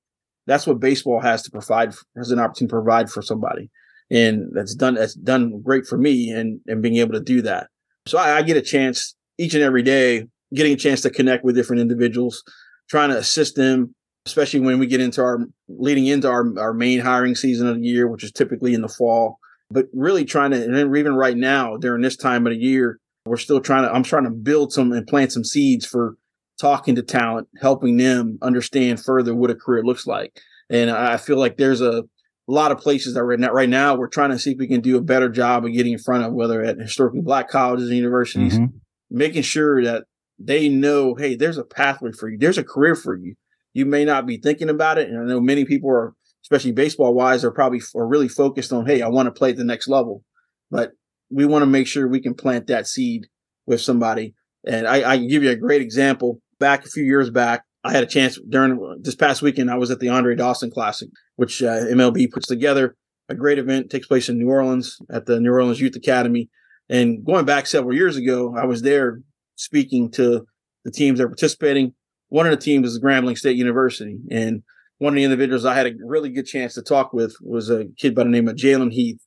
that's 0.47 0.67
what 0.67 0.79
baseball 0.79 1.21
has 1.21 1.41
to 1.43 1.51
provide 1.51 1.93
has 2.15 2.31
an 2.31 2.39
opportunity 2.39 2.69
to 2.69 2.75
provide 2.75 3.09
for 3.09 3.21
somebody. 3.21 3.69
And 4.11 4.51
that's 4.53 4.75
done 4.75 4.95
that's 4.95 5.15
done 5.15 5.61
great 5.61 5.85
for 5.85 5.97
me 5.97 6.29
and 6.29 6.59
and 6.67 6.81
being 6.81 6.97
able 6.97 7.13
to 7.13 7.21
do 7.21 7.41
that. 7.41 7.67
So 8.07 8.17
I, 8.17 8.37
I 8.37 8.41
get 8.43 8.57
a 8.57 8.61
chance 8.61 9.15
each 9.37 9.53
and 9.55 9.63
every 9.63 9.81
day, 9.81 10.25
getting 10.53 10.73
a 10.73 10.77
chance 10.77 11.01
to 11.01 11.09
connect 11.09 11.43
with 11.43 11.55
different 11.55 11.81
individuals, 11.81 12.43
trying 12.89 13.09
to 13.09 13.17
assist 13.17 13.55
them, 13.55 13.95
especially 14.25 14.59
when 14.59 14.79
we 14.79 14.87
get 14.87 15.01
into 15.01 15.21
our 15.21 15.39
leading 15.67 16.07
into 16.07 16.29
our, 16.29 16.57
our 16.59 16.73
main 16.73 16.99
hiring 16.99 17.35
season 17.35 17.67
of 17.67 17.75
the 17.75 17.87
year, 17.87 18.07
which 18.07 18.23
is 18.23 18.31
typically 18.31 18.73
in 18.73 18.81
the 18.81 18.87
fall. 18.87 19.37
But 19.71 19.87
really 19.93 20.25
trying 20.25 20.51
to, 20.51 20.63
and 20.63 20.95
even 20.97 21.15
right 21.15 21.37
now 21.37 21.77
during 21.77 22.01
this 22.01 22.17
time 22.17 22.45
of 22.45 22.53
the 22.53 22.59
year, 22.59 22.99
we're 23.25 23.37
still 23.37 23.59
trying 23.59 23.83
to, 23.83 23.93
I'm 23.93 24.03
trying 24.03 24.25
to 24.25 24.29
build 24.29 24.71
some 24.71 24.91
and 24.91 25.07
plant 25.07 25.31
some 25.31 25.43
seeds 25.43 25.85
for 25.85 26.15
talking 26.59 26.95
to 26.95 27.01
talent, 27.01 27.47
helping 27.59 27.97
them 27.97 28.37
understand 28.41 29.03
further 29.03 29.35
what 29.35 29.49
a 29.49 29.55
career 29.55 29.83
looks 29.83 30.05
like. 30.05 30.39
And 30.69 30.89
I 30.89 31.17
feel 31.17 31.37
like 31.37 31.57
there's 31.57 31.81
a, 31.81 32.03
lot 32.47 32.71
of 32.71 32.77
places 32.77 33.15
that 33.15 33.23
right 33.23 33.39
now, 33.39 33.51
right 33.51 33.69
now 33.69 33.95
we're 33.95 34.07
trying 34.07 34.29
to 34.29 34.37
see 34.37 34.51
if 34.51 34.57
we 34.59 34.67
can 34.67 34.81
do 34.81 34.97
a 34.97 35.01
better 35.01 35.29
job 35.29 35.65
of 35.65 35.73
getting 35.73 35.93
in 35.93 35.99
front 35.99 36.23
of 36.23 36.33
whether 36.33 36.63
at 36.63 36.77
historically 36.77 37.21
black 37.21 37.49
colleges 37.49 37.89
and 37.89 37.97
universities, 37.97 38.53
mm-hmm. 38.53 38.77
making 39.09 39.41
sure 39.41 39.83
that 39.83 40.03
they 40.37 40.69
know, 40.69 41.15
hey, 41.15 41.35
there's 41.35 41.57
a 41.57 41.63
pathway 41.63 42.11
for 42.11 42.29
you, 42.29 42.37
there's 42.37 42.57
a 42.57 42.63
career 42.63 42.95
for 42.95 43.15
you. 43.15 43.35
You 43.75 43.85
may 43.85 44.05
not 44.05 44.25
be 44.25 44.37
thinking 44.37 44.69
about 44.69 44.97
it, 44.97 45.09
and 45.09 45.19
I 45.19 45.25
know 45.25 45.41
many 45.41 45.65
people 45.65 45.89
are, 45.89 46.13
especially 46.45 46.71
baseball 46.71 47.13
wise, 47.13 47.43
are 47.43 47.51
probably 47.51 47.81
are 47.93 48.07
really 48.07 48.29
focused 48.29 48.71
on, 48.71 48.85
hey, 48.85 49.01
I 49.01 49.09
want 49.09 49.27
to 49.27 49.37
play 49.37 49.49
at 49.49 49.57
the 49.57 49.65
next 49.65 49.89
level, 49.89 50.23
but 50.71 50.91
we 51.29 51.45
want 51.45 51.63
to 51.63 51.67
make 51.67 51.85
sure 51.85 52.07
we 52.07 52.21
can 52.21 52.35
plant 52.35 52.67
that 52.67 52.87
seed 52.87 53.27
with 53.67 53.81
somebody. 53.81 54.33
And 54.65 54.87
I, 54.87 55.11
I 55.11 55.17
can 55.17 55.27
give 55.27 55.43
you 55.43 55.49
a 55.49 55.57
great 55.57 55.81
example. 55.81 56.39
Back 56.57 56.85
a 56.85 56.89
few 56.89 57.03
years 57.03 57.29
back, 57.29 57.63
I 57.83 57.91
had 57.91 58.03
a 58.05 58.07
chance 58.07 58.39
during 58.47 59.01
this 59.01 59.13
past 59.13 59.41
weekend. 59.41 59.69
I 59.69 59.75
was 59.75 59.91
at 59.91 59.99
the 59.99 60.07
Andre 60.07 60.35
Dawson 60.35 60.71
Classic, 60.71 61.09
which 61.35 61.61
uh, 61.61 61.83
MLB 61.83 62.31
puts 62.31 62.47
together. 62.47 62.95
A 63.27 63.35
great 63.35 63.59
event 63.59 63.89
takes 63.89 64.07
place 64.07 64.29
in 64.29 64.37
New 64.39 64.49
Orleans 64.49 64.97
at 65.11 65.25
the 65.25 65.41
New 65.41 65.51
Orleans 65.51 65.81
Youth 65.81 65.97
Academy. 65.97 66.49
And 66.87 67.25
going 67.25 67.43
back 67.43 67.67
several 67.67 67.93
years 67.93 68.15
ago, 68.15 68.55
I 68.57 68.65
was 68.65 68.83
there 68.83 69.19
speaking 69.57 70.11
to 70.11 70.45
the 70.85 70.91
teams 70.91 71.19
that 71.19 71.25
are 71.25 71.29
participating. 71.29 71.93
One 72.35 72.45
of 72.45 72.51
the 72.51 72.57
teams 72.57 72.89
is 72.89 72.99
Grambling 72.99 73.37
State 73.37 73.55
University, 73.55 74.17
and 74.29 74.61
one 74.97 75.13
of 75.13 75.15
the 75.15 75.23
individuals 75.23 75.63
I 75.63 75.75
had 75.75 75.87
a 75.87 75.93
really 76.03 76.29
good 76.29 76.45
chance 76.45 76.73
to 76.73 76.81
talk 76.81 77.13
with 77.13 77.33
was 77.41 77.69
a 77.69 77.85
kid 77.97 78.13
by 78.13 78.23
the 78.23 78.29
name 78.29 78.49
of 78.49 78.55
Jalen 78.55 78.91
Heath, 78.91 79.19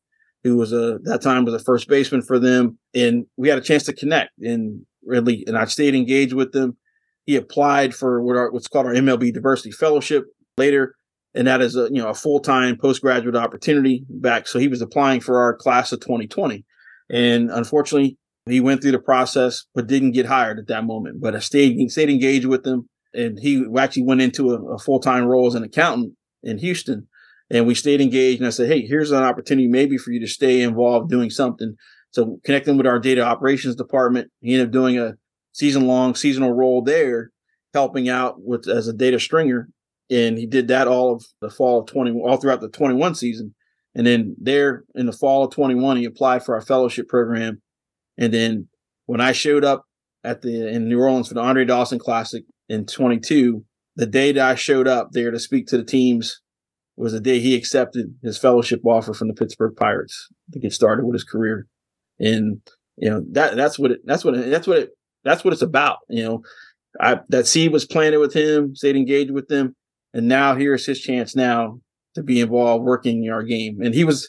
who 0.45 0.57
was 0.57 0.73
a 0.73 0.99
that 1.05 1.23
time 1.23 1.45
was 1.45 1.55
a 1.55 1.59
first 1.59 1.89
baseman 1.89 2.23
for 2.23 2.39
them, 2.39 2.79
and 2.95 3.25
we 3.37 3.49
had 3.49 3.59
a 3.59 3.63
chance 3.63 3.85
to 3.85 3.93
connect 3.95 4.33
and 4.41 4.85
really, 5.05 5.45
and 5.47 5.57
I 5.57 5.65
stayed 5.65 5.95
engaged 5.95 6.35
with 6.35 6.53
them 6.53 6.77
he 7.29 7.37
applied 7.37 7.95
for 7.95 8.23
what 8.23 8.37
our, 8.37 8.51
what's 8.51 8.69
called 8.69 8.87
our 8.87 8.95
MLB 8.95 9.35
Diversity 9.35 9.71
Fellowship 9.71 10.25
later, 10.57 10.95
and 11.35 11.47
that 11.47 11.61
is 11.61 11.77
a 11.77 11.85
you 11.93 12.03
know 12.03 12.09
a 12.09 12.15
full 12.15 12.41
time 12.41 12.79
postgraduate 12.79 13.37
opportunity 13.37 14.03
back. 14.09 14.49
So 14.49 14.59
he 14.59 14.67
was 14.67 14.81
applying 14.81 15.21
for 15.21 15.39
our 15.39 15.55
class 15.55 15.93
of 15.93 16.01
2020, 16.01 16.65
and 17.11 17.51
unfortunately, 17.51 18.17
he 18.47 18.61
went 18.61 18.81
through 18.81 18.93
the 18.93 18.99
process 18.99 19.67
but 19.75 19.87
didn't 19.87 20.13
get 20.13 20.25
hired 20.25 20.59
at 20.59 20.69
that 20.69 20.85
moment. 20.85 21.21
But 21.21 21.37
I 21.37 21.41
stayed 21.41 21.79
stayed 21.91 22.09
engaged 22.09 22.47
with 22.47 22.67
him, 22.67 22.89
and 23.15 23.39
he 23.41 23.65
actually 23.79 24.05
went 24.05 24.21
into 24.21 24.51
a, 24.51 24.75
a 24.75 24.79
full 24.79 25.01
time 25.01 25.25
role 25.25 25.47
as 25.47 25.55
an 25.55 25.65
accountant 25.65 26.15
in 26.43 26.59
Houston. 26.59 27.09
And 27.51 27.67
we 27.67 27.75
stayed 27.75 28.03
engaged, 28.03 28.41
and 28.41 28.47
I 28.47 28.51
said, 28.51 28.69
"Hey, 28.69 28.83
here's 28.83 29.11
an 29.11 29.23
opportunity 29.23 29.69
maybe 29.69 29.97
for 29.97 30.13
you 30.13 30.21
to 30.21 30.27
stay 30.27 30.63
involved 30.63 31.11
doing 31.11 31.31
something." 31.31 31.75
So 32.11 32.39
connecting 32.45 32.77
with 32.77 32.87
our 32.87 32.99
data 32.99 33.23
operations 33.23 33.77
department, 33.77 34.31
he 34.41 34.55
ended 34.55 34.69
up 34.69 34.73
doing 34.73 34.99
a 34.99 35.15
season 35.53 35.87
long 35.87 36.15
seasonal 36.15 36.53
role 36.53 36.83
there, 36.83 37.31
helping 37.75 38.09
out 38.09 38.37
with 38.39 38.69
as 38.69 38.89
a 38.89 38.93
data 38.93 39.19
stringer. 39.19 39.69
And 40.11 40.39
he 40.39 40.47
did 40.47 40.69
that 40.69 40.89
all 40.89 41.15
of 41.15 41.25
the 41.41 41.51
fall 41.51 41.81
of 41.81 41.87
20, 41.87 42.13
all 42.13 42.39
throughout 42.39 42.63
the 42.63 42.71
21 42.71 43.15
season. 43.15 43.55
And 43.95 44.07
then 44.07 44.37
there 44.41 44.85
in 44.95 45.07
the 45.07 45.13
fall 45.13 45.45
of 45.45 45.53
21, 45.53 45.99
he 45.99 46.05
applied 46.05 46.45
for 46.45 46.55
our 46.55 46.63
fellowship 46.63 47.09
program. 47.09 47.61
And 48.17 48.33
then 48.33 48.69
when 49.07 49.21
I 49.21 49.33
showed 49.33 49.65
up 49.65 49.85
at 50.25 50.43
the 50.43 50.69
in 50.69 50.89
New 50.89 51.01
Orleans 51.01 51.29
for 51.29 51.35
the 51.35 51.41
Andre 51.41 51.65
Dawson 51.65 51.99
Classic 51.99 52.45
in 52.69 52.87
22, 52.87 53.65
the 53.97 54.07
day 54.07 54.33
that 54.33 54.47
I 54.47 54.55
showed 54.55 54.87
up 54.87 55.09
there 55.13 55.31
to 55.31 55.39
speak 55.39 55.67
to 55.69 55.77
the 55.77 55.85
teams 55.85 56.41
was 56.97 57.13
the 57.13 57.21
day 57.21 57.39
he 57.39 57.55
accepted 57.55 58.15
his 58.23 58.39
fellowship 58.39 58.81
offer 58.85 59.15
from 59.15 59.29
the 59.29 59.35
Pittsburgh 59.35 59.75
Pirates 59.77 60.29
to 60.53 60.59
get 60.59 60.73
started 60.73 61.05
with 61.05 61.15
his 61.15 61.25
career. 61.25 61.67
And 62.19 62.61
you 62.97 63.09
know 63.09 63.23
that 63.31 63.57
that's 63.57 63.79
what 63.79 63.93
it 63.93 64.01
that's 64.05 64.25
what 64.25 64.35
it, 64.35 64.51
that's 64.51 64.67
what 64.67 64.79
it 64.79 64.91
that's 65.25 65.45
what 65.45 65.53
it's 65.53 65.63
about. 65.63 65.99
You 66.09 66.25
know, 66.25 66.43
I, 67.01 67.21
that 67.29 67.47
seed 67.47 67.73
was 67.73 67.87
planted 67.87 68.19
with 68.19 68.35
him, 68.35 68.75
stayed 68.75 68.97
engaged 68.97 69.31
with 69.31 69.49
them, 69.49 69.77
and 70.13 70.27
now 70.27 70.55
here's 70.57 70.87
his 70.87 71.01
chance 71.01 71.37
now 71.37 71.79
to 72.15 72.23
be 72.23 72.41
involved 72.41 72.85
working 72.85 73.25
in 73.25 73.33
our 73.33 73.45
game. 73.45 73.79
And 73.81 73.95
he 73.95 74.05
was 74.05 74.29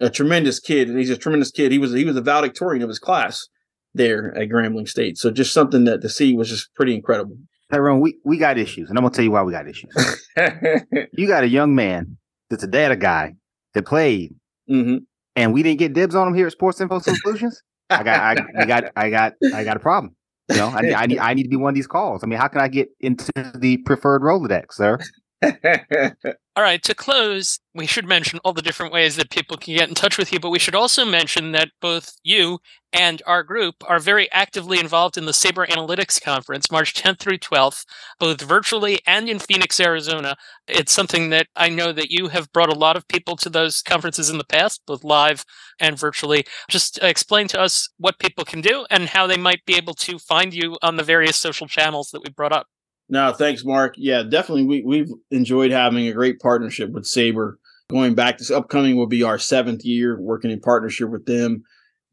a 0.00 0.08
tremendous 0.08 0.58
kid. 0.60 0.88
and 0.88 0.98
He's 0.98 1.10
a 1.10 1.16
tremendous 1.16 1.50
kid. 1.50 1.72
He 1.72 1.78
was 1.78 1.92
he 1.92 2.04
was 2.04 2.14
the 2.14 2.22
valedictorian 2.22 2.82
of 2.82 2.88
his 2.88 2.98
class 2.98 3.46
there 3.94 4.36
at 4.36 4.48
Grambling 4.48 4.88
State. 4.88 5.18
So 5.18 5.30
just 5.30 5.52
something 5.52 5.84
that 5.84 6.02
to 6.02 6.08
see 6.08 6.34
was 6.34 6.48
just 6.48 6.74
pretty 6.74 6.94
incredible. 6.94 7.36
Tyrone, 7.70 8.00
we, 8.00 8.18
we 8.24 8.38
got 8.38 8.58
issues, 8.58 8.88
and 8.88 8.98
I'm 8.98 9.02
gonna 9.02 9.14
tell 9.14 9.24
you 9.24 9.30
why 9.30 9.42
we 9.42 9.52
got 9.52 9.68
issues. 9.68 9.92
you 11.12 11.26
got 11.26 11.44
a 11.44 11.48
young 11.48 11.74
man 11.74 12.16
that's 12.48 12.62
a 12.62 12.68
data 12.68 12.96
guy 12.96 13.34
that 13.74 13.84
played, 13.84 14.34
mm-hmm. 14.70 14.98
and 15.34 15.52
we 15.52 15.62
didn't 15.62 15.78
get 15.78 15.92
dibs 15.92 16.14
on 16.14 16.28
him 16.28 16.34
here 16.34 16.46
at 16.46 16.52
Sports 16.52 16.80
Info 16.80 17.00
Solutions. 17.00 17.62
I 17.90 18.02
got 18.02 18.38
I, 18.38 18.44
I 18.58 18.64
got 18.64 18.84
I 18.96 19.10
got 19.10 19.32
I 19.54 19.64
got 19.64 19.76
a 19.76 19.80
problem. 19.80 20.14
You 20.48 20.56
know, 20.56 20.68
I, 20.68 20.94
I, 20.94 21.06
need 21.06 21.18
I 21.18 21.34
need 21.34 21.42
to 21.42 21.48
be 21.48 21.56
one 21.56 21.70
of 21.70 21.74
these 21.74 21.88
calls. 21.88 22.22
I 22.22 22.28
mean, 22.28 22.38
how 22.38 22.46
can 22.46 22.60
I 22.60 22.68
get 22.68 22.88
into 23.00 23.32
the 23.56 23.78
preferred 23.78 24.22
Rolodex, 24.22 24.74
sir? 24.74 24.98
all 26.56 26.62
right, 26.62 26.82
to 26.82 26.94
close, 26.94 27.60
we 27.74 27.86
should 27.86 28.06
mention 28.06 28.40
all 28.44 28.52
the 28.52 28.62
different 28.62 28.92
ways 28.92 29.16
that 29.16 29.30
people 29.30 29.56
can 29.56 29.76
get 29.76 29.88
in 29.88 29.94
touch 29.94 30.16
with 30.16 30.32
you, 30.32 30.40
but 30.40 30.50
we 30.50 30.58
should 30.58 30.74
also 30.74 31.04
mention 31.04 31.52
that 31.52 31.70
both 31.80 32.14
you 32.22 32.58
and 32.92 33.22
our 33.26 33.42
group 33.42 33.74
are 33.86 33.98
very 33.98 34.30
actively 34.32 34.80
involved 34.80 35.18
in 35.18 35.26
the 35.26 35.32
SABR 35.32 35.68
Analytics 35.68 36.20
Conference, 36.22 36.70
March 36.70 36.94
10th 36.94 37.20
through 37.20 37.38
12th, 37.38 37.84
both 38.18 38.40
virtually 38.40 39.00
and 39.06 39.28
in 39.28 39.38
Phoenix, 39.38 39.78
Arizona. 39.78 40.36
It's 40.66 40.92
something 40.92 41.30
that 41.30 41.48
I 41.54 41.68
know 41.68 41.92
that 41.92 42.10
you 42.10 42.28
have 42.28 42.52
brought 42.52 42.72
a 42.72 42.78
lot 42.78 42.96
of 42.96 43.06
people 43.08 43.36
to 43.36 43.50
those 43.50 43.82
conferences 43.82 44.30
in 44.30 44.38
the 44.38 44.44
past, 44.44 44.80
both 44.86 45.04
live 45.04 45.44
and 45.78 45.98
virtually. 45.98 46.46
Just 46.70 46.98
explain 47.02 47.48
to 47.48 47.60
us 47.60 47.88
what 47.98 48.18
people 48.18 48.44
can 48.44 48.62
do 48.62 48.86
and 48.90 49.08
how 49.08 49.26
they 49.26 49.36
might 49.36 49.64
be 49.66 49.76
able 49.76 49.94
to 49.94 50.18
find 50.18 50.54
you 50.54 50.78
on 50.82 50.96
the 50.96 51.04
various 51.04 51.36
social 51.36 51.66
channels 51.66 52.10
that 52.12 52.22
we 52.22 52.30
brought 52.30 52.52
up. 52.52 52.66
No, 53.08 53.32
thanks, 53.32 53.64
Mark. 53.64 53.94
Yeah, 53.96 54.22
definitely. 54.22 54.64
We 54.64 54.82
we've 54.82 55.10
enjoyed 55.30 55.70
having 55.70 56.08
a 56.08 56.12
great 56.12 56.40
partnership 56.40 56.90
with 56.90 57.04
SABR. 57.04 57.54
Going 57.88 58.14
back, 58.16 58.38
this 58.38 58.50
upcoming 58.50 58.96
will 58.96 59.06
be 59.06 59.22
our 59.22 59.38
seventh 59.38 59.84
year 59.84 60.20
working 60.20 60.50
in 60.50 60.60
partnership 60.60 61.08
with 61.08 61.24
them, 61.26 61.62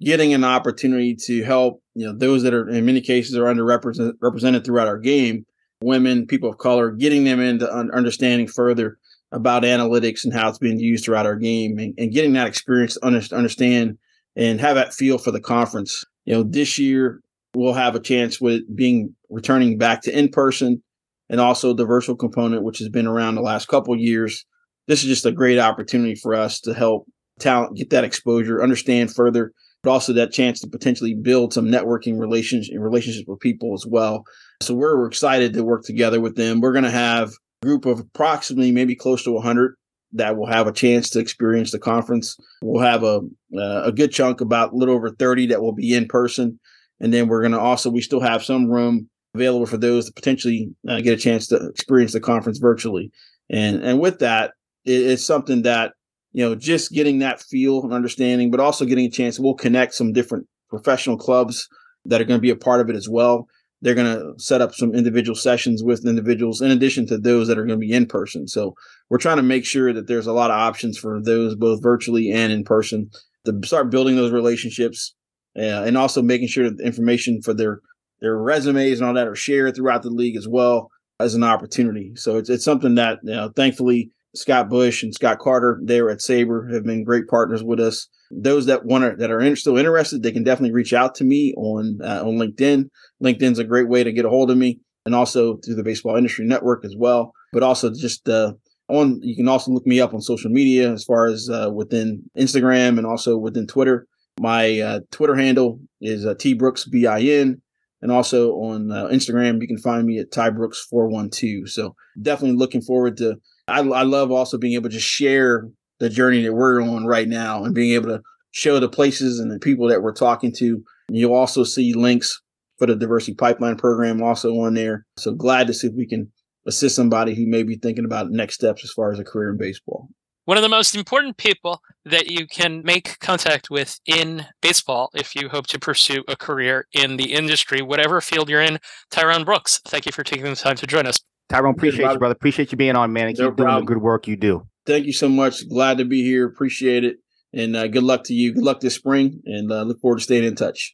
getting 0.02 0.34
an 0.34 0.44
opportunity 0.44 1.16
to 1.26 1.44
help 1.44 1.82
you 1.96 2.06
know 2.06 2.16
those 2.16 2.44
that 2.44 2.54
are 2.54 2.70
in 2.70 2.86
many 2.86 3.02
cases 3.02 3.36
are 3.36 3.46
underrepresented 3.46 4.14
represented 4.22 4.64
throughout 4.64 4.88
our 4.88 5.00
game, 5.00 5.46
women, 5.82 6.28
people 6.28 6.50
of 6.50 6.60
color, 6.60 6.92
getting 6.92 7.24
them 7.24 7.40
into 7.40 7.72
understanding 7.74 8.48
further 8.48 9.00
about 9.32 9.64
analytics 9.64 10.24
and 10.24 10.34
how 10.34 10.48
it's 10.48 10.60
being 10.60 10.80
used 10.80 11.04
throughout 11.04 11.26
our 11.26 11.36
game, 11.36 11.80
and, 11.80 11.96
and 11.98 12.12
getting 12.12 12.34
that 12.34 12.48
experience 12.48 12.94
to 12.94 13.36
understand 13.36 13.98
and 14.36 14.62
have 14.62 14.76
that 14.76 14.94
feel 14.94 15.18
for 15.18 15.32
the 15.32 15.42
conference. 15.42 16.04
You 16.26 16.36
know, 16.36 16.44
this 16.44 16.78
year 16.78 17.22
we'll 17.56 17.74
have 17.74 17.96
a 17.96 18.00
chance 18.00 18.40
with 18.40 18.62
being 18.76 19.16
returning 19.32 19.80
back 19.80 20.04
to 20.04 20.16
in 20.16 20.30
person 20.30 20.83
and 21.30 21.40
also 21.40 21.74
the 21.74 21.86
virtual 21.86 22.16
component, 22.16 22.64
which 22.64 22.80
has 22.80 22.90
been 22.90 23.08
around 23.08 23.36
the 23.36 23.42
last 23.42 23.68
couple 23.68 23.96
years. 23.96 24.46
This 24.88 25.04
is 25.04 25.10
just 25.10 25.26
a 25.26 25.32
great 25.32 25.60
opportunity 25.60 26.16
for 26.16 26.34
us 26.34 26.60
to 26.62 26.74
help 26.74 27.06
talent 27.40 27.78
get 27.78 27.90
that 27.92 28.04
exposure, 28.04 28.62
understand 28.62 29.14
further, 29.14 29.52
but 29.82 29.92
also 29.92 30.14
that 30.14 30.32
chance 30.32 30.60
to 30.62 30.68
potentially 30.68 31.14
build 31.14 31.54
some 31.54 31.68
networking 31.68 32.20
relations 32.20 32.70
and 32.70 32.84
relationships 32.84 33.28
with 33.28 33.40
people 33.40 33.74
as 33.74 33.86
well. 33.88 34.24
So 34.62 34.74
we're 34.74 35.06
excited 35.06 35.54
to 35.54 35.64
work 35.64 35.84
together 35.84 36.20
with 36.20 36.36
them. 36.36 36.62
We're 36.62 36.74
going 36.74 36.84
to 36.84 36.92
have 36.92 37.32
a 37.62 37.66
group 37.66 37.86
of 37.86 38.00
approximately 38.00 38.72
maybe 38.72 38.96
close 38.96 39.24
to 39.24 39.32
100 39.32 39.76
that 40.16 40.38
will 40.38 40.48
have 40.48 40.68
a 40.68 40.74
chance 40.74 41.10
to 41.10 41.20
experience 41.20 41.72
the 41.72 41.80
conference. 41.80 42.38
We'll 42.62 42.84
have 42.84 43.04
a 43.04 43.22
a 43.56 43.92
good 43.92 44.12
chunk, 44.12 44.42
about 44.42 44.74
a 44.74 44.76
little 44.76 44.96
over 44.96 45.12
30 45.12 45.48
that 45.48 45.62
will 45.62 45.74
be 45.74 45.96
in 45.96 46.08
person 46.08 46.60
and 47.04 47.14
then 47.14 47.28
we're 47.28 47.42
going 47.42 47.52
to 47.52 47.60
also, 47.60 47.90
we 47.90 48.02
still 48.02 48.22
have 48.22 48.44
some 48.44 48.72
room 48.72 49.10
available 49.34 49.66
for 49.66 49.78
those 49.78 50.06
to 50.06 50.14
potentially 50.14 50.70
uh, 50.88 51.02
get 51.02 51.18
a 51.18 51.22
chance 51.22 51.48
to 51.48 51.56
experience 51.68 52.14
the 52.14 52.20
conference 52.20 52.60
virtually. 52.60 53.12
And, 53.50 53.84
and 53.84 54.00
with 54.00 54.20
that, 54.20 54.54
it, 54.86 54.92
it's 54.92 55.26
something 55.26 55.64
that 55.64 55.94
you 56.32 56.44
know 56.44 56.56
just 56.56 56.92
getting 56.92 57.20
that 57.20 57.42
feel 57.42 57.84
and 57.84 57.94
understanding, 57.94 58.52
but 58.52 58.60
also 58.60 58.86
getting 58.86 59.06
a 59.06 59.12
chance. 59.12 59.40
We'll 59.40 59.56
connect 59.56 59.94
some 59.94 60.14
different 60.14 60.48
professional 60.70 61.18
clubs 61.18 61.68
that 62.06 62.20
are 62.22 62.26
going 62.26 62.38
to 62.38 62.42
be 62.42 62.50
a 62.50 62.56
part 62.56 62.82
of 62.82 62.90
it 62.90 62.96
as 62.96 63.08
well. 63.10 63.48
They're 63.82 63.96
going 63.96 64.18
to 64.18 64.34
set 64.38 64.62
up 64.62 64.74
some 64.74 64.96
individual 64.96 65.36
sessions 65.36 65.84
with 65.84 66.08
individuals 66.08 66.62
in 66.62 66.72
addition 66.72 67.06
to 67.08 67.18
those 67.18 67.48
that 67.48 67.58
are 67.58 67.66
going 67.66 67.80
to 67.80 67.86
be 67.86 67.92
in 67.92 68.06
person. 68.06 68.48
So 68.48 68.76
we're 69.10 69.18
trying 69.18 69.38
to 69.38 69.44
make 69.44 69.66
sure 69.66 69.92
that 69.92 70.08
there's 70.08 70.28
a 70.28 70.32
lot 70.32 70.52
of 70.52 70.58
options 70.58 70.98
for 70.98 71.22
those 71.22 71.56
both 71.56 71.84
virtually 71.84 72.32
and 72.32 72.52
in 72.52 72.64
person 72.64 73.10
to 73.46 73.60
start 73.66 73.92
building 73.92 74.16
those 74.16 74.32
relationships 74.32 75.14
uh, 75.58 75.84
and 75.84 75.98
also 75.98 76.22
making 76.22 76.48
sure 76.48 76.70
that 76.70 76.78
the 76.78 76.86
information 76.86 77.42
for 77.42 77.54
their 77.54 77.82
their 78.24 78.38
resumes 78.38 79.00
and 79.00 79.08
all 79.08 79.14
that 79.14 79.28
are 79.28 79.36
shared 79.36 79.76
throughout 79.76 80.02
the 80.02 80.10
league 80.10 80.38
as 80.38 80.48
well 80.48 80.90
as 81.20 81.36
an 81.36 81.44
opportunity. 81.44 82.14
So 82.16 82.38
it's 82.38 82.50
it's 82.50 82.66
something 82.66 82.96
that 82.96 83.20
you 83.22 83.36
know, 83.36 83.52
thankfully 83.56 84.10
Scott 84.34 84.70
Bush 84.70 85.04
and 85.04 85.14
Scott 85.14 85.38
Carter 85.40 85.80
there 85.84 86.10
at 86.10 86.20
SABR 86.20 86.74
have 86.74 86.86
been 86.86 87.04
great 87.04 87.28
partners 87.28 87.64
with 87.64 87.80
us. 87.80 88.08
Those 88.32 88.66
that 88.66 88.86
want 88.86 89.04
to, 89.04 89.16
that 89.18 89.30
are 89.30 89.42
in, 89.42 89.56
still 89.56 89.78
interested, 89.78 90.24
they 90.24 90.32
can 90.32 90.44
definitely 90.44 90.74
reach 90.74 90.94
out 90.94 91.14
to 91.16 91.24
me 91.24 91.54
on 91.56 92.00
uh, 92.02 92.24
on 92.26 92.38
LinkedIn. 92.38 92.90
LinkedIn's 93.22 93.60
a 93.60 93.64
great 93.64 93.90
way 93.90 94.04
to 94.04 94.12
get 94.12 94.26
a 94.26 94.30
hold 94.30 94.50
of 94.50 94.58
me, 94.58 94.80
and 95.06 95.14
also 95.14 95.58
through 95.58 95.76
the 95.76 95.84
Baseball 95.84 96.16
Industry 96.16 96.46
Network 96.46 96.84
as 96.84 96.96
well. 96.98 97.34
But 97.52 97.62
also 97.62 97.92
just 97.94 98.28
uh, 98.28 98.54
on, 98.88 99.20
you 99.22 99.36
can 99.36 99.48
also 99.48 99.72
look 99.72 99.86
me 99.86 100.00
up 100.00 100.14
on 100.14 100.22
social 100.22 100.50
media 100.50 100.92
as 100.92 101.04
far 101.04 101.28
as 101.28 101.50
uh, 101.50 101.70
within 101.72 102.24
Instagram 102.38 102.98
and 102.98 103.06
also 103.06 103.38
within 103.38 103.68
Twitter. 103.68 104.08
My 104.40 104.80
uh, 104.80 105.00
Twitter 105.12 105.36
handle 105.36 105.80
is 106.02 106.26
uh, 106.26 106.34
T 106.34 106.54
Brooks 106.54 106.86
B 106.86 107.06
I 107.06 107.20
N, 107.20 107.62
and 108.04 108.12
also 108.12 108.52
on 108.58 108.92
uh, 108.92 109.08
Instagram 109.08 109.60
you 109.60 109.68
can 109.68 109.80
find 109.80 110.06
me 110.06 110.20
at 110.20 110.32
Ty 110.32 110.52
Brooks 110.52 110.86
four 110.88 111.08
one 111.08 111.32
two. 111.32 111.66
So 111.66 111.96
definitely 112.22 112.58
looking 112.58 112.82
forward 112.82 113.18
to. 113.18 113.38
I, 113.68 113.80
I 113.80 114.04
love 114.04 114.30
also 114.30 114.60
being 114.60 114.76
able 114.76 114.90
to 114.90 115.00
share 115.00 115.68
the 116.00 116.10
journey 116.10 116.44
that 116.44 116.54
we're 116.54 116.82
on 116.82 117.06
right 117.06 117.30
now 117.30 117.64
and 117.64 117.74
being 117.74 117.94
able 117.94 118.10
to 118.10 118.22
show 118.52 118.80
the 118.80 118.90
places 118.90 119.40
and 119.40 119.50
the 119.50 119.58
people 119.58 119.88
that 119.88 120.04
we're 120.04 120.14
talking 120.14 120.52
to. 120.58 120.84
And 121.08 121.18
you'll 121.18 121.34
also 121.34 121.64
see 121.64 121.94
links 121.94 122.40
for 122.78 122.88
the 122.88 122.96
diversity 122.96 123.36
pipeline 123.36 123.78
program 123.78 124.22
also 124.22 124.52
on 124.60 124.74
there. 124.74 125.06
So 125.18 125.34
glad 125.34 125.68
to 125.68 125.74
see 125.74 125.88
if 125.88 125.94
we 125.96 126.08
can 126.08 126.32
assist 126.68 126.96
somebody 126.96 127.36
who 127.36 127.48
may 127.48 127.64
be 127.64 127.78
thinking 127.78 128.06
about 128.06 128.32
next 128.32 128.56
steps 128.56 128.84
as 128.84 128.92
far 128.92 129.12
as 129.12 129.20
a 129.20 129.24
career 129.24 129.52
in 129.52 129.58
baseball. 129.58 130.10
One 130.46 130.58
of 130.58 130.64
the 130.64 130.70
most 130.70 130.94
important 130.94 131.38
people 131.38 131.82
that 132.04 132.28
you 132.28 132.48
can 132.48 132.84
make 132.84 133.18
contact 133.20 133.70
with 133.70 133.98
in 134.06 134.46
baseball 134.62 135.10
if 135.16 135.36
you 135.36 135.48
hope 135.48 135.68
to 135.68 135.80
pursue 135.80 136.22
a 136.28 136.36
career 136.36 136.86
in 136.92 137.16
the 137.16 137.32
industry, 137.32 137.82
whatever 137.82 138.20
field 138.20 138.50
you're 138.50 138.62
in, 138.62 138.80
Tyrone 139.10 139.46
Brooks. 139.46 139.80
Thank 139.88 140.06
you 140.06 140.12
for 140.12 140.22
taking 140.24 140.44
the 140.44 140.56
time 140.58 140.76
to 140.76 140.86
join 140.86 141.08
us. 141.08 141.20
Tyrone, 141.48 141.76
appreciate 141.76 142.12
you, 142.12 142.18
brother. 142.18 142.34
Appreciate 142.34 142.74
you 142.74 142.78
being 142.78 142.98
on, 142.98 143.14
man, 143.14 143.28
and 143.28 143.38
no 143.38 143.50
keep 143.50 143.58
problem. 143.58 143.76
doing 143.76 143.86
the 143.86 143.94
good 143.94 144.02
work 144.02 144.28
you 144.28 144.36
do. 144.36 144.68
Thank 144.86 145.06
you 145.06 145.14
so 145.14 145.30
much. 145.30 145.68
Glad 145.70 146.00
to 146.00 146.06
be 146.06 146.24
here. 146.24 146.46
Appreciate 146.46 147.06
it. 147.06 147.18
And 147.54 147.76
uh, 147.76 147.88
good 147.88 148.04
luck 148.04 148.26
to 148.26 148.34
you. 148.34 148.54
Good 148.54 148.64
luck 148.64 148.82
this 148.82 148.96
spring, 148.96 149.42
and 149.46 149.72
uh, 149.72 149.84
look 149.84 150.02
forward 150.02 150.18
to 150.18 150.24
staying 150.24 150.44
in 150.44 150.56
touch. 150.56 150.94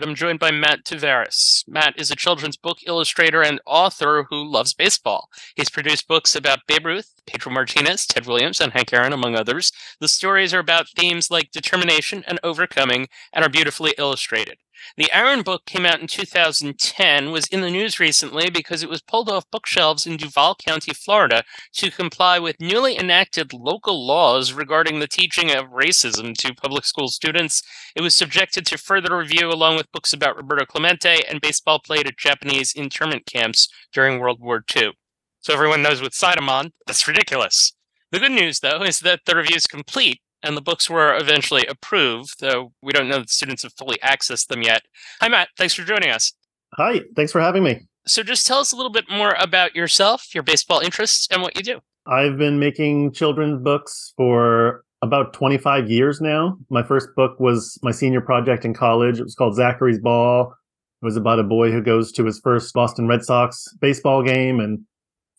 I'm 0.00 0.14
joined 0.14 0.38
by 0.38 0.52
Matt 0.52 0.84
Tavares. 0.84 1.66
Matt 1.66 1.98
is 1.98 2.12
a 2.12 2.16
children's 2.16 2.56
book 2.56 2.78
illustrator 2.86 3.42
and 3.42 3.60
author 3.66 4.26
who 4.30 4.48
loves 4.48 4.72
baseball. 4.72 5.28
He's 5.56 5.70
produced 5.70 6.06
books 6.06 6.36
about 6.36 6.68
Babe 6.68 6.86
Ruth, 6.86 7.14
Pedro 7.26 7.52
Martinez, 7.52 8.06
Ted 8.06 8.24
Williams, 8.24 8.60
and 8.60 8.72
Hank 8.72 8.92
Aaron, 8.92 9.12
among 9.12 9.34
others. 9.34 9.72
The 9.98 10.06
stories 10.06 10.54
are 10.54 10.60
about 10.60 10.88
themes 10.88 11.32
like 11.32 11.50
determination 11.50 12.22
and 12.28 12.38
overcoming 12.44 13.08
and 13.32 13.44
are 13.44 13.48
beautifully 13.48 13.92
illustrated. 13.98 14.58
The 14.96 15.12
Aaron 15.12 15.42
book 15.42 15.64
came 15.66 15.86
out 15.86 16.00
in 16.00 16.06
2010, 16.06 17.30
was 17.30 17.46
in 17.46 17.60
the 17.60 17.70
news 17.70 18.00
recently 18.00 18.50
because 18.50 18.82
it 18.82 18.88
was 18.88 19.02
pulled 19.02 19.28
off 19.28 19.50
bookshelves 19.50 20.06
in 20.06 20.16
Duval 20.16 20.56
County, 20.56 20.92
Florida, 20.92 21.44
to 21.74 21.90
comply 21.90 22.38
with 22.38 22.60
newly 22.60 22.98
enacted 22.98 23.52
local 23.52 24.06
laws 24.06 24.52
regarding 24.52 24.98
the 24.98 25.06
teaching 25.06 25.50
of 25.50 25.66
racism 25.66 26.34
to 26.38 26.54
public 26.54 26.84
school 26.84 27.08
students. 27.08 27.62
It 27.94 28.02
was 28.02 28.14
subjected 28.14 28.66
to 28.66 28.78
further 28.78 29.16
review 29.16 29.50
along 29.50 29.76
with 29.76 29.92
books 29.92 30.12
about 30.12 30.36
Roberto 30.36 30.64
Clemente 30.64 31.22
and 31.28 31.40
baseball 31.40 31.78
played 31.78 32.06
at 32.06 32.16
Japanese 32.16 32.72
internment 32.72 33.26
camps 33.26 33.68
during 33.92 34.18
World 34.18 34.40
War 34.40 34.64
II. 34.74 34.92
So 35.40 35.54
everyone 35.54 35.82
knows 35.82 36.00
with 36.00 36.12
Sidamon, 36.12 36.72
that's 36.86 37.06
ridiculous. 37.06 37.72
The 38.10 38.18
good 38.18 38.32
news, 38.32 38.60
though, 38.60 38.82
is 38.82 39.00
that 39.00 39.20
the 39.26 39.36
review 39.36 39.56
is 39.56 39.66
complete 39.66 40.20
and 40.42 40.56
the 40.56 40.62
books 40.62 40.88
were 40.88 41.16
eventually 41.16 41.66
approved, 41.66 42.40
though 42.40 42.72
we 42.82 42.92
don't 42.92 43.08
know 43.08 43.18
that 43.18 43.30
students 43.30 43.62
have 43.62 43.72
fully 43.72 43.98
accessed 43.98 44.48
them 44.48 44.62
yet. 44.62 44.82
Hi, 45.20 45.28
Matt. 45.28 45.48
Thanks 45.56 45.74
for 45.74 45.82
joining 45.82 46.10
us. 46.10 46.32
Hi. 46.74 47.00
Thanks 47.16 47.32
for 47.32 47.40
having 47.40 47.62
me. 47.62 47.86
So, 48.06 48.22
just 48.22 48.46
tell 48.46 48.58
us 48.58 48.72
a 48.72 48.76
little 48.76 48.92
bit 48.92 49.04
more 49.10 49.34
about 49.38 49.74
yourself, 49.74 50.34
your 50.34 50.42
baseball 50.42 50.80
interests, 50.80 51.28
and 51.30 51.42
what 51.42 51.56
you 51.56 51.62
do. 51.62 51.80
I've 52.06 52.38
been 52.38 52.58
making 52.58 53.12
children's 53.12 53.62
books 53.62 54.14
for 54.16 54.82
about 55.02 55.34
25 55.34 55.90
years 55.90 56.20
now. 56.20 56.56
My 56.70 56.82
first 56.82 57.08
book 57.14 57.38
was 57.38 57.78
my 57.82 57.90
senior 57.90 58.20
project 58.20 58.64
in 58.64 58.72
college. 58.72 59.20
It 59.20 59.24
was 59.24 59.34
called 59.34 59.56
Zachary's 59.56 59.98
Ball. 59.98 60.54
It 61.02 61.04
was 61.04 61.16
about 61.16 61.38
a 61.38 61.44
boy 61.44 61.70
who 61.70 61.82
goes 61.82 62.10
to 62.12 62.24
his 62.24 62.40
first 62.40 62.72
Boston 62.74 63.06
Red 63.06 63.24
Sox 63.24 63.66
baseball 63.80 64.22
game 64.22 64.58
and 64.58 64.80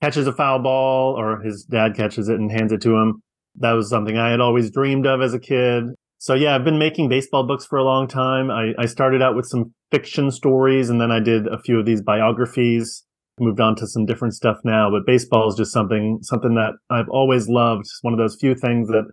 catches 0.02 0.28
a 0.28 0.34
foul 0.34 0.60
ball, 0.60 1.20
or 1.20 1.42
his 1.42 1.64
dad 1.64 1.96
catches 1.96 2.30
it 2.30 2.40
and 2.40 2.52
hands 2.52 2.72
it 2.72 2.82
to 2.82 2.96
him 2.96 3.22
that 3.56 3.72
was 3.74 3.90
something 3.90 4.18
I 4.18 4.32
had 4.32 4.40
always 4.40 4.72
dreamed 4.72 5.06
of 5.06 5.22
as 5.22 5.34
a 5.34 5.40
kid. 5.40 5.86
So 6.18 6.34
yeah, 6.34 6.56
I've 6.56 6.66
been 6.66 6.80
making 6.80 7.10
baseball 7.10 7.48
books 7.48 7.66
for 7.66 7.78
a 7.78 7.84
long 7.84 8.08
time. 8.08 8.52
I, 8.52 8.74
I 8.78 8.86
started 8.86 9.22
out 9.22 9.36
with 9.36 9.46
some 9.46 9.74
fiction 9.92 10.32
stories 10.32 10.90
and 10.90 11.00
then 11.00 11.12
I 11.12 11.20
did 11.20 11.48
a 11.48 11.60
few 11.60 11.80
of 11.80 11.86
these 11.86 12.02
biographies, 12.02 13.06
moved 13.40 13.62
on 13.62 13.76
to 13.78 13.88
some 13.88 14.06
different 14.06 14.34
stuff 14.34 14.58
now, 14.66 14.90
but 14.92 15.06
baseball 15.06 15.48
is 15.48 15.56
just 15.56 15.72
something, 15.72 16.20
something 16.22 16.56
that 16.56 16.74
I've 16.90 17.10
always 17.10 17.48
loved. 17.48 17.82
It's 17.82 18.00
one 18.02 18.14
of 18.14 18.20
those 18.20 18.36
few 18.36 18.54
things 18.54 18.90
that 18.90 19.06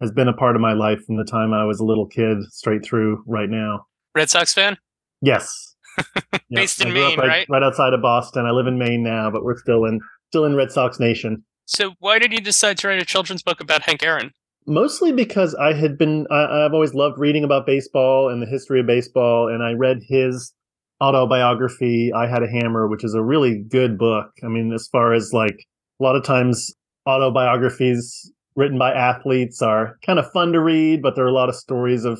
has 0.00 0.10
been 0.10 0.28
a 0.28 0.32
part 0.32 0.56
of 0.56 0.62
my 0.62 0.72
life 0.72 1.00
from 1.06 1.16
the 1.16 1.24
time 1.24 1.52
I 1.52 1.64
was 1.64 1.80
a 1.80 1.84
little 1.84 2.06
kid 2.06 2.38
straight 2.50 2.84
through 2.84 3.22
right 3.26 3.48
now. 3.48 3.86
Red 4.14 4.30
Sox 4.30 4.52
fan? 4.52 4.78
Yes. 5.20 5.76
Based 6.50 6.80
in 6.80 6.92
Maine, 6.92 7.18
right, 7.18 7.28
right? 7.28 7.46
Right 7.48 7.62
outside 7.62 7.92
of 7.92 8.02
Boston. 8.02 8.46
I 8.46 8.50
live 8.50 8.66
in 8.66 8.78
Maine 8.78 9.02
now, 9.02 9.30
but 9.30 9.42
we're 9.42 9.58
still 9.58 9.84
in 9.84 10.00
still 10.28 10.44
in 10.44 10.54
Red 10.54 10.70
Sox 10.70 11.00
Nation. 11.00 11.44
So, 11.70 11.92
why 11.98 12.18
did 12.18 12.32
you 12.32 12.40
decide 12.40 12.78
to 12.78 12.88
write 12.88 13.02
a 13.02 13.04
children's 13.04 13.42
book 13.42 13.60
about 13.60 13.82
Hank 13.82 14.02
Aaron? 14.02 14.32
Mostly 14.66 15.12
because 15.12 15.54
I 15.54 15.74
had 15.74 15.98
been, 15.98 16.26
I, 16.30 16.64
I've 16.64 16.72
always 16.72 16.94
loved 16.94 17.18
reading 17.18 17.44
about 17.44 17.66
baseball 17.66 18.30
and 18.30 18.40
the 18.40 18.46
history 18.46 18.80
of 18.80 18.86
baseball, 18.86 19.48
and 19.48 19.62
I 19.62 19.72
read 19.72 19.98
his 20.08 20.54
autobiography, 21.02 22.10
I 22.10 22.26
Had 22.26 22.42
a 22.42 22.48
Hammer, 22.48 22.88
which 22.88 23.04
is 23.04 23.12
a 23.12 23.22
really 23.22 23.58
good 23.58 23.98
book. 23.98 24.30
I 24.42 24.48
mean, 24.48 24.72
as 24.72 24.88
far 24.90 25.12
as 25.12 25.34
like 25.34 25.66
a 26.00 26.02
lot 26.02 26.16
of 26.16 26.24
times 26.24 26.74
autobiographies 27.06 28.32
written 28.56 28.78
by 28.78 28.94
athletes 28.94 29.60
are 29.60 29.98
kind 30.06 30.18
of 30.18 30.32
fun 30.32 30.52
to 30.52 30.60
read, 30.60 31.02
but 31.02 31.16
there 31.16 31.24
are 31.26 31.28
a 31.28 31.32
lot 31.32 31.50
of 31.50 31.54
stories 31.54 32.06
of 32.06 32.18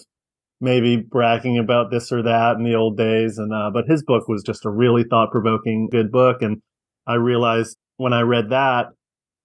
maybe 0.61 0.99
bragging 0.99 1.57
about 1.57 1.91
this 1.91 2.13
or 2.13 2.23
that 2.23 2.57
in 2.57 2.65
the 2.65 2.75
old 2.75 2.99
days. 2.99 3.39
And, 3.39 3.55
uh, 3.55 3.71
but 3.73 3.87
his 3.87 4.03
book 4.03 4.29
was 4.29 4.43
just 4.43 4.67
a 4.67 4.71
really 4.71 5.05
thought 5.09 5.33
provoking, 5.33 5.89
good 5.91 6.13
book. 6.13 6.43
And 6.43 6.61
I 7.07 7.15
realized 7.15 7.79
when 7.97 8.13
I 8.13 8.21
read 8.21 8.51
that, 8.51 8.89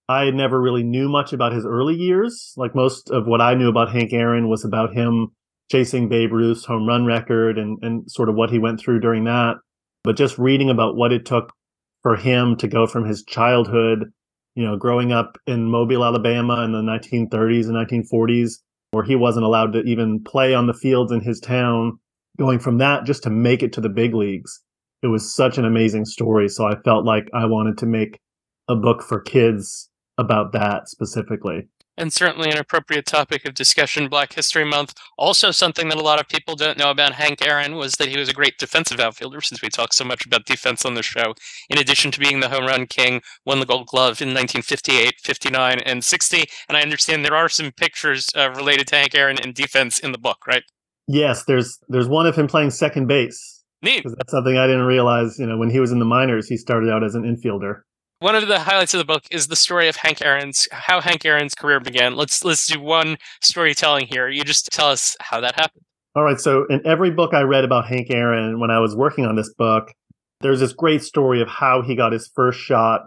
I 0.09 0.31
never 0.31 0.61
really 0.61 0.83
knew 0.83 1.07
much 1.07 1.31
about 1.31 1.53
his 1.53 1.65
early 1.65 1.95
years. 1.95 2.53
Like 2.57 2.75
most 2.75 3.09
of 3.09 3.25
what 3.25 3.41
I 3.41 3.53
knew 3.55 3.69
about 3.69 3.91
Hank 3.91 4.11
Aaron 4.11 4.49
was 4.49 4.65
about 4.65 4.93
him 4.93 5.29
chasing 5.71 6.09
Babe 6.09 6.33
Ruth's 6.33 6.65
home 6.65 6.85
run 6.85 7.05
record 7.05 7.57
and, 7.57 7.77
and 7.81 8.09
sort 8.11 8.29
of 8.29 8.35
what 8.35 8.49
he 8.49 8.59
went 8.59 8.79
through 8.79 8.99
during 8.99 9.23
that. 9.25 9.55
But 10.03 10.17
just 10.17 10.37
reading 10.37 10.69
about 10.69 10.97
what 10.97 11.13
it 11.13 11.25
took 11.25 11.53
for 12.01 12.17
him 12.17 12.57
to 12.57 12.67
go 12.67 12.85
from 12.85 13.05
his 13.05 13.23
childhood, 13.23 14.11
you 14.55 14.65
know, 14.65 14.75
growing 14.75 15.13
up 15.13 15.37
in 15.47 15.71
Mobile, 15.71 16.03
Alabama 16.03 16.63
in 16.63 16.73
the 16.73 16.81
1930s 16.81 17.67
and 17.67 18.05
1940s, 18.05 18.59
where 18.91 19.05
he 19.05 19.15
wasn't 19.15 19.45
allowed 19.45 19.71
to 19.73 19.81
even 19.83 20.21
play 20.21 20.53
on 20.53 20.67
the 20.67 20.73
fields 20.73 21.13
in 21.13 21.21
his 21.21 21.39
town, 21.39 21.97
going 22.37 22.59
from 22.59 22.77
that 22.79 23.05
just 23.05 23.23
to 23.23 23.29
make 23.29 23.63
it 23.63 23.71
to 23.73 23.81
the 23.81 23.89
big 23.89 24.13
leagues. 24.13 24.61
It 25.01 25.07
was 25.07 25.33
such 25.33 25.57
an 25.57 25.65
amazing 25.65 26.05
story. 26.05 26.49
So 26.49 26.67
I 26.67 26.75
felt 26.83 27.05
like 27.05 27.29
I 27.33 27.45
wanted 27.45 27.77
to 27.79 27.85
make 27.85 28.19
a 28.67 28.75
book 28.75 29.01
for 29.01 29.21
kids 29.21 29.89
about 30.18 30.51
that 30.53 30.89
specifically. 30.89 31.68
And 31.95 32.11
certainly 32.11 32.49
an 32.49 32.57
appropriate 32.57 33.05
topic 33.05 33.45
of 33.47 33.53
discussion 33.53 34.07
Black 34.07 34.34
History 34.34 34.66
Month. 34.66 34.95
Also, 35.16 35.51
something 35.51 35.89
that 35.89 35.97
a 35.97 36.03
lot 36.03 36.20
of 36.20 36.28
people 36.28 36.55
don't 36.55 36.78
know 36.78 36.89
about 36.89 37.14
Hank 37.14 37.45
Aaron 37.45 37.76
was 37.76 37.93
that 37.93 38.09
he 38.09 38.18
was 38.18 38.30
a 38.30 38.34
great 38.34 38.57
defensive 38.57 38.99
outfielder, 38.99 39.41
since 39.41 39.61
we 39.61 39.70
talk 39.70 39.93
so 39.93 40.03
much 40.03 40.26
about 40.26 40.47
defense 40.47 40.86
on 40.86 40.95
the 40.95 41.03
show. 41.03 41.36
In 41.70 41.78
addition 41.78 42.09
to 42.11 42.20
being 42.20 42.39
the 42.39 42.49
home 42.49 42.66
run 42.66 42.88
king, 42.88 43.22
won 43.45 43.59
the 43.59 43.68
Gold 43.68 43.88
Glove 43.88 44.22
in 44.22 44.30
1958, 44.30 45.20
59, 45.22 45.80
and 45.86 46.03
60. 46.03 46.45
And 46.68 46.78
I 46.78 46.82
understand 46.82 47.24
there 47.24 47.36
are 47.36 47.49
some 47.49 47.72
pictures 47.72 48.30
uh, 48.36 48.49
related 48.55 48.88
to 48.88 48.95
Hank 48.95 49.14
Aaron 49.14 49.38
and 49.38 49.53
defense 49.53 49.99
in 49.99 50.14
the 50.14 50.18
book, 50.18 50.47
right? 50.47 50.64
Yes, 51.07 51.43
there's 51.43 51.78
there's 51.89 52.07
one 52.07 52.26
of 52.26 52.36
him 52.36 52.47
playing 52.47 52.72
second 52.72 53.07
base. 53.07 53.64
Neat. 53.84 54.05
That's 54.05 54.32
something 54.32 54.57
I 54.57 54.66
didn't 54.66 54.86
realize. 54.86 55.38
You 55.38 55.45
know, 55.45 55.57
when 55.57 55.70
he 55.70 55.80
was 55.80 55.91
in 55.91 55.99
the 55.99 56.05
minors, 56.05 56.47
he 56.47 56.57
started 56.57 56.89
out 56.89 57.03
as 57.03 57.14
an 57.14 57.24
infielder 57.24 57.82
one 58.24 58.36
of 58.36 58.47
the 58.47 58.59
highlights 58.59 58.93
of 58.93 58.99
the 58.99 59.05
book 59.05 59.24
is 59.32 59.47
the 59.47 59.55
story 59.55 59.89
of 59.89 59.97
Hank 59.97 60.21
Aaron's 60.24 60.65
how 60.71 61.01
Hank 61.01 61.26
Aaron's 61.26 61.53
career 61.53 61.82
began. 61.82 62.15
Let's 62.15 62.45
let's 62.45 62.65
do 62.65 62.80
one 62.80 63.17
storytelling 63.41 64.07
here. 64.07 64.30
You 64.30 64.45
just 64.45 64.71
tell 64.71 64.88
us 64.88 65.17
how 65.19 65.41
that 65.41 65.55
happened. 65.55 65.84
All 66.15 66.24
right. 66.24 66.39
So 66.39 66.65
in 66.69 66.82
every 66.88 67.11
book 67.11 67.34
I 67.34 67.41
read 67.41 67.65
about 67.65 67.86
Hank 67.86 68.07
Aaron 68.11 68.61
when 68.61 68.71
I 68.71 68.80
was 68.80 68.95
working 68.95 69.26
on 69.26 69.36
this 69.36 69.53
book, 69.53 69.91
there's 70.39 70.61
this 70.61 70.71
great 70.71 71.03
story 71.03 71.41
of 71.41 71.49
how 71.49 71.82
he 71.82 71.97
got 71.97 72.13
his 72.13 72.32
first 72.34 72.59
shot 72.59 73.01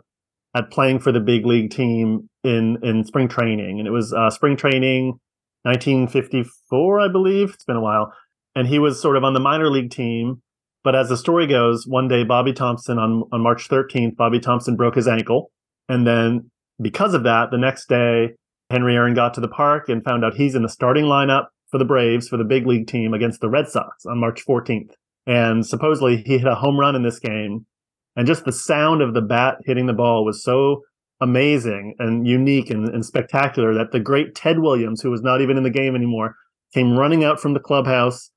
at 0.55 0.71
playing 0.71 0.99
for 0.99 1.13
the 1.13 1.21
big 1.21 1.47
league 1.47 1.71
team 1.71 2.29
in 2.45 2.77
in 2.83 3.05
spring 3.07 3.29
training, 3.29 3.79
and 3.79 3.89
it 3.89 3.93
was 3.93 4.13
uh, 4.13 4.29
spring 4.29 4.55
training 4.59 5.19
1954, 5.63 7.01
I 7.01 7.09
believe. 7.09 7.55
It's 7.55 7.65
been 7.65 7.77
a 7.77 7.81
while, 7.81 8.13
and 8.55 8.69
he 8.69 8.79
was 8.79 9.01
sort 9.01 9.17
of 9.17 9.25
on 9.25 9.33
the 9.33 9.41
minor 9.41 9.71
league 9.71 9.91
team. 9.91 10.43
But 10.87 10.95
as 10.95 11.09
the 11.09 11.17
story 11.17 11.49
goes, 11.49 11.85
one 11.85 12.07
day 12.07 12.23
Bobby 12.23 12.53
Thomson 12.53 12.97
on 12.97 13.25
on 13.33 13.41
March 13.41 13.69
13th, 13.69 14.15
Bobby 14.15 14.39
Thomson 14.39 14.77
broke 14.77 14.95
his 14.95 15.09
ankle, 15.09 15.51
and 15.89 16.07
then 16.07 16.49
because 16.81 17.13
of 17.13 17.25
that, 17.25 17.51
the 17.51 17.59
next 17.59 17.89
day 17.89 18.37
Henry 18.71 18.95
Aaron 18.95 19.13
got 19.13 19.35
to 19.35 19.41
the 19.41 19.49
park 19.49 19.89
and 19.89 20.05
found 20.05 20.25
out 20.25 20.37
he's 20.37 20.55
in 20.55 20.63
the 20.63 20.69
starting 20.69 21.07
lineup 21.07 21.47
for 21.73 21.79
the 21.79 21.85
Braves 21.85 22.29
for 22.29 22.37
the 22.37 22.45
big 22.45 22.69
league 22.69 22.87
team 22.87 23.15
against 23.15 23.41
the 23.41 23.51
Red 23.51 23.67
Sox 23.67 24.07
on 24.07 24.21
March 24.21 24.47
14th. 24.47 24.93
And 25.27 25.67
supposedly 25.67 26.19
he 26.19 26.39
hit 26.39 26.47
a 26.47 26.55
home 26.55 26.79
run 26.79 26.95
in 26.95 27.03
this 27.03 27.19
game. 27.19 27.67
And 28.15 28.25
just 28.25 28.45
the 28.45 28.53
sound 28.53 29.03
of 29.03 29.13
the 29.13 29.23
bat 29.23 29.57
hitting 29.65 29.87
the 29.87 29.93
ball 29.93 30.25
was 30.25 30.45
so 30.45 30.83
amazing 31.21 31.97
and 31.99 32.29
unique 32.29 32.71
and, 32.71 32.89
and 32.91 33.05
spectacular 33.05 33.75
that 33.75 33.91
the 33.91 33.99
great 33.99 34.37
Ted 34.37 34.61
Williams, 34.61 35.01
who 35.03 35.11
was 35.11 35.23
not 35.23 35.41
even 35.41 35.57
in 35.57 35.65
the 35.65 35.71
game 35.71 35.97
anymore, 35.97 36.37
came 36.73 36.97
running 36.97 37.25
out 37.25 37.41
from 37.41 37.55
the 37.55 37.61
clubhouse 37.61 38.31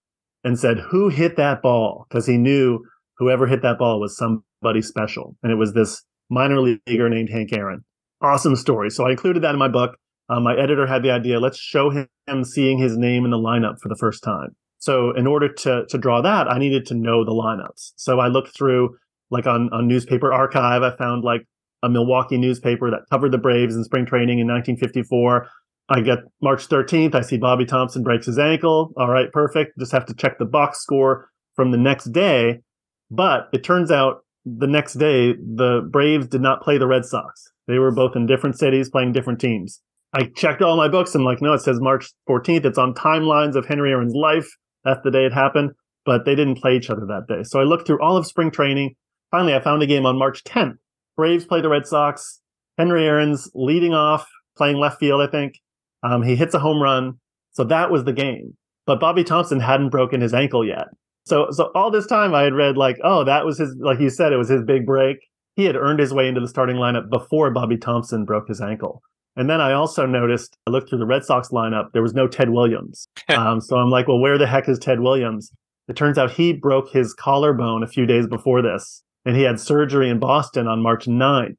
and 0.44 0.60
said, 0.60 0.80
Who 0.92 1.10
hit 1.10 1.38
that 1.38 1.62
ball? 1.62 2.06
Because 2.10 2.26
he 2.26 2.38
knew 2.38 2.80
whoever 3.18 3.48
hit 3.48 3.62
that 3.62 3.78
ball 3.78 4.00
was 4.00 4.18
somebody 4.18 4.82
special. 4.82 5.36
And 5.44 5.52
it 5.52 5.56
was 5.56 5.74
this 5.74 6.04
minor 6.30 6.60
leaguer 6.60 7.10
named 7.10 7.30
Hank 7.30 7.52
Aaron. 7.54 7.84
Awesome 8.22 8.56
story. 8.56 8.90
So 8.90 9.06
I 9.06 9.12
included 9.12 9.44
that 9.44 9.54
in 9.54 9.60
my 9.60 9.68
book. 9.68 9.96
Um, 10.30 10.44
my 10.44 10.56
editor 10.56 10.86
had 10.86 11.02
the 11.02 11.12
idea 11.12 11.40
let's 11.40 11.60
show 11.60 11.90
him 11.90 12.44
seeing 12.44 12.78
his 12.78 12.98
name 12.98 13.26
in 13.26 13.32
the 13.32 13.38
lineup 13.38 13.80
for 13.82 13.90
the 13.90 13.98
first 14.00 14.24
time. 14.24 14.56
So 14.78 15.12
in 15.12 15.28
order 15.28 15.52
to 15.52 15.86
to 15.90 15.98
draw 15.98 16.22
that, 16.22 16.48
I 16.50 16.58
needed 16.58 16.86
to 16.88 16.96
know 16.96 17.26
the 17.26 17.32
lineups. 17.32 17.94
So 17.98 18.20
I 18.20 18.28
looked 18.28 18.56
through 18.56 18.96
like 19.32 19.48
on 19.48 19.70
on 19.74 19.88
newspaper 19.88 20.32
archive. 20.32 20.84
I 20.84 20.96
found 20.96 21.24
like 21.24 21.42
a 21.84 21.90
Milwaukee 21.90 22.38
newspaper 22.38 22.92
that 22.92 23.10
covered 23.10 23.32
the 23.32 23.38
Braves 23.38 23.76
in 23.76 23.84
spring 23.84 24.06
training 24.06 24.40
in 24.40 24.48
1954. 24.48 25.48
I 25.90 26.02
get 26.02 26.20
March 26.42 26.68
13th. 26.70 27.16
I 27.16 27.22
see 27.22 27.38
Bobby 27.38 27.66
Thomson 27.66 28.04
breaks 28.04 28.28
his 28.28 28.38
ankle. 28.38 28.94
All 28.96 29.10
right, 29.10 29.32
perfect. 29.32 29.78
Just 29.80 29.92
have 29.92 30.06
to 30.06 30.14
check 30.14 30.38
the 30.38 30.46
box 30.46 30.80
score 30.80 31.30
from 31.56 31.72
the 31.72 31.78
next 31.78 32.06
day. 32.12 32.60
But 33.10 33.50
it 33.54 33.64
turns 33.64 33.92
out 33.92 34.24
the 34.46 34.68
next 34.68 34.94
day 34.94 35.34
the 35.34 35.88
Braves 35.90 36.28
did 36.28 36.42
not 36.42 36.62
play 36.62 36.78
the 36.78 36.88
Red 36.88 37.06
Sox. 37.06 37.52
They 37.68 37.80
were 37.80 37.92
both 37.92 38.16
in 38.16 38.28
different 38.28 38.58
cities 38.58 38.90
playing 38.90 39.14
different 39.14 39.40
teams. 39.40 39.82
I 40.14 40.30
checked 40.36 40.62
all 40.62 40.78
my 40.78 40.88
books 40.88 41.14
I'm 41.14 41.24
like, 41.24 41.42
no, 41.42 41.54
it 41.54 41.62
says 41.62 41.80
March 41.80 42.12
14th. 42.28 42.66
It's 42.66 42.78
on 42.78 42.94
timelines 42.94 43.56
of 43.56 43.66
Henry 43.66 43.92
Aaron's 43.92 44.16
life. 44.16 44.50
That's 44.84 45.02
the 45.04 45.12
day 45.12 45.26
it 45.26 45.34
happened, 45.34 45.72
but 46.06 46.26
they 46.26 46.36
didn't 46.36 46.60
play 46.60 46.76
each 46.76 46.90
other 46.90 47.06
that 47.08 47.28
day. 47.28 47.44
So 47.44 47.60
I 47.60 47.64
looked 47.64 47.86
through 47.86 48.02
all 48.02 48.18
of 48.18 48.26
spring 48.26 48.50
training. 48.50 48.96
Finally, 49.30 49.54
I 49.54 49.62
found 49.62 49.84
a 49.84 49.88
game 49.88 50.06
on 50.06 50.18
March 50.18 50.44
10th. 50.44 50.78
Braves 51.16 51.46
play 51.46 51.62
the 51.62 51.70
Red 51.70 51.86
Sox. 51.86 52.42
Henry 52.78 53.06
Aaron's 53.06 53.52
leading 53.54 53.94
off, 53.94 54.28
playing 54.58 54.78
left 54.78 55.00
field, 55.00 55.22
I 55.22 55.28
think. 55.28 55.60
Um, 56.04 56.24
he 56.24 56.36
hits 56.36 56.54
a 56.54 56.60
home 56.60 56.82
run. 56.82 57.20
So 57.52 57.64
that 57.66 57.92
was 57.92 58.04
the 58.04 58.14
game. 58.14 58.56
But 58.86 59.00
Bobby 59.00 59.24
Thomson 59.24 59.60
hadn't 59.60 59.90
broken 59.90 60.22
his 60.22 60.34
ankle 60.34 60.66
yet. 60.66 60.88
So, 61.26 61.48
so 61.52 61.72
all 61.76 61.92
this 61.92 62.08
time 62.08 62.34
I 62.34 62.44
had 62.44 62.54
read 62.54 62.78
like, 62.78 62.98
oh, 63.04 63.24
that 63.24 63.46
was 63.46 63.60
his, 63.60 63.76
like 63.80 64.00
you 64.00 64.10
said, 64.10 64.34
it 64.34 64.38
was 64.38 64.50
his 64.50 64.64
big 64.64 64.86
break. 64.86 65.18
He 65.56 65.66
had 65.66 65.76
earned 65.76 66.00
his 66.00 66.14
way 66.14 66.28
into 66.28 66.42
the 66.42 66.48
starting 66.48 66.78
lineup 66.78 67.10
before 67.10 67.52
Bobby 67.52 67.78
Thomson 67.78 68.26
broke 68.26 68.48
his 68.48 68.62
ankle. 68.62 69.02
And 69.36 69.50
then 69.50 69.62
I 69.62 69.74
also 69.74 70.06
noticed, 70.06 70.58
I 70.66 70.72
looked 70.72 70.90
through 70.90 71.00
the 71.00 71.06
Red 71.06 71.24
Sox 71.24 71.50
lineup, 71.50 71.92
there 71.94 72.02
was 72.02 72.14
no 72.14 72.28
Ted 72.28 72.50
Williams. 72.50 73.08
um, 73.30 73.62
so 73.62 73.78
I'm 73.78 73.90
like, 73.90 74.08
well, 74.08 74.20
where 74.20 74.38
the 74.38 74.48
heck 74.48 74.68
is 74.68 74.80
Ted 74.80 75.02
Williams? 75.02 75.52
It 75.88 75.96
turns 75.96 76.18
out 76.18 76.32
he 76.32 76.54
broke 76.54 76.90
his 76.92 77.14
collarbone 77.14 77.84
a 77.84 77.88
few 77.88 78.06
days 78.06 78.28
before 78.28 78.62
this, 78.62 79.04
and 79.26 79.36
he 79.36 79.44
had 79.44 79.60
surgery 79.60 80.10
in 80.10 80.20
Boston 80.20 80.68
on 80.68 80.82
March 80.82 81.06
9th. 81.06 81.56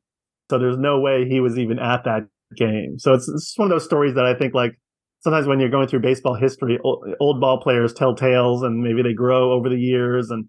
So 0.50 0.58
there's 0.58 0.76
no 0.76 1.00
way 1.00 1.28
he 1.28 1.40
was 1.40 1.58
even 1.58 1.78
at 1.78 2.04
that 2.04 2.26
game. 2.56 2.98
So 2.98 3.14
it's, 3.14 3.28
it's 3.28 3.54
one 3.56 3.66
of 3.66 3.70
those 3.70 3.84
stories 3.84 4.14
that 4.14 4.26
I 4.26 4.34
think 4.34 4.54
like 4.54 4.72
sometimes 5.20 5.46
when 5.46 5.60
you're 5.60 5.68
going 5.68 5.88
through 5.88 6.00
baseball 6.00 6.34
history, 6.34 6.78
old, 6.84 7.06
old 7.20 7.40
ball 7.40 7.60
players 7.60 7.92
tell 7.92 8.14
tales 8.14 8.62
and 8.62 8.82
maybe 8.82 9.02
they 9.02 9.12
grow 9.12 9.52
over 9.52 9.68
the 9.68 9.78
years. 9.78 10.30
And 10.30 10.46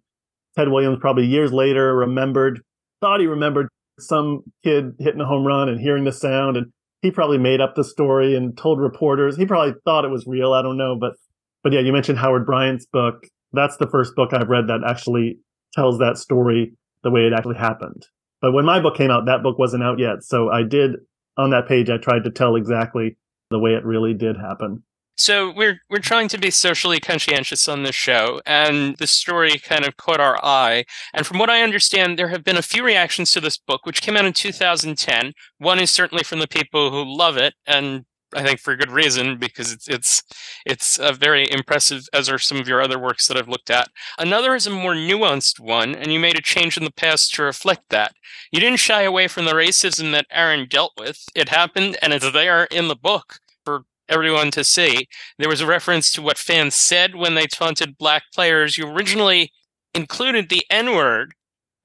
Ted 0.57 0.69
Williams 0.69 0.99
probably 0.99 1.25
years 1.25 1.53
later 1.53 1.95
remembered, 1.95 2.61
thought 3.01 3.19
he 3.19 3.27
remembered 3.27 3.67
some 3.99 4.41
kid 4.63 4.93
hitting 4.99 5.21
a 5.21 5.25
home 5.25 5.45
run 5.45 5.69
and 5.69 5.79
hearing 5.79 6.03
the 6.03 6.11
sound 6.11 6.57
and 6.57 6.67
he 7.01 7.11
probably 7.11 7.37
made 7.37 7.61
up 7.61 7.75
the 7.75 7.83
story 7.83 8.35
and 8.35 8.57
told 8.57 8.79
reporters. 8.79 9.35
He 9.35 9.45
probably 9.45 9.73
thought 9.85 10.05
it 10.05 10.11
was 10.11 10.25
real. 10.27 10.53
I 10.53 10.61
don't 10.61 10.77
know, 10.77 10.95
but 10.99 11.13
but 11.63 11.73
yeah, 11.73 11.79
you 11.79 11.93
mentioned 11.93 12.19
Howard 12.19 12.45
Bryant's 12.45 12.85
book. 12.85 13.25
That's 13.53 13.77
the 13.77 13.87
first 13.87 14.15
book 14.15 14.33
I've 14.33 14.49
read 14.49 14.67
that 14.67 14.81
actually 14.87 15.39
tells 15.73 15.99
that 15.99 16.17
story 16.17 16.73
the 17.03 17.11
way 17.11 17.21
it 17.21 17.33
actually 17.33 17.57
happened. 17.57 18.03
But 18.41 18.53
when 18.53 18.65
my 18.65 18.79
book 18.79 18.95
came 18.95 19.11
out, 19.11 19.25
that 19.25 19.43
book 19.43 19.59
wasn't 19.59 19.83
out 19.83 19.99
yet. 19.99 20.23
So 20.23 20.49
I 20.49 20.63
did 20.63 20.91
on 21.37 21.49
that 21.51 21.67
page 21.67 21.89
I 21.89 21.97
tried 21.97 22.23
to 22.23 22.31
tell 22.31 22.55
exactly 22.55 23.17
the 23.49 23.59
way 23.59 23.71
it 23.71 23.85
really 23.85 24.13
did 24.13 24.37
happen. 24.37 24.83
So 25.15 25.53
we're 25.55 25.79
we're 25.89 25.99
trying 25.99 26.29
to 26.29 26.37
be 26.37 26.49
socially 26.49 26.99
conscientious 26.99 27.67
on 27.67 27.83
this 27.83 27.93
show, 27.93 28.41
and 28.45 28.95
the 28.97 29.05
story 29.05 29.59
kind 29.59 29.85
of 29.85 29.97
caught 29.97 30.19
our 30.19 30.43
eye. 30.43 30.85
And 31.13 31.27
from 31.27 31.37
what 31.37 31.49
I 31.49 31.61
understand, 31.61 32.17
there 32.17 32.29
have 32.29 32.43
been 32.43 32.57
a 32.57 32.63
few 32.63 32.83
reactions 32.83 33.31
to 33.31 33.41
this 33.41 33.57
book, 33.57 33.85
which 33.85 34.01
came 34.01 34.17
out 34.17 34.25
in 34.25 34.33
2010. 34.33 35.33
One 35.59 35.79
is 35.79 35.91
certainly 35.91 36.23
from 36.23 36.39
the 36.39 36.47
people 36.47 36.89
who 36.89 37.03
love 37.05 37.37
it, 37.37 37.53
and 37.67 38.05
I 38.35 38.43
think 38.43 38.59
for 38.59 38.75
good 38.75 38.91
reason 38.91 39.37
because 39.37 39.71
it's 39.71 39.87
it's 39.87 40.23
it's 40.65 40.99
a 40.99 41.13
very 41.13 41.49
impressive, 41.51 42.07
as 42.13 42.29
are 42.29 42.37
some 42.39 42.59
of 42.59 42.67
your 42.67 42.81
other 42.81 42.99
works 42.99 43.27
that 43.27 43.37
I've 43.37 43.49
looked 43.49 43.69
at. 43.69 43.89
Another 44.17 44.55
is 44.55 44.67
a 44.67 44.69
more 44.69 44.93
nuanced 44.93 45.59
one, 45.59 45.95
and 45.95 46.11
you 46.11 46.19
made 46.19 46.37
a 46.37 46.41
change 46.41 46.77
in 46.77 46.83
the 46.83 46.91
past 46.91 47.33
to 47.35 47.43
reflect 47.43 47.89
that. 47.89 48.13
You 48.51 48.59
didn't 48.59 48.79
shy 48.79 49.03
away 49.03 49.27
from 49.27 49.45
the 49.45 49.53
racism 49.53 50.11
that 50.13 50.27
Aaron 50.31 50.67
dealt 50.69 50.93
with. 50.97 51.25
It 51.35 51.49
happened, 51.49 51.97
and 52.01 52.13
it's 52.13 52.31
there 52.31 52.65
in 52.65 52.87
the 52.87 52.95
book 52.95 53.39
for 53.65 53.83
everyone 54.07 54.51
to 54.51 54.63
see. 54.63 55.07
There 55.37 55.49
was 55.49 55.61
a 55.61 55.67
reference 55.67 56.11
to 56.13 56.21
what 56.21 56.37
fans 56.37 56.75
said 56.75 57.15
when 57.15 57.35
they 57.35 57.47
taunted 57.47 57.97
black 57.97 58.23
players. 58.33 58.77
You 58.77 58.87
originally 58.87 59.51
included 59.93 60.49
the 60.49 60.65
N 60.69 60.93
word, 60.93 61.33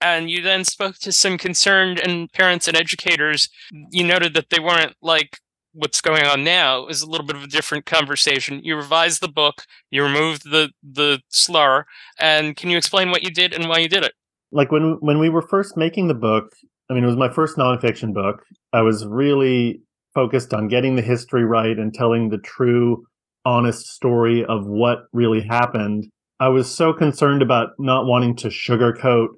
and 0.00 0.30
you 0.30 0.42
then 0.42 0.64
spoke 0.64 0.96
to 0.98 1.12
some 1.12 1.38
concerned 1.38 1.98
and 1.98 2.30
parents 2.32 2.68
and 2.68 2.76
educators. 2.76 3.48
You 3.90 4.04
noted 4.04 4.34
that 4.34 4.50
they 4.50 4.60
weren't 4.60 4.94
like 5.00 5.38
what's 5.76 6.00
going 6.00 6.24
on 6.24 6.42
now 6.42 6.86
is 6.86 7.02
a 7.02 7.08
little 7.08 7.26
bit 7.26 7.36
of 7.36 7.42
a 7.42 7.46
different 7.46 7.86
conversation. 7.86 8.60
You 8.62 8.76
revised 8.76 9.20
the 9.20 9.28
book, 9.28 9.62
you 9.90 10.02
removed 10.02 10.50
the 10.50 10.70
the 10.82 11.20
slur, 11.28 11.84
and 12.18 12.56
can 12.56 12.70
you 12.70 12.78
explain 12.78 13.10
what 13.10 13.22
you 13.22 13.30
did 13.30 13.52
and 13.52 13.68
why 13.68 13.78
you 13.78 13.88
did 13.88 14.04
it? 14.04 14.12
Like 14.52 14.72
when 14.72 14.98
when 15.00 15.18
we 15.18 15.28
were 15.28 15.42
first 15.42 15.76
making 15.76 16.08
the 16.08 16.14
book, 16.14 16.44
I 16.90 16.94
mean, 16.94 17.04
it 17.04 17.08
was 17.08 17.16
my 17.16 17.32
first 17.32 17.56
nonfiction 17.56 18.14
book. 18.14 18.42
I 18.72 18.82
was 18.82 19.06
really 19.06 19.82
focused 20.14 20.54
on 20.54 20.68
getting 20.68 20.96
the 20.96 21.02
history 21.02 21.44
right 21.44 21.78
and 21.78 21.92
telling 21.92 22.30
the 22.30 22.38
true, 22.38 23.04
honest 23.44 23.86
story 23.86 24.44
of 24.48 24.66
what 24.66 25.00
really 25.12 25.42
happened. 25.42 26.04
I 26.40 26.48
was 26.48 26.74
so 26.74 26.92
concerned 26.92 27.42
about 27.42 27.70
not 27.78 28.06
wanting 28.06 28.36
to 28.36 28.48
sugarcoat 28.48 29.28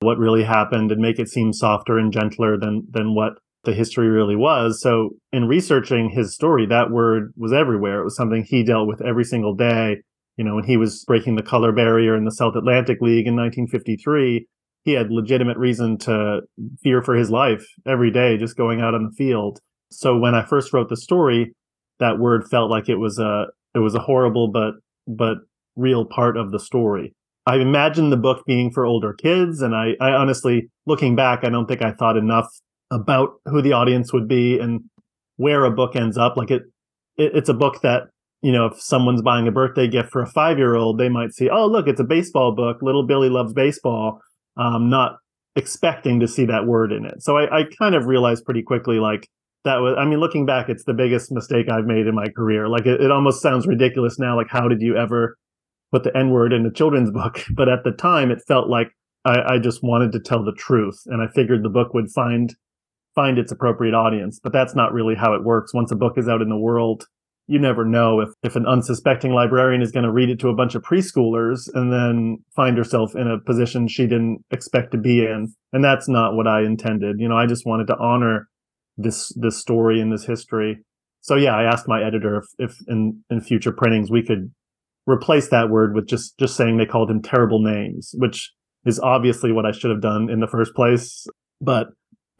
what 0.00 0.18
really 0.18 0.44
happened 0.44 0.90
and 0.92 1.00
make 1.00 1.18
it 1.18 1.28
seem 1.28 1.52
softer 1.52 1.98
and 1.98 2.12
gentler 2.12 2.58
than 2.58 2.86
than 2.90 3.14
what 3.14 3.34
the 3.64 3.74
history 3.74 4.08
really 4.08 4.36
was. 4.36 4.80
So 4.80 5.10
in 5.32 5.46
researching 5.46 6.10
his 6.10 6.34
story, 6.34 6.66
that 6.66 6.90
word 6.90 7.32
was 7.36 7.52
everywhere. 7.52 8.00
It 8.00 8.04
was 8.04 8.16
something 8.16 8.44
he 8.44 8.64
dealt 8.64 8.88
with 8.88 9.02
every 9.02 9.24
single 9.24 9.54
day. 9.54 9.98
You 10.36 10.44
know, 10.44 10.54
when 10.54 10.64
he 10.64 10.76
was 10.76 11.04
breaking 11.04 11.36
the 11.36 11.42
color 11.42 11.72
barrier 11.72 12.16
in 12.16 12.24
the 12.24 12.30
South 12.30 12.56
Atlantic 12.56 12.98
League 13.00 13.26
in 13.26 13.36
1953, 13.36 14.46
he 14.84 14.92
had 14.92 15.10
legitimate 15.10 15.58
reason 15.58 15.98
to 15.98 16.40
fear 16.82 17.02
for 17.02 17.14
his 17.14 17.30
life 17.30 17.66
every 17.86 18.10
day 18.10 18.38
just 18.38 18.56
going 18.56 18.80
out 18.80 18.94
on 18.94 19.04
the 19.04 19.14
field. 19.16 19.60
So 19.90 20.16
when 20.16 20.34
I 20.34 20.46
first 20.46 20.72
wrote 20.72 20.88
the 20.88 20.96
story, 20.96 21.52
that 21.98 22.18
word 22.18 22.48
felt 22.50 22.70
like 22.70 22.88
it 22.88 22.96
was 22.96 23.18
a 23.18 23.46
it 23.74 23.80
was 23.80 23.94
a 23.94 24.00
horrible 24.00 24.50
but 24.50 24.72
but 25.06 25.38
real 25.76 26.06
part 26.06 26.36
of 26.36 26.50
the 26.50 26.60
story. 26.60 27.14
I 27.46 27.56
imagined 27.56 28.12
the 28.12 28.16
book 28.16 28.44
being 28.46 28.70
for 28.70 28.86
older 28.86 29.12
kids, 29.12 29.60
and 29.60 29.74
I, 29.74 29.92
I 30.00 30.10
honestly, 30.10 30.70
looking 30.86 31.16
back, 31.16 31.40
I 31.42 31.48
don't 31.48 31.66
think 31.66 31.82
I 31.82 31.92
thought 31.92 32.16
enough 32.16 32.46
about 32.90 33.40
who 33.46 33.62
the 33.62 33.72
audience 33.72 34.12
would 34.12 34.28
be 34.28 34.58
and 34.58 34.80
where 35.36 35.64
a 35.64 35.70
book 35.70 35.96
ends 35.96 36.18
up. 36.18 36.36
Like 36.36 36.50
it, 36.50 36.62
it 37.16 37.32
it's 37.34 37.48
a 37.48 37.54
book 37.54 37.82
that 37.82 38.04
you 38.42 38.52
know, 38.52 38.66
if 38.66 38.80
someone's 38.80 39.20
buying 39.22 39.46
a 39.46 39.52
birthday 39.52 39.86
gift 39.86 40.10
for 40.10 40.22
a 40.22 40.26
five 40.26 40.58
year 40.58 40.74
old, 40.74 40.98
they 40.98 41.10
might 41.10 41.32
see, 41.32 41.50
oh, 41.50 41.66
look, 41.66 41.86
it's 41.86 42.00
a 42.00 42.04
baseball 42.04 42.54
book. 42.54 42.78
Little 42.80 43.06
Billy 43.06 43.28
loves 43.28 43.52
baseball. 43.52 44.20
Um, 44.56 44.88
not 44.88 45.16
expecting 45.56 46.20
to 46.20 46.28
see 46.28 46.46
that 46.46 46.66
word 46.66 46.92
in 46.92 47.04
it. 47.04 47.22
So 47.22 47.36
I, 47.36 47.60
I 47.60 47.62
kind 47.78 47.94
of 47.94 48.06
realized 48.06 48.44
pretty 48.44 48.62
quickly, 48.62 48.98
like, 48.98 49.28
that 49.64 49.76
was 49.76 49.94
i 49.98 50.04
mean 50.04 50.20
looking 50.20 50.46
back 50.46 50.68
it's 50.68 50.84
the 50.84 50.94
biggest 50.94 51.30
mistake 51.30 51.68
i've 51.70 51.84
made 51.84 52.06
in 52.06 52.14
my 52.14 52.28
career 52.28 52.68
like 52.68 52.86
it, 52.86 53.00
it 53.00 53.10
almost 53.10 53.42
sounds 53.42 53.66
ridiculous 53.66 54.18
now 54.18 54.36
like 54.36 54.48
how 54.48 54.68
did 54.68 54.80
you 54.80 54.96
ever 54.96 55.36
put 55.92 56.02
the 56.04 56.16
n 56.16 56.30
word 56.30 56.52
in 56.52 56.64
a 56.64 56.72
children's 56.72 57.10
book 57.20 57.44
but 57.54 57.68
at 57.68 57.84
the 57.84 57.92
time 57.92 58.30
it 58.30 58.42
felt 58.46 58.68
like 58.68 58.88
I, 59.24 59.54
I 59.54 59.58
just 59.58 59.82
wanted 59.82 60.12
to 60.12 60.20
tell 60.20 60.44
the 60.44 60.52
truth 60.52 61.02
and 61.06 61.22
i 61.22 61.26
figured 61.28 61.62
the 61.62 61.68
book 61.68 61.92
would 61.94 62.10
find 62.10 62.54
find 63.14 63.38
its 63.38 63.52
appropriate 63.52 63.94
audience 63.94 64.40
but 64.42 64.52
that's 64.52 64.74
not 64.74 64.92
really 64.92 65.14
how 65.14 65.34
it 65.34 65.44
works 65.44 65.74
once 65.74 65.90
a 65.90 65.96
book 65.96 66.16
is 66.16 66.28
out 66.28 66.42
in 66.42 66.48
the 66.48 66.56
world 66.56 67.06
you 67.50 67.58
never 67.58 67.84
know 67.84 68.20
if, 68.20 68.28
if 68.44 68.54
an 68.54 68.64
unsuspecting 68.64 69.32
librarian 69.32 69.82
is 69.82 69.90
going 69.90 70.04
to 70.04 70.12
read 70.12 70.30
it 70.30 70.38
to 70.38 70.48
a 70.48 70.54
bunch 70.54 70.76
of 70.76 70.82
preschoolers 70.82 71.68
and 71.74 71.92
then 71.92 72.38
find 72.54 72.78
herself 72.78 73.16
in 73.16 73.26
a 73.26 73.40
position 73.40 73.88
she 73.88 74.04
didn't 74.04 74.44
expect 74.52 74.92
to 74.92 74.98
be 74.98 75.24
in. 75.24 75.52
And 75.72 75.82
that's 75.82 76.08
not 76.08 76.36
what 76.36 76.46
I 76.46 76.62
intended. 76.62 77.16
You 77.18 77.28
know, 77.28 77.36
I 77.36 77.46
just 77.46 77.66
wanted 77.66 77.88
to 77.88 77.96
honor 77.98 78.48
this 78.96 79.32
this 79.34 79.58
story 79.58 80.00
and 80.00 80.12
this 80.12 80.24
history. 80.24 80.78
So 81.22 81.34
yeah, 81.34 81.56
I 81.56 81.64
asked 81.64 81.88
my 81.88 82.00
editor 82.04 82.38
if, 82.38 82.70
if 82.70 82.78
in, 82.86 83.24
in 83.30 83.40
future 83.40 83.72
printings 83.72 84.12
we 84.12 84.24
could 84.24 84.52
replace 85.06 85.48
that 85.48 85.70
word 85.70 85.92
with 85.92 86.06
just 86.06 86.38
just 86.38 86.56
saying 86.56 86.76
they 86.76 86.86
called 86.86 87.10
him 87.10 87.20
terrible 87.20 87.60
names, 87.60 88.14
which 88.18 88.52
is 88.86 89.00
obviously 89.00 89.50
what 89.50 89.66
I 89.66 89.72
should 89.72 89.90
have 89.90 90.00
done 90.00 90.30
in 90.30 90.38
the 90.38 90.46
first 90.46 90.72
place. 90.72 91.26
But 91.60 91.88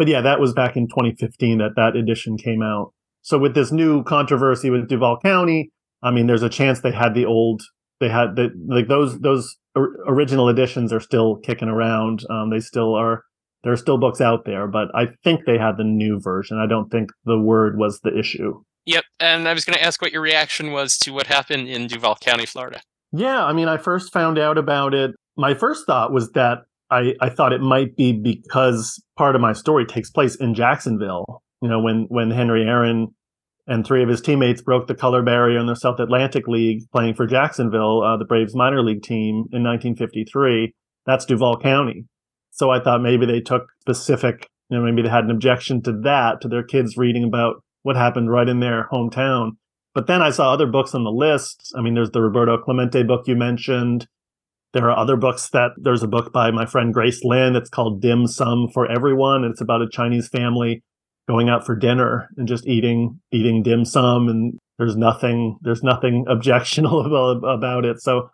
but 0.01 0.09
yeah, 0.09 0.23
that 0.23 0.41
was 0.41 0.55
back 0.55 0.79
in 0.79 0.89
2015 0.89 1.59
that 1.59 1.77
that 1.77 1.95
edition 1.95 2.39
came 2.39 2.63
out. 2.63 2.95
So 3.21 3.37
with 3.37 3.55
this 3.55 3.71
new 3.71 4.03
controversy 4.03 4.71
with 4.71 4.89
Duval 4.89 5.19
County, 5.23 5.73
I 6.03 6.11
mean, 6.11 6.27
there's 6.27 6.43
a 6.43 6.49
chance 6.49 6.81
they 6.81 6.91
had 6.91 7.13
the 7.13 7.27
old, 7.27 7.61
they 8.01 8.09
had 8.09 8.35
the 8.35 8.49
like 8.67 8.89
those 8.89 9.21
those 9.21 9.59
original 9.77 10.49
editions 10.49 10.91
are 10.91 11.01
still 11.01 11.37
kicking 11.37 11.69
around. 11.69 12.25
Um, 12.31 12.49
they 12.49 12.61
still 12.61 12.95
are. 12.95 13.25
There 13.63 13.75
are 13.75 13.77
still 13.77 13.99
books 13.99 14.23
out 14.23 14.47
there, 14.47 14.67
but 14.67 14.89
I 14.95 15.09
think 15.23 15.45
they 15.45 15.59
had 15.59 15.77
the 15.77 15.85
new 15.85 16.19
version. 16.19 16.59
I 16.59 16.67
don't 16.67 16.89
think 16.89 17.11
the 17.27 17.39
word 17.39 17.77
was 17.77 18.01
the 18.01 18.19
issue. 18.19 18.63
Yep, 18.87 19.05
and 19.21 19.47
I 19.47 19.53
was 19.53 19.67
going 19.67 19.77
to 19.77 19.85
ask 19.85 20.01
what 20.01 20.13
your 20.13 20.23
reaction 20.23 20.73
was 20.73 20.97
to 21.01 21.13
what 21.13 21.27
happened 21.27 21.69
in 21.69 21.89
Duval 21.89 22.17
County, 22.23 22.47
Florida. 22.47 22.81
Yeah, 23.13 23.45
I 23.45 23.53
mean, 23.53 23.69
I 23.69 23.77
first 23.77 24.15
found 24.15 24.39
out 24.39 24.57
about 24.57 24.95
it. 24.95 25.11
My 25.37 25.53
first 25.53 25.85
thought 25.85 26.11
was 26.11 26.31
that 26.31 26.61
I, 26.91 27.15
I 27.21 27.29
thought 27.29 27.53
it 27.53 27.61
might 27.61 27.97
be 27.97 28.13
because 28.13 29.03
part 29.17 29.35
of 29.35 29.41
my 29.41 29.53
story 29.53 29.87
takes 29.87 30.11
place 30.11 30.35
in 30.35 30.55
Jacksonville. 30.55 31.43
You 31.63 31.69
know, 31.69 31.81
when 31.81 32.07
when 32.09 32.31
Henry 32.31 32.65
Aaron 32.65 33.15
and 33.67 33.87
three 33.87 34.03
of 34.03 34.09
his 34.09 34.21
teammates 34.21 34.63
broke 34.63 34.89
the 34.89 34.95
color 34.95 35.23
barrier 35.23 35.59
in 35.59 35.67
the 35.67 35.77
South 35.77 36.01
Atlantic 36.01 36.49
League, 36.49 36.83
playing 36.91 37.15
for 37.15 37.27
Jacksonville, 37.27 38.03
uh, 38.03 38.17
the 38.17 38.25
Braves 38.25 38.55
minor 38.55 38.83
league 38.83 39.03
team 39.03 39.45
in 39.53 39.63
1953. 39.63 40.75
That's 41.07 41.25
Duval 41.25 41.59
County. 41.59 42.07
So 42.51 42.71
I 42.71 42.81
thought 42.81 43.03
maybe 43.03 43.27
they 43.27 43.41
took 43.41 43.69
specific, 43.81 44.49
you 44.69 44.77
know, 44.77 44.85
maybe 44.85 45.03
they 45.03 45.09
had 45.09 45.25
an 45.25 45.31
objection 45.31 45.83
to 45.83 45.93
that, 46.03 46.41
to 46.41 46.49
their 46.49 46.65
kids 46.65 46.97
reading 46.97 47.25
about 47.25 47.63
what 47.83 47.97
happened 47.97 48.31
right 48.31 48.49
in 48.49 48.61
their 48.61 48.89
hometown. 48.93 49.53
But 49.95 50.07
then 50.07 50.23
I 50.23 50.31
saw 50.31 50.53
other 50.53 50.67
books 50.67 50.95
on 50.95 51.05
the 51.05 51.11
list. 51.11 51.73
I 51.77 51.81
mean, 51.81 51.95
there's 51.95 52.11
the 52.11 52.23
Roberto 52.23 52.59
Clemente 52.59 53.03
book 53.03 53.27
you 53.27 53.37
mentioned. 53.37 54.07
There 54.73 54.89
are 54.89 54.97
other 54.97 55.17
books 55.17 55.49
that 55.51 55.73
there's 55.77 56.03
a 56.03 56.09
book 56.09 56.33
by 56.33 56.51
my 56.51 56.65
friend 56.65 56.95
Grace 56.95 57.25
Lin 57.25 57.53
that's 57.53 57.71
called 57.71 58.01
Dim 58.01 58.27
Sum 58.27 58.69
for 58.73 58.91
Everyone. 58.91 59.45
And 59.45 59.53
it's 59.53 59.61
about 59.61 59.83
a 59.83 59.89
Chinese 59.91 60.29
family 60.29 60.83
going 61.29 61.49
out 61.49 61.65
for 61.65 61.77
dinner 61.77 62.29
and 62.37 62.49
just 62.49 62.67
eating 62.67 63.21
eating 63.31 63.63
dim 63.63 63.85
sum 63.85 64.29
and 64.29 64.59
there's 64.79 64.97
nothing 64.97 65.57
there's 65.63 65.83
nothing 65.83 66.25
objectionable 66.29 67.41
about 67.45 67.85
it. 67.85 68.01
So 68.01 68.31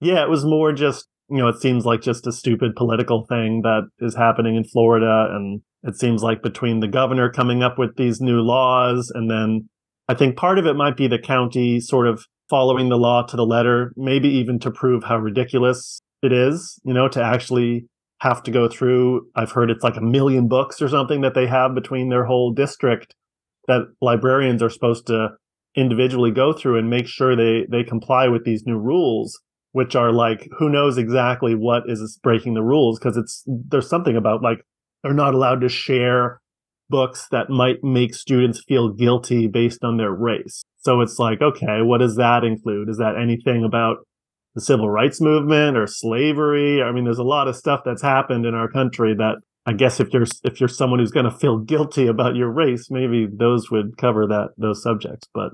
yeah, 0.00 0.22
it 0.22 0.30
was 0.30 0.44
more 0.44 0.72
just 0.72 1.06
you 1.30 1.38
know, 1.38 1.48
it 1.48 1.60
seems 1.60 1.84
like 1.84 2.00
just 2.00 2.26
a 2.26 2.32
stupid 2.32 2.74
political 2.74 3.26
thing 3.26 3.60
that 3.62 3.82
is 3.98 4.14
happening 4.14 4.56
in 4.56 4.64
Florida 4.64 5.28
and 5.32 5.60
it 5.82 5.96
seems 5.96 6.22
like 6.22 6.42
between 6.42 6.80
the 6.80 6.88
governor 6.88 7.30
coming 7.30 7.62
up 7.62 7.78
with 7.78 7.96
these 7.96 8.20
new 8.20 8.40
laws 8.40 9.12
and 9.14 9.30
then 9.30 9.68
I 10.08 10.14
think 10.14 10.36
part 10.36 10.58
of 10.58 10.66
it 10.66 10.74
might 10.74 10.96
be 10.96 11.06
the 11.06 11.18
county 11.18 11.80
sort 11.80 12.06
of 12.06 12.24
following 12.48 12.88
the 12.88 12.96
law 12.96 13.22
to 13.22 13.36
the 13.36 13.46
letter, 13.46 13.92
maybe 13.96 14.28
even 14.28 14.58
to 14.60 14.70
prove 14.70 15.04
how 15.04 15.18
ridiculous 15.18 16.00
it 16.22 16.32
is, 16.32 16.80
you 16.84 16.94
know, 16.94 17.08
to 17.08 17.22
actually 17.22 17.86
have 18.20 18.42
to 18.42 18.50
go 18.50 18.68
through. 18.68 19.26
I've 19.36 19.52
heard 19.52 19.70
it's 19.70 19.84
like 19.84 19.96
a 19.96 20.02
million 20.02 20.48
books 20.48 20.82
or 20.82 20.88
something 20.88 21.20
that 21.20 21.34
they 21.34 21.46
have 21.46 21.74
between 21.74 22.08
their 22.08 22.24
whole 22.24 22.52
district 22.52 23.14
that 23.68 23.82
librarians 24.00 24.62
are 24.62 24.70
supposed 24.70 25.06
to 25.08 25.30
individually 25.76 26.30
go 26.30 26.52
through 26.52 26.78
and 26.78 26.90
make 26.90 27.06
sure 27.06 27.36
they 27.36 27.66
they 27.70 27.84
comply 27.84 28.26
with 28.26 28.44
these 28.44 28.64
new 28.66 28.78
rules 28.78 29.38
which 29.72 29.94
are 29.94 30.10
like 30.10 30.48
who 30.58 30.68
knows 30.68 30.96
exactly 30.96 31.54
what 31.54 31.82
is 31.86 32.18
breaking 32.22 32.54
the 32.54 32.62
rules 32.62 32.98
because 32.98 33.16
it's 33.16 33.44
there's 33.46 33.88
something 33.88 34.16
about 34.16 34.42
like 34.42 34.64
they're 35.02 35.12
not 35.12 35.34
allowed 35.34 35.60
to 35.60 35.68
share 35.68 36.40
books 36.88 37.28
that 37.30 37.50
might 37.50 37.84
make 37.84 38.14
students 38.14 38.62
feel 38.66 38.88
guilty 38.88 39.46
based 39.46 39.84
on 39.84 39.96
their 39.96 40.10
race. 40.10 40.64
So 40.78 41.00
it's 41.00 41.18
like, 41.18 41.42
okay, 41.42 41.82
what 41.82 41.98
does 41.98 42.16
that 42.16 42.44
include? 42.44 42.88
Is 42.88 42.98
that 42.98 43.16
anything 43.20 43.64
about 43.64 43.98
the 44.54 44.60
civil 44.60 44.88
rights 44.88 45.20
movement 45.20 45.76
or 45.76 45.86
slavery? 45.86 46.82
I 46.82 46.92
mean, 46.92 47.04
there's 47.04 47.18
a 47.18 47.24
lot 47.24 47.48
of 47.48 47.56
stuff 47.56 47.80
that's 47.84 48.02
happened 48.02 48.46
in 48.46 48.54
our 48.54 48.68
country 48.68 49.14
that 49.14 49.36
I 49.66 49.72
guess 49.72 50.00
if 50.00 50.12
you're 50.14 50.26
if 50.44 50.60
you're 50.60 50.68
someone 50.68 50.98
who's 50.98 51.10
going 51.10 51.26
to 51.26 51.36
feel 51.36 51.58
guilty 51.58 52.06
about 52.06 52.36
your 52.36 52.50
race, 52.50 52.90
maybe 52.90 53.26
those 53.30 53.70
would 53.70 53.98
cover 53.98 54.26
that 54.26 54.50
those 54.56 54.82
subjects. 54.82 55.28
But 55.34 55.50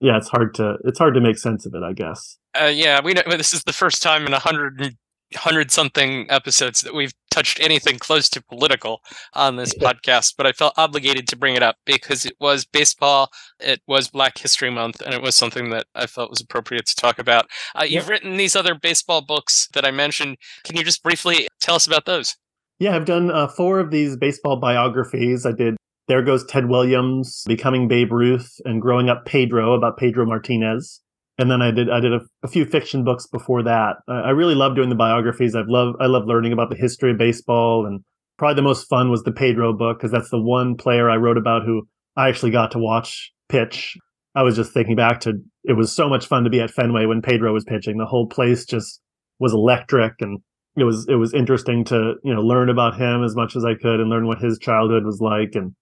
yeah, 0.00 0.18
it's 0.18 0.28
hard 0.28 0.54
to 0.56 0.76
it's 0.84 0.98
hard 0.98 1.14
to 1.14 1.20
make 1.20 1.38
sense 1.38 1.64
of 1.64 1.74
it, 1.74 1.82
I 1.82 1.92
guess. 1.92 2.36
Uh, 2.60 2.66
yeah, 2.66 3.00
we 3.02 3.14
know 3.14 3.22
this 3.30 3.54
is 3.54 3.62
the 3.64 3.72
first 3.72 4.02
time 4.02 4.26
in 4.26 4.34
a 4.34 4.38
hundred 4.38 4.96
hundred 5.36 5.70
something 5.70 6.26
episodes 6.30 6.80
that 6.82 6.94
we've 6.94 7.12
touched 7.30 7.60
anything 7.60 7.98
close 7.98 8.28
to 8.30 8.42
political 8.42 9.00
on 9.32 9.56
this 9.56 9.74
podcast, 9.74 10.34
but 10.36 10.46
I 10.46 10.52
felt 10.52 10.74
obligated 10.76 11.26
to 11.28 11.36
bring 11.36 11.56
it 11.56 11.62
up 11.62 11.76
because 11.84 12.24
it 12.24 12.34
was 12.40 12.64
baseball, 12.64 13.30
it 13.58 13.80
was 13.86 14.08
Black 14.08 14.38
History 14.38 14.70
Month, 14.70 15.00
and 15.00 15.14
it 15.14 15.22
was 15.22 15.34
something 15.34 15.70
that 15.70 15.86
I 15.94 16.06
felt 16.06 16.30
was 16.30 16.40
appropriate 16.40 16.86
to 16.86 16.96
talk 16.96 17.18
about. 17.18 17.46
Uh, 17.74 17.84
you've 17.84 18.08
written 18.08 18.36
these 18.36 18.54
other 18.54 18.74
baseball 18.74 19.20
books 19.20 19.68
that 19.74 19.84
I 19.84 19.90
mentioned. 19.90 20.36
Can 20.62 20.76
you 20.76 20.84
just 20.84 21.02
briefly 21.02 21.48
tell 21.60 21.74
us 21.74 21.86
about 21.86 22.04
those? 22.04 22.36
Yeah, 22.78 22.94
I've 22.94 23.04
done 23.04 23.30
uh, 23.30 23.48
four 23.48 23.80
of 23.80 23.90
these 23.90 24.16
baseball 24.16 24.56
biographies. 24.56 25.46
I 25.46 25.52
did 25.52 25.76
There 26.08 26.22
Goes 26.22 26.44
Ted 26.44 26.68
Williams, 26.68 27.44
Becoming 27.46 27.88
Babe 27.88 28.12
Ruth, 28.12 28.60
and 28.64 28.80
Growing 28.80 29.08
Up 29.08 29.24
Pedro 29.24 29.74
about 29.74 29.96
Pedro 29.96 30.26
Martinez 30.26 31.00
and 31.38 31.50
then 31.50 31.62
I 31.62 31.70
did 31.70 31.90
I 31.90 32.00
did 32.00 32.12
a, 32.12 32.20
a 32.42 32.48
few 32.48 32.64
fiction 32.64 33.04
books 33.04 33.26
before 33.26 33.62
that. 33.64 33.96
I, 34.08 34.12
I 34.12 34.30
really 34.30 34.54
love 34.54 34.76
doing 34.76 34.88
the 34.88 34.94
biographies. 34.94 35.54
I've 35.54 35.68
loved 35.68 35.96
I 36.00 36.06
love 36.06 36.26
learning 36.26 36.52
about 36.52 36.70
the 36.70 36.76
history 36.76 37.10
of 37.10 37.18
baseball, 37.18 37.86
and 37.86 38.00
probably 38.38 38.56
the 38.56 38.62
most 38.62 38.88
fun 38.88 39.10
was 39.10 39.22
the 39.22 39.32
Pedro 39.32 39.72
book 39.72 39.98
because 39.98 40.12
that's 40.12 40.30
the 40.30 40.40
one 40.40 40.76
player 40.76 41.10
I 41.10 41.16
wrote 41.16 41.38
about 41.38 41.64
who 41.64 41.86
I 42.16 42.28
actually 42.28 42.52
got 42.52 42.70
to 42.72 42.78
watch 42.78 43.32
pitch. 43.48 43.96
I 44.36 44.42
was 44.42 44.56
just 44.56 44.72
thinking 44.72 44.96
back 44.96 45.20
to 45.20 45.34
it 45.64 45.74
was 45.74 45.94
so 45.94 46.08
much 46.08 46.26
fun 46.26 46.44
to 46.44 46.50
be 46.50 46.60
at 46.60 46.70
Fenway 46.70 47.06
when 47.06 47.22
Pedro 47.22 47.52
was 47.52 47.64
pitching. 47.64 47.98
The 47.98 48.06
whole 48.06 48.28
place 48.28 48.64
just 48.64 49.00
was 49.38 49.52
electric, 49.52 50.14
and 50.20 50.40
it 50.76 50.84
was 50.84 51.06
it 51.08 51.16
was 51.16 51.34
interesting 51.34 51.84
to 51.86 52.14
you 52.22 52.34
know 52.34 52.42
learn 52.42 52.68
about 52.68 53.00
him 53.00 53.24
as 53.24 53.34
much 53.34 53.56
as 53.56 53.64
I 53.64 53.74
could 53.74 54.00
and 54.00 54.08
learn 54.08 54.26
what 54.26 54.38
his 54.38 54.58
childhood 54.58 55.04
was 55.04 55.20
like. 55.20 55.54
And 55.54 55.72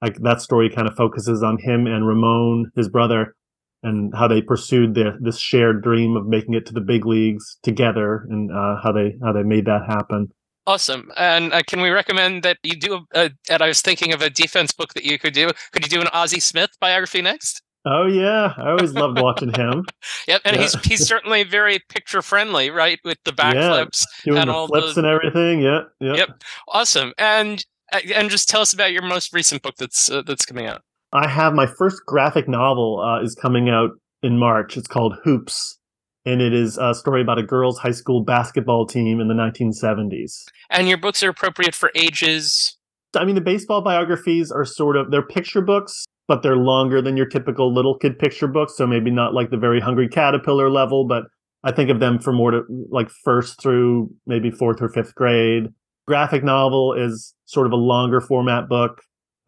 like 0.00 0.16
that 0.22 0.40
story 0.40 0.70
kind 0.70 0.88
of 0.88 0.96
focuses 0.96 1.42
on 1.42 1.58
him 1.58 1.86
and 1.86 2.06
Ramon, 2.06 2.72
his 2.76 2.88
brother, 2.88 3.34
and 3.82 4.12
how 4.14 4.28
they 4.28 4.40
pursued 4.40 4.94
their, 4.94 5.16
this 5.20 5.38
shared 5.38 5.82
dream 5.82 6.16
of 6.16 6.26
making 6.26 6.54
it 6.54 6.66
to 6.66 6.72
the 6.72 6.80
big 6.80 7.04
leagues 7.04 7.58
together 7.62 8.26
and 8.30 8.50
uh, 8.52 8.76
how 8.82 8.92
they 8.92 9.16
how 9.22 9.32
they 9.32 9.42
made 9.42 9.66
that 9.66 9.82
happen. 9.86 10.32
Awesome. 10.66 11.10
And 11.16 11.52
uh, 11.52 11.62
can 11.66 11.80
we 11.80 11.90
recommend 11.90 12.44
that 12.44 12.58
you 12.62 12.76
do 12.76 12.94
a, 12.94 13.24
a, 13.24 13.30
and 13.50 13.62
I 13.62 13.68
was 13.68 13.82
thinking 13.82 14.12
of 14.12 14.22
a 14.22 14.30
defense 14.30 14.72
book 14.72 14.94
that 14.94 15.04
you 15.04 15.18
could 15.18 15.34
do. 15.34 15.50
Could 15.72 15.82
you 15.82 15.90
do 15.90 16.00
an 16.00 16.08
Ozzie 16.12 16.38
Smith 16.38 16.70
biography 16.80 17.20
next? 17.20 17.62
Oh 17.84 18.06
yeah, 18.06 18.54
I 18.56 18.70
always 18.70 18.92
loved 18.92 19.20
watching 19.20 19.52
him. 19.52 19.84
yep, 20.28 20.40
and 20.44 20.54
yeah. 20.54 20.62
he's 20.62 20.80
he's 20.84 21.06
certainly 21.06 21.42
very 21.42 21.80
picture 21.88 22.22
friendly, 22.22 22.70
right? 22.70 23.00
With 23.04 23.18
the 23.24 23.32
backflips 23.32 24.04
yeah, 24.24 24.40
and 24.40 24.48
all 24.48 24.68
flips 24.68 24.86
those... 24.86 24.98
and 24.98 25.06
everything. 25.06 25.60
Yeah, 25.60 25.80
yeah. 25.98 26.14
Yep. 26.14 26.42
Awesome. 26.68 27.12
And 27.18 27.64
uh, 27.92 27.98
and 28.14 28.30
just 28.30 28.48
tell 28.48 28.60
us 28.60 28.72
about 28.72 28.92
your 28.92 29.02
most 29.02 29.32
recent 29.32 29.62
book 29.62 29.74
that's 29.78 30.08
uh, 30.08 30.22
that's 30.22 30.46
coming 30.46 30.66
out. 30.66 30.82
I 31.12 31.28
have 31.28 31.52
my 31.52 31.66
first 31.66 32.06
graphic 32.06 32.48
novel 32.48 33.00
uh, 33.00 33.22
is 33.22 33.34
coming 33.34 33.68
out 33.68 33.90
in 34.22 34.38
March. 34.38 34.78
It's 34.78 34.88
called 34.88 35.16
Hoops, 35.24 35.78
and 36.24 36.40
it 36.40 36.54
is 36.54 36.78
a 36.78 36.94
story 36.94 37.20
about 37.20 37.38
a 37.38 37.42
girls' 37.42 37.78
high 37.78 37.90
school 37.90 38.24
basketball 38.24 38.86
team 38.86 39.20
in 39.20 39.28
the 39.28 39.34
1970s. 39.34 40.44
And 40.70 40.88
your 40.88 40.96
books 40.96 41.22
are 41.22 41.28
appropriate 41.28 41.74
for 41.74 41.90
ages. 41.94 42.78
I 43.14 43.26
mean, 43.26 43.34
the 43.34 43.42
baseball 43.42 43.82
biographies 43.82 44.50
are 44.50 44.64
sort 44.64 44.96
of 44.96 45.10
they're 45.10 45.26
picture 45.26 45.60
books, 45.60 46.06
but 46.28 46.42
they're 46.42 46.56
longer 46.56 47.02
than 47.02 47.18
your 47.18 47.26
typical 47.26 47.74
little 47.74 47.98
kid 47.98 48.18
picture 48.18 48.48
books. 48.48 48.74
So 48.76 48.86
maybe 48.86 49.10
not 49.10 49.34
like 49.34 49.50
the 49.50 49.58
very 49.58 49.80
hungry 49.80 50.08
caterpillar 50.08 50.70
level, 50.70 51.06
but 51.06 51.24
I 51.62 51.72
think 51.72 51.90
of 51.90 52.00
them 52.00 52.20
for 52.20 52.32
more 52.32 52.52
to 52.52 52.62
like 52.90 53.10
first 53.22 53.60
through 53.60 54.08
maybe 54.26 54.50
fourth 54.50 54.80
or 54.80 54.88
fifth 54.88 55.14
grade. 55.14 55.68
Graphic 56.06 56.42
novel 56.42 56.94
is 56.94 57.34
sort 57.44 57.66
of 57.66 57.72
a 57.72 57.76
longer 57.76 58.20
format 58.22 58.66
book 58.66 59.02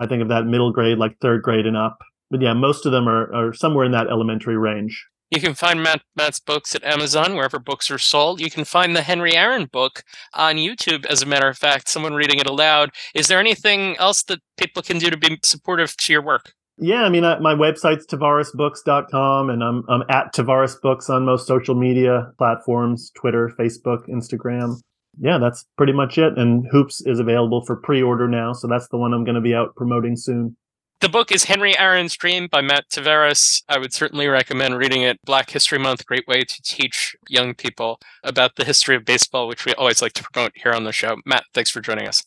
I 0.04 0.06
think 0.06 0.22
of 0.22 0.28
that 0.28 0.44
middle 0.46 0.70
grade, 0.70 0.98
like 0.98 1.18
third 1.20 1.42
grade 1.42 1.66
and 1.66 1.76
up. 1.76 1.98
But 2.30 2.42
yeah, 2.42 2.52
most 2.52 2.84
of 2.86 2.92
them 2.92 3.08
are, 3.08 3.32
are 3.34 3.52
somewhere 3.52 3.84
in 3.84 3.92
that 3.92 4.08
elementary 4.08 4.56
range. 4.56 5.06
You 5.30 5.40
can 5.40 5.54
find 5.54 5.82
Matt, 5.82 6.02
Matt's 6.14 6.38
books 6.38 6.74
at 6.74 6.84
Amazon, 6.84 7.34
wherever 7.34 7.58
books 7.58 7.90
are 7.90 7.98
sold. 7.98 8.40
You 8.40 8.50
can 8.50 8.64
find 8.64 8.94
the 8.94 9.02
Henry 9.02 9.34
Aaron 9.34 9.66
book 9.66 10.04
on 10.34 10.56
YouTube, 10.56 11.06
as 11.06 11.22
a 11.22 11.26
matter 11.26 11.48
of 11.48 11.58
fact, 11.58 11.88
someone 11.88 12.14
reading 12.14 12.38
it 12.38 12.46
aloud. 12.46 12.90
Is 13.14 13.28
there 13.28 13.40
anything 13.40 13.96
else 13.96 14.22
that 14.24 14.40
people 14.58 14.82
can 14.82 14.98
do 14.98 15.10
to 15.10 15.16
be 15.16 15.38
supportive 15.42 15.96
to 15.96 16.12
your 16.12 16.22
work? 16.22 16.52
Yeah, 16.76 17.04
I 17.04 17.08
mean, 17.08 17.24
I, 17.24 17.38
my 17.38 17.54
website's 17.54 18.06
tavaresbooks.com, 18.06 19.50
and 19.50 19.62
I'm, 19.62 19.84
I'm 19.88 20.02
at 20.08 20.34
Tavares 20.34 20.80
Books 20.80 21.08
on 21.08 21.24
most 21.24 21.46
social 21.46 21.74
media 21.74 22.32
platforms 22.36 23.10
Twitter, 23.14 23.52
Facebook, 23.58 24.08
Instagram 24.08 24.76
yeah, 25.18 25.38
that's 25.38 25.66
pretty 25.76 25.92
much 25.92 26.18
it. 26.18 26.38
And 26.38 26.66
Hoops 26.70 27.00
is 27.06 27.18
available 27.18 27.64
for 27.64 27.76
pre 27.76 28.02
order 28.02 28.28
now. 28.28 28.52
So 28.52 28.68
that's 28.68 28.88
the 28.88 28.96
one 28.96 29.12
I'm 29.12 29.24
going 29.24 29.34
to 29.34 29.40
be 29.40 29.54
out 29.54 29.74
promoting 29.76 30.16
soon. 30.16 30.56
The 31.00 31.08
book 31.08 31.30
is 31.30 31.44
Henry 31.44 31.78
Aaron's 31.78 32.16
Dream 32.16 32.48
by 32.50 32.62
Matt 32.62 32.84
Tavares. 32.90 33.62
I 33.68 33.78
would 33.78 33.92
certainly 33.92 34.26
recommend 34.26 34.78
reading 34.78 35.02
it. 35.02 35.18
Black 35.24 35.50
History 35.50 35.78
Month, 35.78 36.06
great 36.06 36.26
way 36.26 36.42
to 36.42 36.62
teach 36.62 37.14
young 37.28 37.54
people 37.54 37.98
about 38.22 38.56
the 38.56 38.64
history 38.64 38.96
of 38.96 39.04
baseball, 39.04 39.46
which 39.46 39.66
we 39.66 39.74
always 39.74 40.00
like 40.00 40.14
to 40.14 40.24
promote 40.24 40.52
here 40.54 40.72
on 40.72 40.84
the 40.84 40.92
show. 40.92 41.16
Matt, 41.26 41.44
thanks 41.52 41.70
for 41.70 41.80
joining 41.80 42.08
us. 42.08 42.24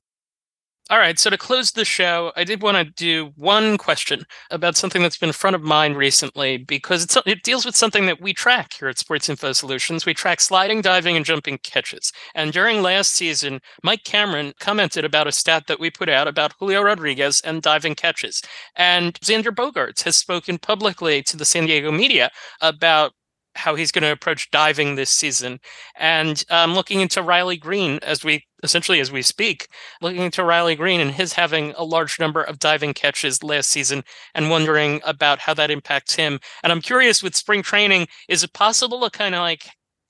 All 0.89 0.99
right, 0.99 1.19
so 1.19 1.29
to 1.29 1.37
close 1.37 1.71
the 1.71 1.83
show, 1.83 2.31
I 2.37 2.45
did 2.45 2.61
want 2.61 2.77
to 2.77 2.85
do 2.85 3.33
one 3.35 3.77
question 3.77 4.23
about 4.51 4.77
something 4.77 5.01
that's 5.01 5.17
been 5.17 5.33
front 5.33 5.53
of 5.57 5.61
mind 5.61 5.97
recently 5.97 6.55
because 6.55 7.05
it 7.25 7.43
deals 7.43 7.65
with 7.65 7.75
something 7.75 8.05
that 8.05 8.21
we 8.21 8.33
track 8.33 8.71
here 8.71 8.87
at 8.87 8.97
Sports 8.97 9.27
Info 9.27 9.51
Solutions. 9.51 10.05
We 10.05 10.13
track 10.13 10.39
sliding, 10.39 10.79
diving, 10.79 11.17
and 11.17 11.25
jumping 11.25 11.57
catches. 11.57 12.13
And 12.35 12.53
during 12.53 12.81
last 12.81 13.11
season, 13.11 13.59
Mike 13.83 14.05
Cameron 14.05 14.53
commented 14.61 15.03
about 15.03 15.27
a 15.27 15.33
stat 15.33 15.67
that 15.67 15.81
we 15.81 15.89
put 15.89 16.07
out 16.07 16.25
about 16.25 16.53
Julio 16.57 16.81
Rodriguez 16.81 17.41
and 17.41 17.61
diving 17.61 17.95
catches. 17.95 18.41
And 18.77 19.13
Xander 19.15 19.53
Bogaerts 19.53 20.03
has 20.03 20.15
spoken 20.15 20.57
publicly 20.57 21.21
to 21.23 21.35
the 21.35 21.43
San 21.43 21.65
Diego 21.65 21.91
media 21.91 22.31
about 22.61 23.11
how 23.57 23.75
he's 23.75 23.91
going 23.91 24.03
to 24.03 24.11
approach 24.11 24.51
diving 24.51 24.95
this 24.95 25.09
season. 25.09 25.59
And 25.95 26.43
I'm 26.49 26.71
um, 26.71 26.75
looking 26.75 27.01
into 27.01 27.21
Riley 27.21 27.57
Greene 27.57 27.99
as 28.01 28.23
we 28.23 28.45
essentially 28.63 28.99
as 28.99 29.11
we 29.11 29.21
speak, 29.21 29.67
looking 30.01 30.21
into 30.21 30.43
Riley 30.43 30.75
Greene 30.75 30.99
and 30.99 31.11
his 31.11 31.33
having 31.33 31.73
a 31.77 31.83
large 31.83 32.19
number 32.19 32.41
of 32.41 32.59
diving 32.59 32.93
catches 32.93 33.43
last 33.43 33.69
season 33.69 34.03
and 34.33 34.49
wondering 34.49 35.01
about 35.05 35.39
how 35.39 35.53
that 35.53 35.71
impacts 35.71 36.15
him. 36.15 36.39
And 36.63 36.71
I'm 36.71 36.81
curious 36.81 37.21
with 37.21 37.35
spring 37.35 37.61
training, 37.61 38.07
is 38.27 38.43
it 38.43 38.53
possible 38.53 39.01
to 39.01 39.09
kind 39.09 39.35
of 39.35 39.41
like 39.41 39.69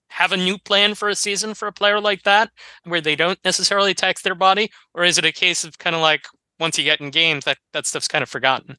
have 0.09 0.31
a 0.31 0.37
new 0.37 0.57
plan 0.57 0.95
for 0.95 1.09
a 1.09 1.15
season 1.15 1.53
for 1.53 1.67
a 1.67 1.73
player 1.73 1.99
like 1.99 2.23
that 2.23 2.49
where 2.85 3.01
they 3.01 3.15
don't 3.15 3.39
necessarily 3.43 3.93
tax 3.93 4.21
their 4.21 4.35
body? 4.35 4.69
Or 4.93 5.03
is 5.03 5.17
it 5.17 5.25
a 5.25 5.31
case 5.31 5.63
of 5.63 5.77
kind 5.77 5.95
of 5.95 6.01
like 6.01 6.25
once 6.59 6.77
you 6.77 6.83
get 6.83 7.01
in 7.01 7.11
games, 7.11 7.45
that, 7.45 7.57
that 7.73 7.85
stuff's 7.85 8.07
kind 8.07 8.23
of 8.23 8.29
forgotten? 8.29 8.77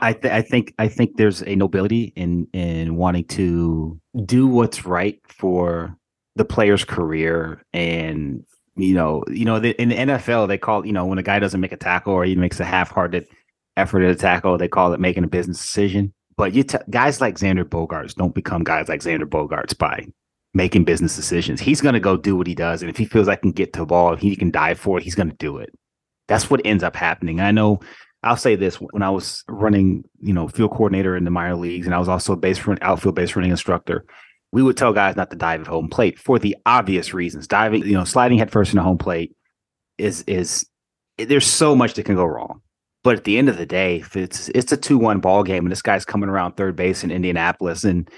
I, 0.00 0.12
th- 0.12 0.32
I 0.32 0.42
think 0.42 0.74
I 0.78 0.88
think 0.88 1.16
there's 1.16 1.42
a 1.42 1.56
nobility 1.56 2.12
in 2.16 2.46
in 2.52 2.96
wanting 2.96 3.24
to 3.28 3.98
do 4.24 4.46
what's 4.46 4.84
right 4.84 5.20
for 5.28 5.96
the 6.36 6.44
player's 6.44 6.84
career 6.84 7.64
and 7.72 8.44
you 8.76 8.94
know 8.94 9.24
you 9.28 9.44
know 9.44 9.56
in 9.56 9.88
the 9.88 9.96
NFL 9.96 10.48
they 10.48 10.58
call 10.58 10.86
you 10.86 10.92
know 10.92 11.06
when 11.06 11.18
a 11.18 11.22
guy 11.22 11.38
doesn't 11.38 11.60
make 11.60 11.72
a 11.72 11.76
tackle 11.76 12.12
or 12.12 12.24
he 12.24 12.36
makes 12.36 12.60
a 12.60 12.64
half-hearted 12.64 13.26
effort 13.76 14.02
at 14.02 14.10
a 14.10 14.14
tackle 14.14 14.56
they 14.58 14.68
call 14.68 14.92
it 14.92 15.00
making 15.00 15.24
a 15.24 15.28
business 15.28 15.58
decision. 15.58 16.12
But 16.36 16.54
you 16.54 16.62
t- 16.62 16.78
guys 16.88 17.20
like 17.20 17.36
Xander 17.36 17.64
Bogaerts 17.64 18.14
don't 18.14 18.34
become 18.34 18.64
guys 18.64 18.88
like 18.88 19.00
Xander 19.00 19.24
Bogaerts 19.24 19.76
by 19.76 20.06
making 20.54 20.84
business 20.84 21.14
decisions. 21.14 21.60
He's 21.60 21.80
going 21.80 21.92
to 21.92 22.00
go 22.00 22.16
do 22.16 22.36
what 22.36 22.46
he 22.46 22.54
does 22.54 22.82
and 22.82 22.90
if 22.90 22.96
he 22.96 23.04
feels 23.04 23.26
like 23.26 23.40
he 23.40 23.48
can 23.48 23.52
get 23.52 23.72
to 23.74 23.80
the 23.80 23.86
ball 23.86 24.12
if 24.12 24.20
he 24.20 24.36
can 24.36 24.50
dive 24.50 24.78
for 24.78 24.98
it 24.98 25.04
he's 25.04 25.14
going 25.14 25.30
to 25.30 25.36
do 25.36 25.58
it. 25.58 25.70
That's 26.28 26.48
what 26.48 26.60
ends 26.64 26.84
up 26.84 26.96
happening. 26.96 27.40
I 27.40 27.50
know 27.50 27.80
I'll 28.22 28.36
say 28.36 28.56
this: 28.56 28.76
when 28.76 29.02
I 29.02 29.10
was 29.10 29.44
running, 29.48 30.04
you 30.20 30.32
know, 30.32 30.48
field 30.48 30.72
coordinator 30.72 31.16
in 31.16 31.24
the 31.24 31.30
minor 31.30 31.56
leagues, 31.56 31.86
and 31.86 31.94
I 31.94 31.98
was 31.98 32.08
also 32.08 32.32
a 32.32 32.36
base 32.36 32.64
run, 32.66 32.78
outfield 32.82 33.14
base 33.14 33.34
running 33.34 33.50
instructor, 33.50 34.04
we 34.52 34.62
would 34.62 34.76
tell 34.76 34.92
guys 34.92 35.16
not 35.16 35.30
to 35.30 35.36
dive 35.36 35.60
at 35.60 35.66
home 35.66 35.88
plate 35.88 36.18
for 36.18 36.38
the 36.38 36.56
obvious 36.66 37.14
reasons. 37.14 37.46
Diving, 37.46 37.84
you 37.84 37.94
know, 37.94 38.04
sliding 38.04 38.38
head 38.38 38.50
first 38.50 38.72
in 38.72 38.76
the 38.76 38.82
home 38.82 38.98
plate 38.98 39.34
is 39.98 40.22
is 40.26 40.66
there's 41.18 41.46
so 41.46 41.74
much 41.74 41.94
that 41.94 42.04
can 42.04 42.16
go 42.16 42.24
wrong. 42.24 42.60
But 43.02 43.16
at 43.16 43.24
the 43.24 43.38
end 43.38 43.48
of 43.48 43.56
the 43.56 43.66
day, 43.66 43.96
if 43.96 44.16
it's 44.16 44.50
it's 44.50 44.72
a 44.72 44.76
two 44.76 44.98
one 44.98 45.20
ball 45.20 45.42
game, 45.42 45.64
and 45.64 45.72
this 45.72 45.82
guy's 45.82 46.04
coming 46.04 46.28
around 46.28 46.52
third 46.52 46.76
base 46.76 47.02
in 47.02 47.10
Indianapolis, 47.10 47.84
and 47.84 48.10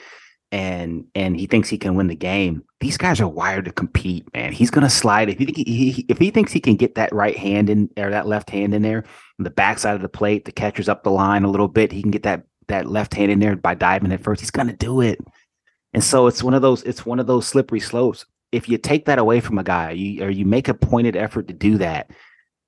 and 0.53 1.07
and 1.15 1.35
he 1.35 1.47
thinks 1.47 1.71
he 1.71 1.79
can 1.79 1.95
win 1.95 2.09
the 2.09 2.15
game. 2.15 2.63
These 2.81 2.99
guys 2.99 3.21
are 3.21 3.29
wired 3.29 3.65
to 3.65 3.73
compete, 3.73 4.33
man. 4.35 4.53
He's 4.53 4.71
gonna 4.71 4.91
slide 4.91 5.31
if 5.31 5.39
he, 5.39 5.47
he 5.65 6.05
if 6.09 6.19
he 6.19 6.31
thinks 6.31 6.53
he 6.53 6.61
can 6.61 6.77
get 6.77 6.95
that 6.95 7.13
right 7.13 7.37
hand 7.37 7.71
in 7.71 7.89
or 7.97 8.11
that 8.11 8.27
left 8.27 8.51
hand 8.51 8.75
in 8.75 8.83
there, 8.83 9.05
the 9.39 9.51
backside 9.51 9.97
of 9.97 10.03
the 10.03 10.11
plate, 10.11 10.45
the 10.45 10.53
catcher's 10.53 10.91
up 10.91 11.03
the 11.03 11.11
line 11.11 11.45
a 11.45 11.51
little 11.51 11.69
bit. 11.69 11.91
He 11.91 12.03
can 12.03 12.11
get 12.11 12.25
that 12.25 12.45
that 12.69 12.87
left 12.87 13.15
hand 13.15 13.33
in 13.33 13.39
there 13.39 13.57
by 13.57 13.75
diving 13.75 14.13
at 14.13 14.23
first. 14.23 14.43
He's 14.43 14.51
gonna 14.51 14.77
do 14.77 15.01
it. 15.01 15.19
And 15.95 16.05
so 16.05 16.27
it's 16.27 16.43
one 16.43 16.55
of 16.55 16.63
those 16.63 16.83
it's 16.83 17.07
one 17.07 17.19
of 17.19 17.27
those 17.27 17.49
slippery 17.49 17.81
slopes. 17.81 18.27
If 18.53 18.69
you 18.69 18.77
take 18.77 19.07
that 19.07 19.19
away 19.19 19.41
from 19.41 19.59
a 19.59 19.65
guy, 19.65 19.93
you 19.93 20.23
or 20.23 20.31
you 20.31 20.45
make 20.45 20.69
a 20.69 20.75
pointed 20.75 21.17
effort 21.17 21.49
to 21.49 21.55
do 21.55 21.79
that, 21.79 22.11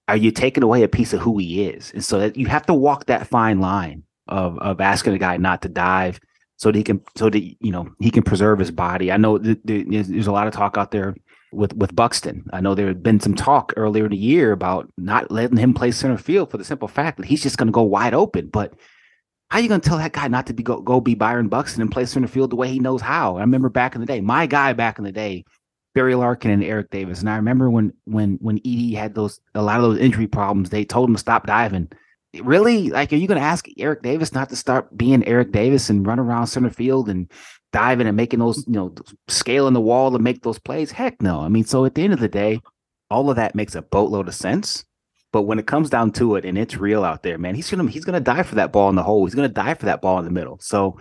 are 0.09 0.17
you 0.17 0.31
taking 0.31 0.63
away 0.63 0.83
a 0.85 0.89
piece 0.89 1.13
of 1.13 1.21
who 1.21 1.37
he 1.37 1.67
is? 1.67 1.93
And 1.93 2.03
so 2.03 2.19
that 2.21 2.39
you 2.39 2.47
have 2.47 2.65
to 2.67 2.75
walk 2.75 3.07
that 3.07 3.27
fine 3.27 3.61
line 3.61 4.05
of 4.27 4.59
of 4.61 4.81
asking 4.81 5.13
a 5.13 5.19
guy 5.19 5.37
not 5.37 5.61
to 5.63 5.69
dive 5.69 6.19
so 6.57 6.71
that 6.71 6.79
he 6.79 6.85
can 6.85 7.03
so 7.17 7.29
that 7.31 7.43
you 7.43 7.73
know 7.73 7.89
he 8.01 8.11
can 8.11 8.23
preserve 8.23 8.59
his 8.59 8.71
body. 8.71 9.11
I 9.11 9.17
know 9.17 9.39
th- 9.39 9.59
th- 9.67 9.87
there's 9.89 10.27
a 10.27 10.33
lot 10.33 10.47
of 10.47 10.53
talk 10.53 10.77
out 10.79 10.91
there 10.91 11.15
with 11.53 11.75
with 11.77 11.95
Buxton. 11.95 12.45
I 12.53 12.61
know 12.61 12.75
there 12.75 12.87
had 12.87 13.03
been 13.03 13.21
some 13.21 13.35
talk 13.35 13.73
earlier 13.77 14.05
in 14.05 14.11
the 14.11 14.17
year 14.17 14.53
about 14.53 14.91
not 14.97 15.31
letting 15.31 15.57
him 15.57 15.75
play 15.75 15.91
center 15.91 16.19
field 16.19 16.51
for 16.51 16.59
the 16.59 16.65
simple 16.65 16.89
fact 16.89 17.19
that 17.19 17.27
he's 17.27 17.43
just 17.43 17.59
going 17.59 17.69
to 17.69 17.73
go 17.73 17.83
wide 17.83 18.15
open. 18.15 18.49
But 18.49 18.75
how 19.51 19.59
are 19.59 19.63
you 19.63 19.69
going 19.69 19.81
to 19.81 19.89
tell 19.89 19.99
that 19.99 20.13
guy 20.13 20.29
not 20.29 20.47
to 20.47 20.53
be 20.53 20.63
go, 20.63 20.81
go 20.81 21.01
be 21.01 21.15
Byron 21.15 21.49
Buxton 21.49 21.83
and 21.83 21.93
play 21.93 22.07
center 22.07 22.27
field 22.27 22.51
the 22.51 22.57
way 22.57 22.69
he 22.69 22.81
knows 22.81 23.01
how? 23.01 23.37
I 23.37 23.41
remember 23.41 23.69
back 23.69 23.95
in 23.95 24.01
the 24.01 24.07
day, 24.07 24.21
my 24.21 24.47
guy 24.47 24.73
back 24.73 24.99
in 24.99 25.05
the 25.05 25.13
day, 25.13 25.45
Barry 25.95 26.15
Larkin 26.15 26.51
and 26.51 26.65
Eric 26.65 26.91
Davis, 26.91 27.21
and 27.21 27.31
I 27.31 27.37
remember 27.37 27.71
when 27.71 27.93
when 28.05 28.39
when 28.41 28.59
Edie 28.59 28.95
had 28.95 29.15
those 29.15 29.41
a 29.55 29.63
lot 29.63 29.77
of 29.79 29.83
those 29.83 29.99
injury 29.99 30.27
problems, 30.27 30.71
they 30.71 30.85
told 30.85 31.09
him 31.09 31.15
to 31.15 31.21
stop 31.21 31.47
diving 31.47 31.91
really 32.43 32.91
like 32.91 33.13
are 33.13 33.17
you 33.17 33.27
going 33.27 33.41
to 33.41 33.47
ask 33.47 33.67
Eric 33.79 34.03
Davis 34.03 34.33
not 34.33 34.49
to 34.49 34.57
start 34.57 34.97
being 34.97 35.27
Eric 35.27 35.53
Davis 35.53 35.91
and 35.91 36.07
run 36.07 36.19
around 36.19 36.47
center 36.47 36.71
field 36.71 37.09
and 37.09 37.31
diving 37.73 38.07
and 38.07 38.17
making 38.17 38.39
those 38.39 38.65
you 38.67 38.75
know 38.75 38.95
scaling 39.29 39.75
the 39.75 39.81
wall 39.81 40.11
to 40.11 40.19
make 40.19 40.43
those 40.43 40.59
plays? 40.59 40.91
Heck 40.91 41.21
no. 41.23 41.41
I 41.41 41.49
mean 41.49 41.65
so 41.65 41.85
at 41.85 41.95
the 41.95 42.03
end 42.03 42.13
of 42.13 42.21
the 42.21 42.29
day 42.29 42.61
all 43.11 43.31
of 43.31 43.37
that 43.37 43.55
makes 43.55 43.75
a 43.75 43.83
boatload 43.83 44.29
of 44.29 44.35
sense. 44.35 44.85
But 45.33 45.43
when 45.43 45.59
it 45.59 45.67
comes 45.67 45.91
down 45.91 46.13
to 46.13 46.37
it 46.37 46.45
and 46.45 46.57
it's 46.57 46.77
real 46.77 47.05
out 47.05 47.23
there 47.23 47.39
man 47.39 47.55
he's 47.55 47.71
going 47.71 47.87
to 47.87 47.93
he's 47.93 48.05
to 48.05 48.21
die 48.21 48.43
for 48.43 48.55
that 48.57 48.73
ball 48.73 48.89
in 48.89 48.97
the 48.97 49.03
hole. 49.03 49.25
He's 49.25 49.35
going 49.35 49.49
to 49.49 49.55
die 49.55 49.75
for 49.75 49.87
that 49.87 50.03
ball 50.03 50.19
in 50.19 50.25
the 50.25 50.31
middle. 50.31 50.59
So 50.61 50.99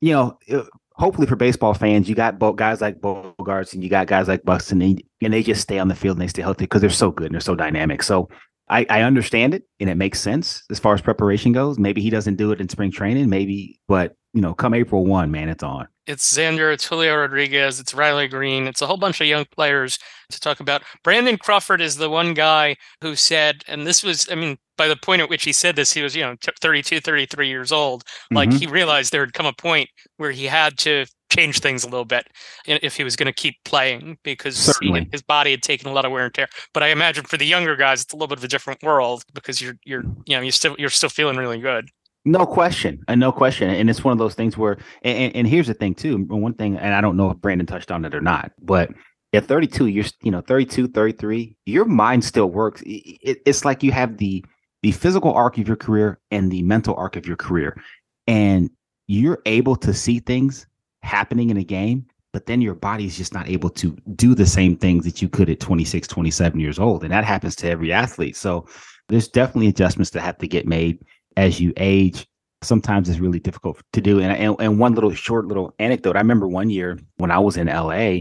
you 0.00 0.12
know 0.12 0.38
uh, 0.52 0.64
hopefully 0.92 1.26
for 1.26 1.36
baseball 1.36 1.72
fans 1.72 2.08
you 2.08 2.14
got 2.14 2.38
guys 2.56 2.80
like 2.80 3.00
Bogaerts 3.00 3.72
and 3.72 3.82
you 3.82 3.88
got 3.88 4.06
guys 4.06 4.28
like 4.28 4.44
Buxton 4.44 4.82
and, 4.82 5.02
and 5.22 5.32
they 5.32 5.42
just 5.42 5.62
stay 5.62 5.78
on 5.78 5.88
the 5.88 5.94
field 5.94 6.16
and 6.16 6.22
they 6.22 6.28
stay 6.28 6.42
healthy 6.42 6.64
because 6.64 6.80
they're 6.80 6.90
so 6.90 7.10
good 7.10 7.26
and 7.26 7.34
they're 7.34 7.40
so 7.40 7.54
dynamic. 7.54 8.02
So 8.02 8.28
I, 8.70 8.86
I 8.88 9.02
understand 9.02 9.52
it 9.52 9.64
and 9.80 9.90
it 9.90 9.96
makes 9.96 10.20
sense 10.20 10.62
as 10.70 10.78
far 10.78 10.94
as 10.94 11.02
preparation 11.02 11.52
goes. 11.52 11.78
Maybe 11.78 12.00
he 12.00 12.08
doesn't 12.08 12.36
do 12.36 12.52
it 12.52 12.60
in 12.60 12.68
spring 12.68 12.92
training, 12.92 13.28
maybe, 13.28 13.80
but 13.88 14.14
you 14.32 14.40
know, 14.40 14.54
come 14.54 14.74
April 14.74 15.04
one, 15.04 15.32
man, 15.32 15.48
it's 15.48 15.64
on. 15.64 15.88
It's 16.06 16.32
Xander, 16.32 16.72
it's 16.72 16.86
Julio 16.86 17.16
Rodriguez, 17.16 17.80
it's 17.80 17.94
Riley 17.94 18.28
Greene, 18.28 18.68
it's 18.68 18.80
a 18.80 18.86
whole 18.86 18.96
bunch 18.96 19.20
of 19.20 19.26
young 19.26 19.44
players 19.44 19.98
to 20.30 20.38
talk 20.38 20.60
about. 20.60 20.82
Brandon 21.02 21.36
Crawford 21.36 21.80
is 21.80 21.96
the 21.96 22.08
one 22.08 22.32
guy 22.32 22.76
who 23.00 23.16
said, 23.16 23.62
and 23.66 23.86
this 23.86 24.04
was, 24.04 24.28
I 24.30 24.36
mean, 24.36 24.56
by 24.78 24.86
the 24.86 24.96
point 24.96 25.20
at 25.20 25.28
which 25.28 25.44
he 25.44 25.52
said 25.52 25.74
this, 25.74 25.92
he 25.92 26.02
was, 26.02 26.14
you 26.14 26.22
know, 26.22 26.36
32, 26.60 27.00
33 27.00 27.48
years 27.48 27.72
old. 27.72 28.04
Like 28.30 28.50
mm-hmm. 28.50 28.58
he 28.58 28.66
realized 28.66 29.12
there 29.12 29.24
had 29.24 29.34
come 29.34 29.46
a 29.46 29.52
point 29.52 29.90
where 30.16 30.30
he 30.30 30.46
had 30.46 30.78
to 30.78 31.06
change 31.30 31.60
things 31.60 31.84
a 31.84 31.88
little 31.88 32.04
bit 32.04 32.26
if 32.66 32.96
he 32.96 33.04
was 33.04 33.16
going 33.16 33.26
to 33.26 33.32
keep 33.32 33.56
playing 33.64 34.18
because 34.22 34.76
he, 34.80 35.06
his 35.10 35.22
body 35.22 35.52
had 35.52 35.62
taken 35.62 35.88
a 35.88 35.92
lot 35.92 36.04
of 36.04 36.12
wear 36.12 36.26
and 36.26 36.34
tear. 36.34 36.48
But 36.74 36.82
I 36.82 36.88
imagine 36.88 37.24
for 37.24 37.36
the 37.36 37.46
younger 37.46 37.76
guys, 37.76 38.02
it's 38.02 38.12
a 38.12 38.16
little 38.16 38.28
bit 38.28 38.38
of 38.38 38.44
a 38.44 38.48
different 38.48 38.82
world 38.82 39.24
because 39.32 39.60
you're 39.60 39.76
you're 39.84 40.02
you 40.26 40.36
know 40.36 40.40
you 40.40 40.50
still 40.50 40.76
you're 40.78 40.90
still 40.90 41.08
feeling 41.08 41.36
really 41.36 41.60
good. 41.60 41.88
No 42.26 42.44
question, 42.44 43.02
and 43.08 43.18
no 43.18 43.32
question, 43.32 43.70
and 43.70 43.88
it's 43.88 44.04
one 44.04 44.12
of 44.12 44.18
those 44.18 44.34
things 44.34 44.58
where, 44.58 44.76
and, 45.00 45.34
and 45.34 45.48
here's 45.48 45.68
the 45.68 45.74
thing 45.74 45.94
too. 45.94 46.18
One 46.18 46.52
thing, 46.52 46.76
and 46.76 46.92
I 46.92 47.00
don't 47.00 47.16
know 47.16 47.30
if 47.30 47.38
Brandon 47.38 47.66
touched 47.66 47.90
on 47.90 48.04
it 48.04 48.14
or 48.14 48.20
not, 48.20 48.52
but 48.60 48.90
at 49.32 49.46
32, 49.46 49.86
you're 49.86 50.04
you 50.22 50.30
know 50.30 50.42
32, 50.42 50.88
33, 50.88 51.56
your 51.64 51.86
mind 51.86 52.24
still 52.24 52.50
works. 52.50 52.82
It, 52.84 53.40
it's 53.46 53.64
like 53.64 53.82
you 53.82 53.92
have 53.92 54.18
the 54.18 54.44
the 54.82 54.92
physical 54.92 55.32
arc 55.32 55.56
of 55.56 55.66
your 55.66 55.76
career 55.76 56.18
and 56.30 56.50
the 56.50 56.62
mental 56.62 56.94
arc 56.96 57.16
of 57.16 57.26
your 57.26 57.36
career, 57.36 57.80
and 58.26 58.70
you're 59.06 59.40
able 59.46 59.76
to 59.76 59.94
see 59.94 60.18
things 60.18 60.66
happening 61.10 61.50
in 61.50 61.56
a 61.56 61.64
game, 61.64 62.06
but 62.32 62.46
then 62.46 62.60
your 62.60 62.74
body's 62.74 63.16
just 63.16 63.34
not 63.34 63.48
able 63.48 63.70
to 63.70 63.96
do 64.14 64.34
the 64.34 64.46
same 64.46 64.76
things 64.76 65.04
that 65.04 65.20
you 65.20 65.28
could 65.28 65.50
at 65.50 65.60
26, 65.60 66.06
27 66.06 66.60
years 66.60 66.78
old. 66.78 67.02
And 67.02 67.12
that 67.12 67.24
happens 67.24 67.56
to 67.56 67.68
every 67.68 67.92
athlete. 67.92 68.36
So 68.36 68.66
there's 69.08 69.28
definitely 69.28 69.68
adjustments 69.68 70.10
that 70.10 70.20
have 70.20 70.38
to 70.38 70.46
get 70.46 70.66
made 70.66 71.02
as 71.36 71.60
you 71.60 71.72
age. 71.76 72.26
Sometimes 72.62 73.08
it's 73.08 73.18
really 73.18 73.40
difficult 73.40 73.82
to 73.92 74.00
do. 74.00 74.20
And, 74.20 74.32
and, 74.32 74.54
and 74.60 74.78
one 74.78 74.94
little 74.94 75.12
short 75.12 75.46
little 75.46 75.74
anecdote 75.78 76.16
I 76.16 76.20
remember 76.20 76.46
one 76.46 76.70
year 76.70 76.98
when 77.16 77.30
I 77.32 77.38
was 77.38 77.56
in 77.56 77.66
LA 77.66 78.20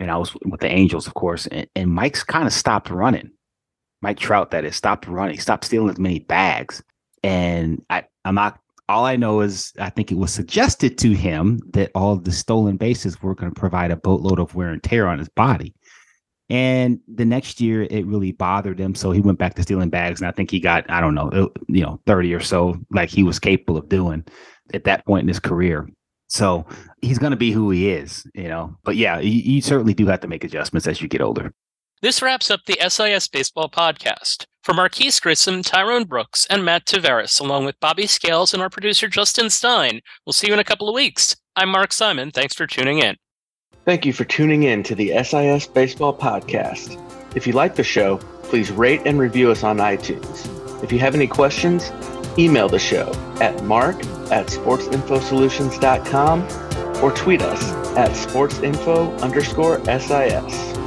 and 0.00 0.10
I 0.10 0.16
was 0.16 0.34
with 0.46 0.60
the 0.60 0.70
Angels, 0.70 1.06
of 1.06 1.14
course, 1.14 1.46
and, 1.48 1.66
and 1.76 1.90
Mike's 1.90 2.24
kind 2.24 2.46
of 2.46 2.52
stopped 2.52 2.90
running. 2.90 3.30
Mike 4.00 4.18
Trout, 4.18 4.50
that 4.50 4.64
is, 4.64 4.76
stopped 4.76 5.06
running, 5.06 5.38
stopped 5.38 5.64
stealing 5.64 5.90
as 5.90 5.98
many 5.98 6.20
bags. 6.20 6.82
And 7.22 7.82
I, 7.90 8.04
I'm 8.24 8.34
not 8.34 8.60
all 8.88 9.04
I 9.04 9.16
know 9.16 9.40
is 9.40 9.72
I 9.78 9.90
think 9.90 10.12
it 10.12 10.18
was 10.18 10.32
suggested 10.32 10.98
to 10.98 11.12
him 11.12 11.60
that 11.72 11.90
all 11.94 12.16
the 12.16 12.32
stolen 12.32 12.76
bases 12.76 13.22
were 13.22 13.34
going 13.34 13.52
to 13.52 13.58
provide 13.58 13.90
a 13.90 13.96
boatload 13.96 14.38
of 14.38 14.54
wear 14.54 14.70
and 14.70 14.82
tear 14.82 15.06
on 15.06 15.18
his 15.18 15.28
body. 15.28 15.74
And 16.50 17.00
the 17.08 17.24
next 17.24 17.60
year, 17.60 17.84
it 17.84 18.06
really 18.06 18.32
bothered 18.32 18.78
him. 18.78 18.94
So 18.94 19.10
he 19.10 19.20
went 19.20 19.38
back 19.38 19.54
to 19.54 19.62
stealing 19.62 19.88
bags. 19.88 20.20
And 20.20 20.28
I 20.28 20.32
think 20.32 20.50
he 20.50 20.60
got, 20.60 20.88
I 20.90 21.00
don't 21.00 21.14
know, 21.14 21.30
uh, 21.30 21.48
you 21.68 21.82
know, 21.82 22.00
30 22.06 22.34
or 22.34 22.40
so, 22.40 22.76
like 22.90 23.08
he 23.08 23.22
was 23.22 23.38
capable 23.38 23.78
of 23.78 23.88
doing 23.88 24.24
at 24.74 24.84
that 24.84 25.06
point 25.06 25.22
in 25.22 25.28
his 25.28 25.40
career. 25.40 25.88
So 26.28 26.66
he's 27.00 27.18
going 27.18 27.30
to 27.30 27.36
be 27.36 27.50
who 27.50 27.70
he 27.70 27.90
is, 27.90 28.26
you 28.34 28.48
know. 28.48 28.76
But 28.84 28.96
yeah, 28.96 29.20
you, 29.20 29.30
you 29.30 29.62
certainly 29.62 29.94
do 29.94 30.06
have 30.06 30.20
to 30.20 30.28
make 30.28 30.44
adjustments 30.44 30.86
as 30.86 31.00
you 31.00 31.08
get 31.08 31.22
older. 31.22 31.54
This 32.02 32.20
wraps 32.20 32.50
up 32.50 32.60
the 32.66 32.78
SIS 32.86 33.28
Baseball 33.28 33.70
podcast. 33.70 34.46
For 34.64 34.72
Marquis 34.72 35.12
Grissom, 35.20 35.62
Tyrone 35.62 36.04
Brooks, 36.04 36.46
and 36.48 36.64
Matt 36.64 36.86
Tavares, 36.86 37.38
along 37.38 37.66
with 37.66 37.78
Bobby 37.80 38.06
Scales 38.06 38.54
and 38.54 38.62
our 38.62 38.70
producer 38.70 39.08
Justin 39.08 39.50
Stein, 39.50 40.00
we'll 40.24 40.32
see 40.32 40.46
you 40.46 40.54
in 40.54 40.58
a 40.58 40.64
couple 40.64 40.88
of 40.88 40.94
weeks. 40.94 41.36
I'm 41.54 41.68
Mark 41.68 41.92
Simon. 41.92 42.30
Thanks 42.30 42.54
for 42.54 42.66
tuning 42.66 43.00
in. 43.00 43.16
Thank 43.84 44.06
you 44.06 44.14
for 44.14 44.24
tuning 44.24 44.62
in 44.62 44.82
to 44.84 44.94
the 44.94 45.22
SIS 45.22 45.66
Baseball 45.66 46.16
Podcast. 46.16 46.98
If 47.36 47.46
you 47.46 47.52
like 47.52 47.74
the 47.74 47.84
show, 47.84 48.16
please 48.44 48.72
rate 48.72 49.02
and 49.04 49.18
review 49.18 49.50
us 49.50 49.64
on 49.64 49.76
iTunes. 49.76 50.82
If 50.82 50.92
you 50.92 50.98
have 50.98 51.14
any 51.14 51.26
questions, 51.26 51.92
email 52.38 52.70
the 52.70 52.78
show 52.78 53.12
at 53.42 53.62
mark 53.64 53.96
at 54.32 54.46
sportsinfosolutions.com 54.46 57.04
or 57.04 57.12
tweet 57.12 57.42
us 57.42 57.70
at 57.98 58.12
sportsinfo 58.12 59.20
underscore 59.20 59.84
SIS. 59.84 60.83